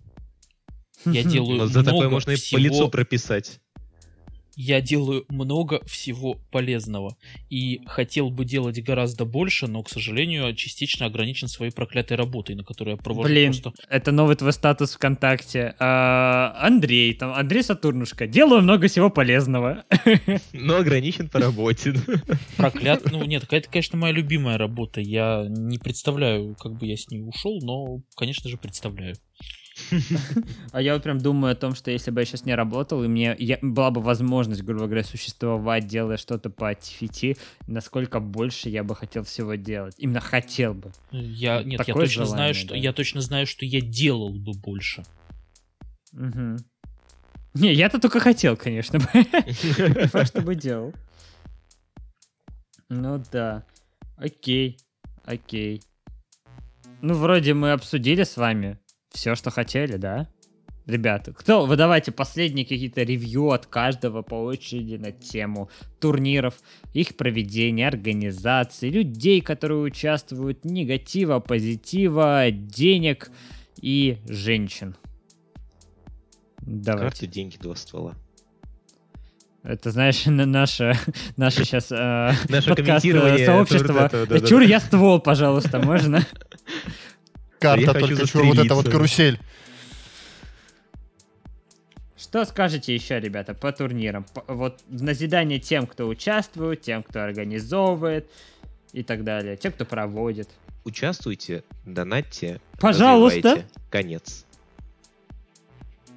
[1.05, 3.61] Я делаю Но за такое много можно и всего, по лицу прописать.
[4.57, 7.16] я делаю много всего полезного.
[7.49, 12.65] И хотел бы делать гораздо больше, но, к сожалению, частично ограничен своей проклятой работой, на
[12.65, 13.73] которую я провожу Блин, просто...
[13.89, 15.77] это новый твой статус ВКонтакте.
[15.79, 18.27] А, Андрей, там, Андрей Сатурнушка.
[18.27, 19.85] Делаю много всего полезного.
[20.53, 21.95] Но ограничен по работе.
[22.57, 23.09] Проклят...
[23.12, 25.01] Ну, нет, это, конечно, моя любимая работа.
[25.01, 29.15] Я не представляю, как бы я с ней ушел, но, конечно же, представляю.
[30.73, 33.09] А я вот прям думаю о том, что если бы я сейчас не работал, и
[33.09, 38.85] мне я- была бы возможность, грубо говоря, существовать, делая что-то по TFT, насколько больше я
[38.85, 39.94] бы хотел всего делать.
[39.98, 40.93] Именно хотел бы.
[41.10, 42.77] Я, нет, я Такое точно знаю, желание, что да.
[42.81, 45.02] я точно знаю, что я делал бы больше.
[46.12, 46.56] Мгм.
[47.55, 48.98] Не, я-то только хотел, конечно.
[49.15, 50.94] Не факт, чтобы делал.
[52.89, 53.65] Ну да.
[54.16, 54.78] Окей.
[55.24, 55.82] Окей.
[57.01, 58.78] Ну, вроде мы обсудили с вами
[59.11, 60.29] все, что хотели, да?
[60.87, 65.69] Ребята, кто, вы давайте последние какие-то ревью от каждого по очереди на тему
[66.01, 66.55] турниров,
[66.95, 73.31] их проведения, организации, людей, которые участвуют, негатива, позитива, денег
[73.83, 74.97] и женщин.
[76.63, 77.11] Давайте.
[77.11, 78.15] Карты, деньги, два ствола.
[79.63, 80.95] Это, знаешь, на- наше,
[81.37, 83.13] наше сейчас Наше подкаст э,
[83.59, 84.47] вот этого, да-да-да.
[84.47, 86.25] Чур, я ствол, пожалуйста, можно?
[87.59, 89.39] Карта только чур, вот это вот карусель.
[92.17, 94.25] Что скажете еще, ребята, по турнирам?
[94.25, 98.29] По- Вот в назидание тем, кто участвует, тем, кто организовывает
[98.93, 100.49] и так далее, тем, кто проводит.
[100.85, 103.67] Участвуйте, донатьте, Пожалуйста.
[103.91, 104.45] Конец.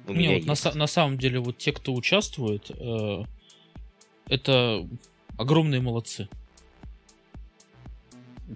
[0.06, 0.64] У Не, меня вот на, есть.
[0.66, 3.22] са- на самом деле, вот те, кто участвует, э,
[4.28, 4.86] это
[5.38, 6.28] огромные молодцы.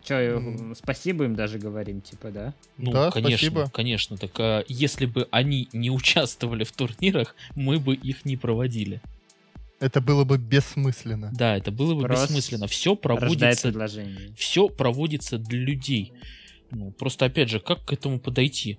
[0.05, 0.75] Че, М.
[0.75, 2.55] спасибо им даже говорим, типа, да?
[2.79, 3.71] Ну, Да, конечно, спасибо.
[3.73, 4.17] конечно.
[4.17, 9.01] Так а, если бы они не участвовали в турнирах, мы бы их не проводили.
[9.79, 11.31] Это было бы бессмысленно.
[11.33, 12.67] Да, это было бы Спрос бессмысленно.
[12.67, 14.35] Все проводится, предложение.
[14.37, 16.13] все проводится для людей.
[16.71, 18.79] Ну, просто опять же, как к этому подойти?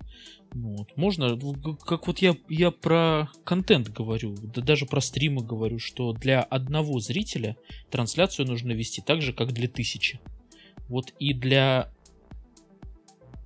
[0.52, 1.38] Ну, вот, можно,
[1.86, 7.00] как вот я, я про контент говорю, да даже про стримы говорю, что для одного
[7.00, 7.56] зрителя
[7.90, 10.20] трансляцию нужно вести так же, как для тысячи.
[10.88, 11.90] Вот и для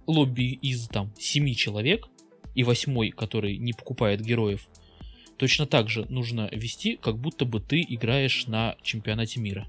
[0.07, 2.09] лобби из там семи человек
[2.55, 4.69] и восьмой, который не покупает героев,
[5.37, 9.67] точно так же нужно вести, как будто бы ты играешь на чемпионате мира.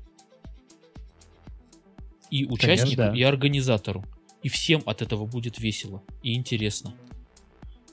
[2.29, 3.15] И участнику, да.
[3.15, 4.03] и организатору.
[4.41, 6.95] И всем от этого будет весело и интересно.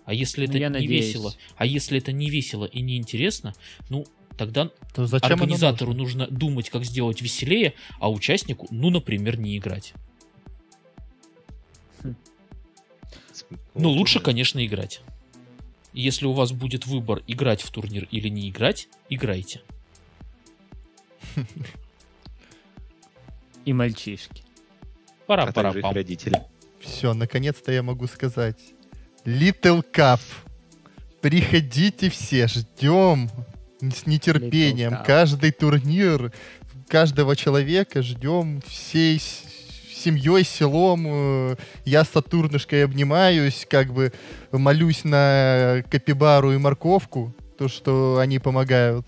[0.04, 1.06] А если Ну, это не надеюсь.
[1.06, 3.54] весело, а если это не весело и не интересно,
[3.88, 4.06] ну
[4.40, 6.24] тогда То зачем организатору нужно?
[6.24, 9.92] нужно думать, как сделать веселее, а участнику, ну, например, не играть.
[12.02, 12.14] Ну,
[13.74, 15.02] Вот лучше, конечно, играть.
[15.92, 19.60] Если у вас будет выбор играть в турнир или не играть, играйте.
[23.66, 24.42] И мальчишки.
[25.26, 26.42] пора А пора их родители.
[26.80, 28.58] Все, наконец-то я могу сказать.
[29.26, 30.20] Little Cup.
[31.20, 33.28] Приходите все, ждем
[33.80, 34.90] с нетерпением.
[35.06, 36.32] Каждый турнир,
[36.88, 39.20] каждого человека ждем всей,
[39.94, 41.04] семьей, селом.
[41.06, 44.12] э, Я с Сатурнышкой обнимаюсь, как бы
[44.52, 49.06] молюсь на Капибару и Морковку, то, что они помогают.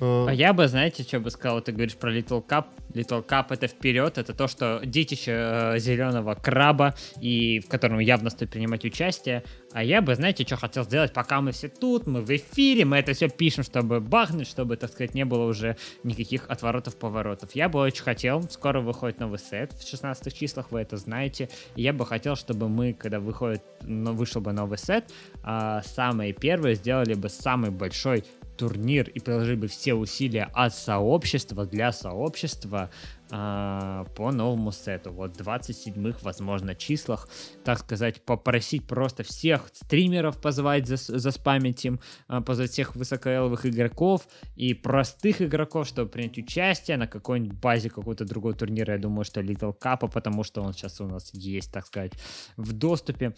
[0.00, 2.66] Э, А я бы, знаете, что бы сказал, ты говоришь про Little Cup.
[2.92, 8.30] Little Cup это вперед, это то, что детище э, зеленого краба, и в котором явно
[8.30, 9.42] стоит принимать участие.
[9.72, 12.98] А я бы, знаете, что хотел сделать, пока мы все тут, мы в эфире, мы
[12.98, 17.50] это все пишем, чтобы бахнуть, чтобы, так сказать, не было уже никаких отворотов-поворотов.
[17.54, 21.92] Я бы очень хотел, скоро выходит новый сет, в 16 числах, вы это знаете, я
[21.92, 25.10] бы хотел, чтобы мы, когда выходит, ну, вышел бы новый сет,
[25.42, 28.24] а, самые первые сделали бы самый большой
[28.56, 32.90] турнир и приложили бы все усилия от сообщества для сообщества
[33.30, 35.10] а, по новому сету.
[35.10, 37.28] Вот 27-х, возможно, числах,
[37.64, 44.28] так сказать, попросить просто всех стримеров позвать, зас, заспамить им, а, позвать всех высокоэловых игроков
[44.56, 48.94] и простых игроков, чтобы принять участие на какой-нибудь базе какого-то другого турнира.
[48.94, 52.12] Я думаю, что Little Cup, потому что он сейчас у нас есть, так сказать,
[52.56, 53.34] в доступе.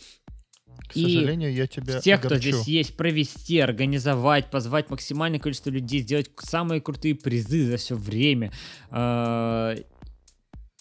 [0.89, 6.01] К И сожалению, я тебя всех, кто здесь есть, провести, организовать, позвать максимальное количество людей,
[6.01, 8.53] сделать самые крутые призы за все время.
[8.91, 9.77] Э,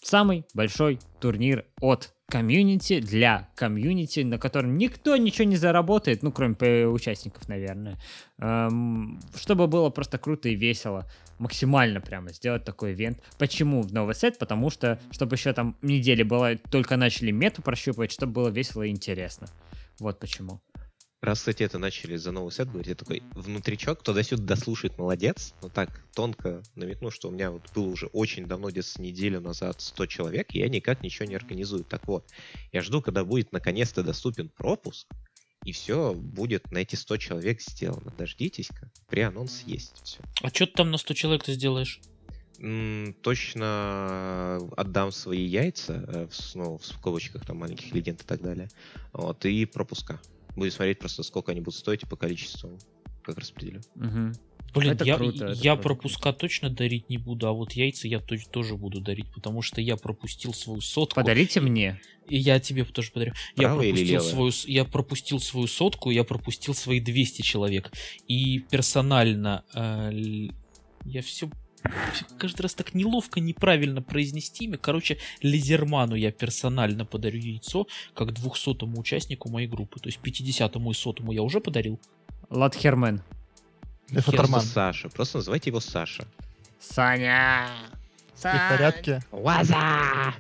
[0.05, 6.55] Самый большой турнир от комьюнити для комьюнити, на котором никто ничего не заработает, ну, кроме
[6.85, 7.97] участников, наверное.
[8.37, 11.09] Эм, Чтобы было просто круто и весело.
[11.39, 13.17] Максимально прямо сделать такой ивент.
[13.39, 14.37] Почему в новый сет?
[14.37, 18.91] Потому что, чтобы еще там недели было, только начали мету прощупывать, чтобы было весело и
[18.91, 19.47] интересно.
[19.99, 20.61] Вот почему.
[21.21, 24.97] Раз, кстати, это начали за новый сет говорить, я такой внутричок, кто до сюда дослушает,
[24.99, 25.55] молодец.
[25.61, 29.41] Но так тонко намекну, что у меня вот было уже очень давно, где-то с неделю
[29.41, 31.83] назад 100 человек, и я никак ничего не организую.
[31.83, 32.29] Так вот,
[32.71, 35.07] я жду, когда будет наконец-то доступен пропуск,
[35.63, 38.13] и все будет на эти 100 человек сделано.
[38.15, 40.19] Дождитесь-ка, преанонс есть все.
[40.43, 42.01] А что ты там на 100 человек ты сделаешь?
[43.21, 48.69] Точно отдам свои яйца, э, ну, в скобочках там маленьких легенд и так далее.
[49.13, 50.19] Вот, и пропуска.
[50.55, 52.79] Будем смотреть просто, сколько они будут стоить и по количеству,
[53.23, 53.81] как распределю.
[53.95, 54.33] Мгм.
[54.73, 55.83] Блин, Это я, круто, это я круто.
[55.83, 59.79] пропуска точно дарить не буду, а вот яйца я точ- тоже буду дарить, потому что
[59.79, 61.15] я пропустил свою сотку.
[61.15, 62.01] Подарите мне.
[62.27, 63.33] И я тебе тоже подарю.
[63.55, 67.91] Я Правая пропустил, свою, я пропустил свою сотку, я пропустил свои 200 человек.
[68.27, 70.11] И персонально э,
[71.05, 71.49] я все
[72.37, 74.77] каждый раз так неловко, неправильно произнести имя.
[74.77, 79.99] Короче, Лизерману я персонально подарю яйцо, как 200 участнику моей группы.
[79.99, 81.99] То есть 50 и 100 я уже подарил.
[82.49, 83.21] Ладхермен.
[84.09, 84.51] Лефатерман.
[84.51, 86.27] Просто Саша, просто называйте его Саша.
[86.79, 87.67] Саня!
[88.41, 89.21] Ты в порядке?
[89.31, 90.33] Ваза!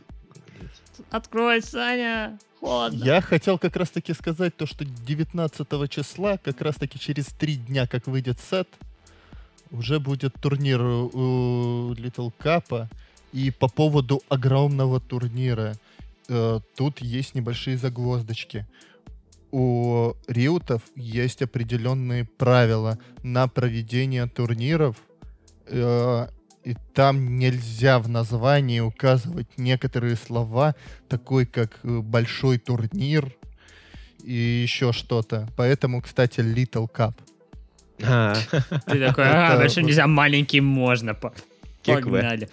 [1.09, 2.37] Открой, Саня!
[2.59, 3.03] Холодно.
[3.03, 7.55] Я хотел как раз таки сказать то, что 19 числа, как раз таки через три
[7.55, 8.67] дня, как выйдет сет,
[9.77, 12.87] уже будет турнир у Little Cup.
[13.33, 15.73] И по поводу огромного турнира,
[16.29, 18.65] э, тут есть небольшие загвоздочки.
[19.51, 24.95] У риутов есть определенные правила на проведение турниров,
[25.67, 26.27] э,
[26.63, 30.75] и там нельзя в названии указывать некоторые слова,
[31.07, 33.35] такой как э, большой турнир
[34.23, 35.47] и еще что-то.
[35.55, 37.13] Поэтому, кстати, Little Cup.
[37.97, 41.13] Ты такой, а, вот- нельзя, маленький можно.
[41.85, 42.41] Погнали.
[42.41, 42.51] Нет,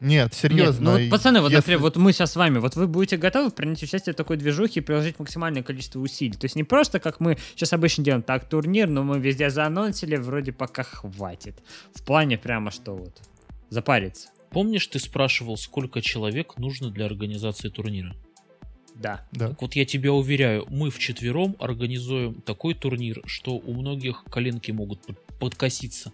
[0.00, 0.92] Нет, серьезно.
[0.92, 3.50] ну вот, пацаны, вот, если- например, вот мы сейчас с вами, вот вы будете готовы
[3.50, 6.34] принять участие в такой движухе и приложить максимальное количество усилий.
[6.34, 10.16] То есть не просто, как мы сейчас обычно делаем, так, турнир, но мы везде заанонсили,
[10.16, 11.62] вроде пока хватит.
[11.94, 13.16] В плане прямо что вот,
[13.70, 14.28] запариться.
[14.50, 18.14] Помнишь, ты спрашивал, сколько человек нужно для организации турнира?
[18.94, 19.26] Да.
[19.32, 19.48] Да.
[19.50, 25.04] Так вот я тебя уверяю, мы вчетвером организуем такой турнир, что у многих коленки могут
[25.06, 26.12] под- подкоситься.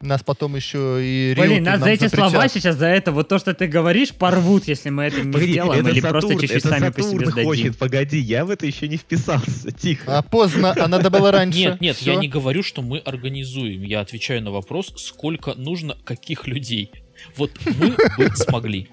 [0.00, 2.30] Нас потом еще и Блин, нас за эти запретят.
[2.30, 5.52] слова сейчас, за это, вот то, что ты говоришь, порвут, если мы это не Погоди,
[5.52, 7.44] сделаем, это или просто Сатурн, чуть-чуть это сами по себе Сатурн сдадим.
[7.48, 10.18] хочет, погоди, я в это еще не вписался, тихо.
[10.18, 11.56] А поздно, а надо было раньше.
[11.60, 12.20] Нет, нет, я Всё.
[12.20, 13.82] не говорю, что мы организуем.
[13.82, 16.90] Я отвечаю на вопрос, сколько нужно каких людей.
[17.36, 18.88] Вот мы бы смогли.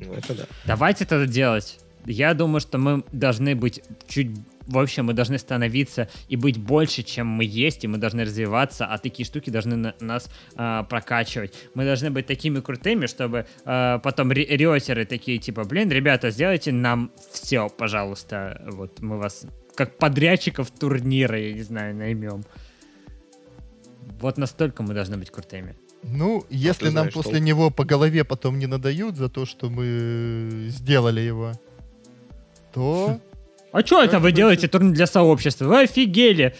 [0.00, 0.44] Ну, это да.
[0.66, 1.78] Давайте это делать.
[2.06, 4.30] Я думаю, что мы должны быть чуть...
[4.66, 8.96] Вообще, мы должны становиться и быть больше, чем мы есть, и мы должны развиваться, а
[8.98, 11.52] такие штуки должны на- нас а, прокачивать.
[11.74, 16.70] Мы должны быть такими крутыми, чтобы а, потом ри- риотеры такие, типа, блин, ребята, сделайте
[16.70, 18.62] нам все, пожалуйста.
[18.70, 22.44] Вот мы вас как подрядчиков турнира, я не знаю, наймем.
[24.20, 25.74] Вот настолько мы должны быть крутыми.
[26.04, 27.44] Ну, если А нам знаешь после толк.
[27.44, 31.52] него по голове потом не надают за то, что мы сделали его,
[32.72, 33.20] то...
[33.72, 35.64] А что это вы делаете турнир для сообщества?
[35.66, 36.54] Вы офигели!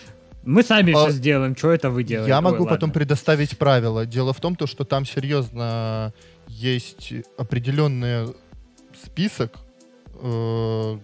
[0.45, 2.31] Мы сами А, все сделаем, что это вы делаете?
[2.31, 2.93] Я Ой, могу потом ладно.
[2.95, 4.07] предоставить правила.
[4.07, 6.13] Дело в том, то, что там серьезно
[6.49, 8.29] есть определенные
[9.05, 9.55] список,
[10.21, 10.99] э,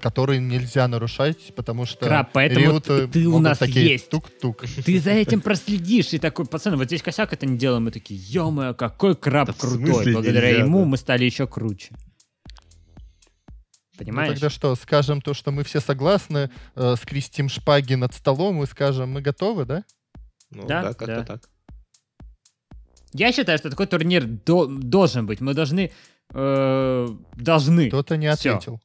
[0.00, 4.08] который нельзя нарушать, потому что Краб, поэтому риуты ты у нас такие есть.
[4.08, 4.64] тук-тук.
[4.84, 7.84] Ты за этим проследишь и такой, пацаны, вот здесь косяк это не делаем.
[7.84, 10.12] Мы такие, ё какой краб Да крутой.
[10.12, 10.84] Благодаря нельзя, ему да?
[10.86, 11.88] мы стали еще круче.
[13.98, 14.32] Ну, Понимаешь?
[14.34, 19.10] тогда что, скажем то, что мы все согласны, э, скрестим шпаги над столом и скажем,
[19.12, 19.84] мы готовы, да?
[20.50, 21.24] Ну Да, да, как-то да.
[21.24, 21.48] так.
[23.12, 25.40] Я считаю, что такой турнир до- должен быть.
[25.40, 25.90] Мы должны...
[26.34, 27.88] э, должны.
[27.88, 28.80] Кто-то не ответил.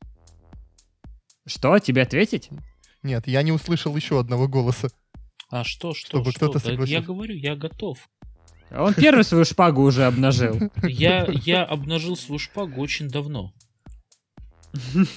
[1.46, 2.50] Что, тебе ответить?
[3.04, 4.90] Нет, я не услышал еще одного голоса.
[5.50, 6.50] А что, что, Чтобы что?
[6.50, 7.98] кто-то Да Я говорю, я готов.
[8.74, 10.58] Он первый свою шпагу уже обнажил.
[10.84, 13.52] Я, я обнажил свою шпагу очень давно.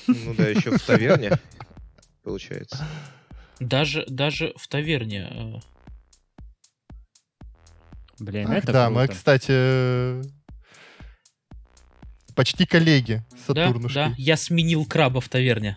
[0.07, 1.33] Ну да, еще в таверне,
[2.23, 2.85] получается.
[3.61, 5.29] Даже, даже в таверне.
[5.31, 5.55] э,
[8.19, 9.13] Блин, Ах, это да, мы, круто.
[9.19, 10.23] кстати, э,
[12.35, 15.77] почти коллеги с Да, да, я сменил краба в таверне.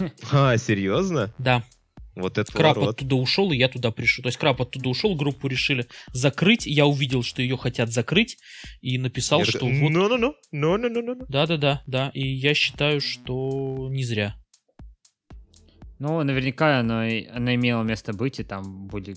[0.32, 1.32] А, серьезно?
[1.38, 1.64] Да,
[2.14, 2.96] Вот это краб поворот.
[2.96, 4.22] оттуда ушел, и я туда пришел.
[4.22, 6.66] То есть краб оттуда ушел, группу решили закрыть.
[6.66, 8.38] Я увидел, что ее хотят закрыть,
[8.82, 9.72] и написал, Я что вот...
[9.72, 11.24] Ну-ну-ну, ну-ну-ну-ну.
[11.28, 12.10] Да-да-да, да.
[12.12, 14.34] И я считаю, что не зря.
[15.98, 19.16] Ну, наверняка оно, и- оно имело место быть, и там были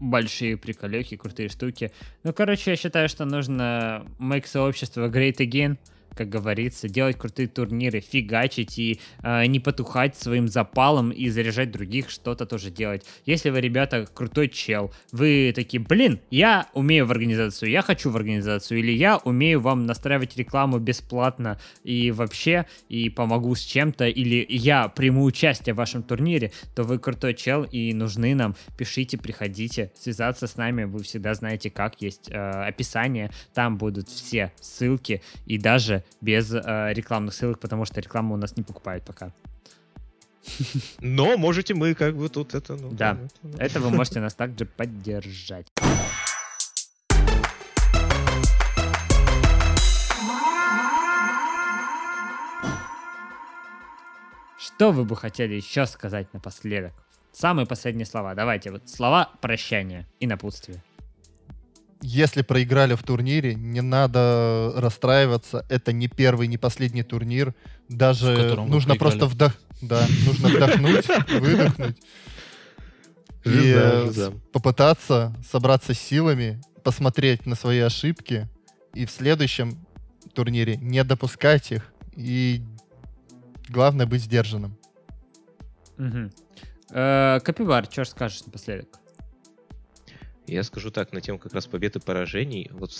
[0.00, 1.90] большие приколеки, крутые штуки.
[2.22, 5.78] Ну, короче, я считаю, что нужно make сообщество great again,
[6.16, 12.10] как говорится, делать крутые турниры, фигачить и э, не потухать своим запалом и заряжать других
[12.10, 13.04] что-то тоже делать.
[13.26, 18.16] Если вы, ребята, крутой чел, вы такие, блин, я умею в организацию, я хочу в
[18.16, 24.44] организацию, или я умею вам настраивать рекламу бесплатно и вообще, и помогу с чем-то, или
[24.48, 28.56] я приму участие в вашем турнире, то вы крутой чел и нужны нам.
[28.78, 34.52] Пишите, приходите, связаться с нами, вы всегда знаете, как есть э, описание, там будут все
[34.60, 39.32] ссылки, и даже без э, рекламных ссылок, потому что рекламу у нас не покупают пока.
[41.00, 42.76] Но можете мы как бы тут это...
[42.76, 43.14] Ну, Да.
[43.14, 43.58] там, это, ну.
[43.58, 45.66] Это вы можете нас также поддержать.
[54.58, 56.92] Что вы бы хотели еще сказать напоследок?
[57.32, 58.34] Самые последние слова.
[58.34, 60.82] Давайте, вот слова прощания и напутствия.
[62.02, 65.64] Если проиграли в турнире, не надо расстраиваться.
[65.68, 67.54] Это не первый, не последний турнир.
[67.88, 69.52] Даже нужно просто вдох...
[69.82, 71.06] Да, нужно вдохнуть,
[71.40, 71.96] выдохнуть.
[73.44, 78.48] И попытаться собраться с силами, посмотреть на свои ошибки
[78.92, 79.86] и в следующем
[80.34, 81.92] турнире не допускать их.
[82.16, 82.62] И
[83.68, 84.76] главное быть сдержанным.
[86.90, 88.98] Э, Капибар, что скажешь напоследок?
[90.46, 92.70] Я скажу так, на тему как раз побед и поражений.
[92.72, 92.92] Вот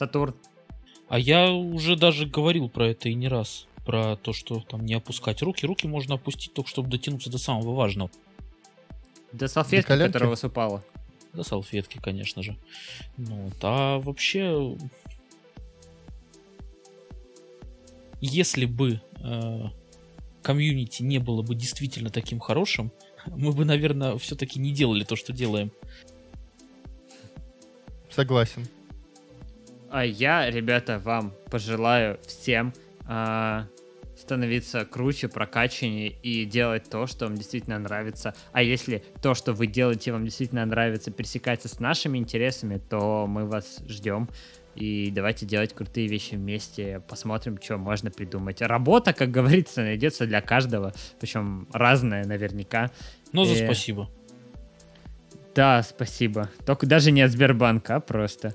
[0.00, 0.34] Сатурн.
[1.08, 3.66] А я уже даже говорил про это и не раз.
[3.84, 5.66] Про то, что там не опускать руки.
[5.66, 8.10] Руки можно опустить только, чтобы дотянуться до самого важного.
[9.32, 10.12] До салфетки, коленки?
[10.12, 10.84] которая высыпала.
[11.32, 12.56] До салфетки, конечно же.
[13.16, 13.54] Ну, вот.
[13.62, 14.76] а вообще...
[18.22, 19.60] Если бы э,
[20.42, 22.92] комьюнити не было бы действительно таким хорошим,
[23.26, 25.72] мы бы, наверное, все-таки не делали то, что делаем.
[28.10, 28.66] Согласен.
[29.90, 32.72] А я, ребята, вам пожелаю всем
[33.06, 33.66] а,
[34.30, 38.32] становиться круче, прокачаннее и делать то, что вам действительно нравится.
[38.52, 43.44] А если то, что вы делаете, вам действительно нравится, пересекается с нашими интересами, то мы
[43.46, 44.28] вас ждем.
[44.76, 48.62] И давайте делать крутые вещи вместе, посмотрим, что можно придумать.
[48.62, 52.92] Работа, как говорится, найдется для каждого, причем разная наверняка.
[53.32, 53.64] Но за Э.
[53.64, 54.08] спасибо.
[55.56, 56.48] Да, спасибо.
[56.64, 58.54] Только даже не от Сбербанка, а просто.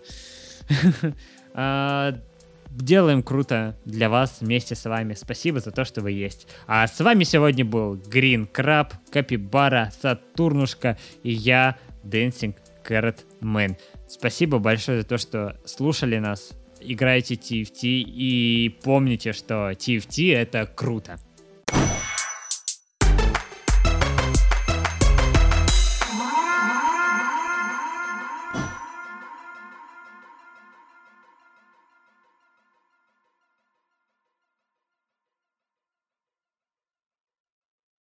[2.76, 5.14] Делаем круто для вас вместе с вами.
[5.14, 6.45] Спасибо за то, что вы есть.
[6.68, 12.53] А с вами сегодня был Грин Краб, Капибара, Сатурнушка и я, Dancing
[12.85, 13.77] Carrot Man.
[14.10, 21.18] Спасибо большое за то, что слушали нас, играете TFT и помните, что TFT это круто.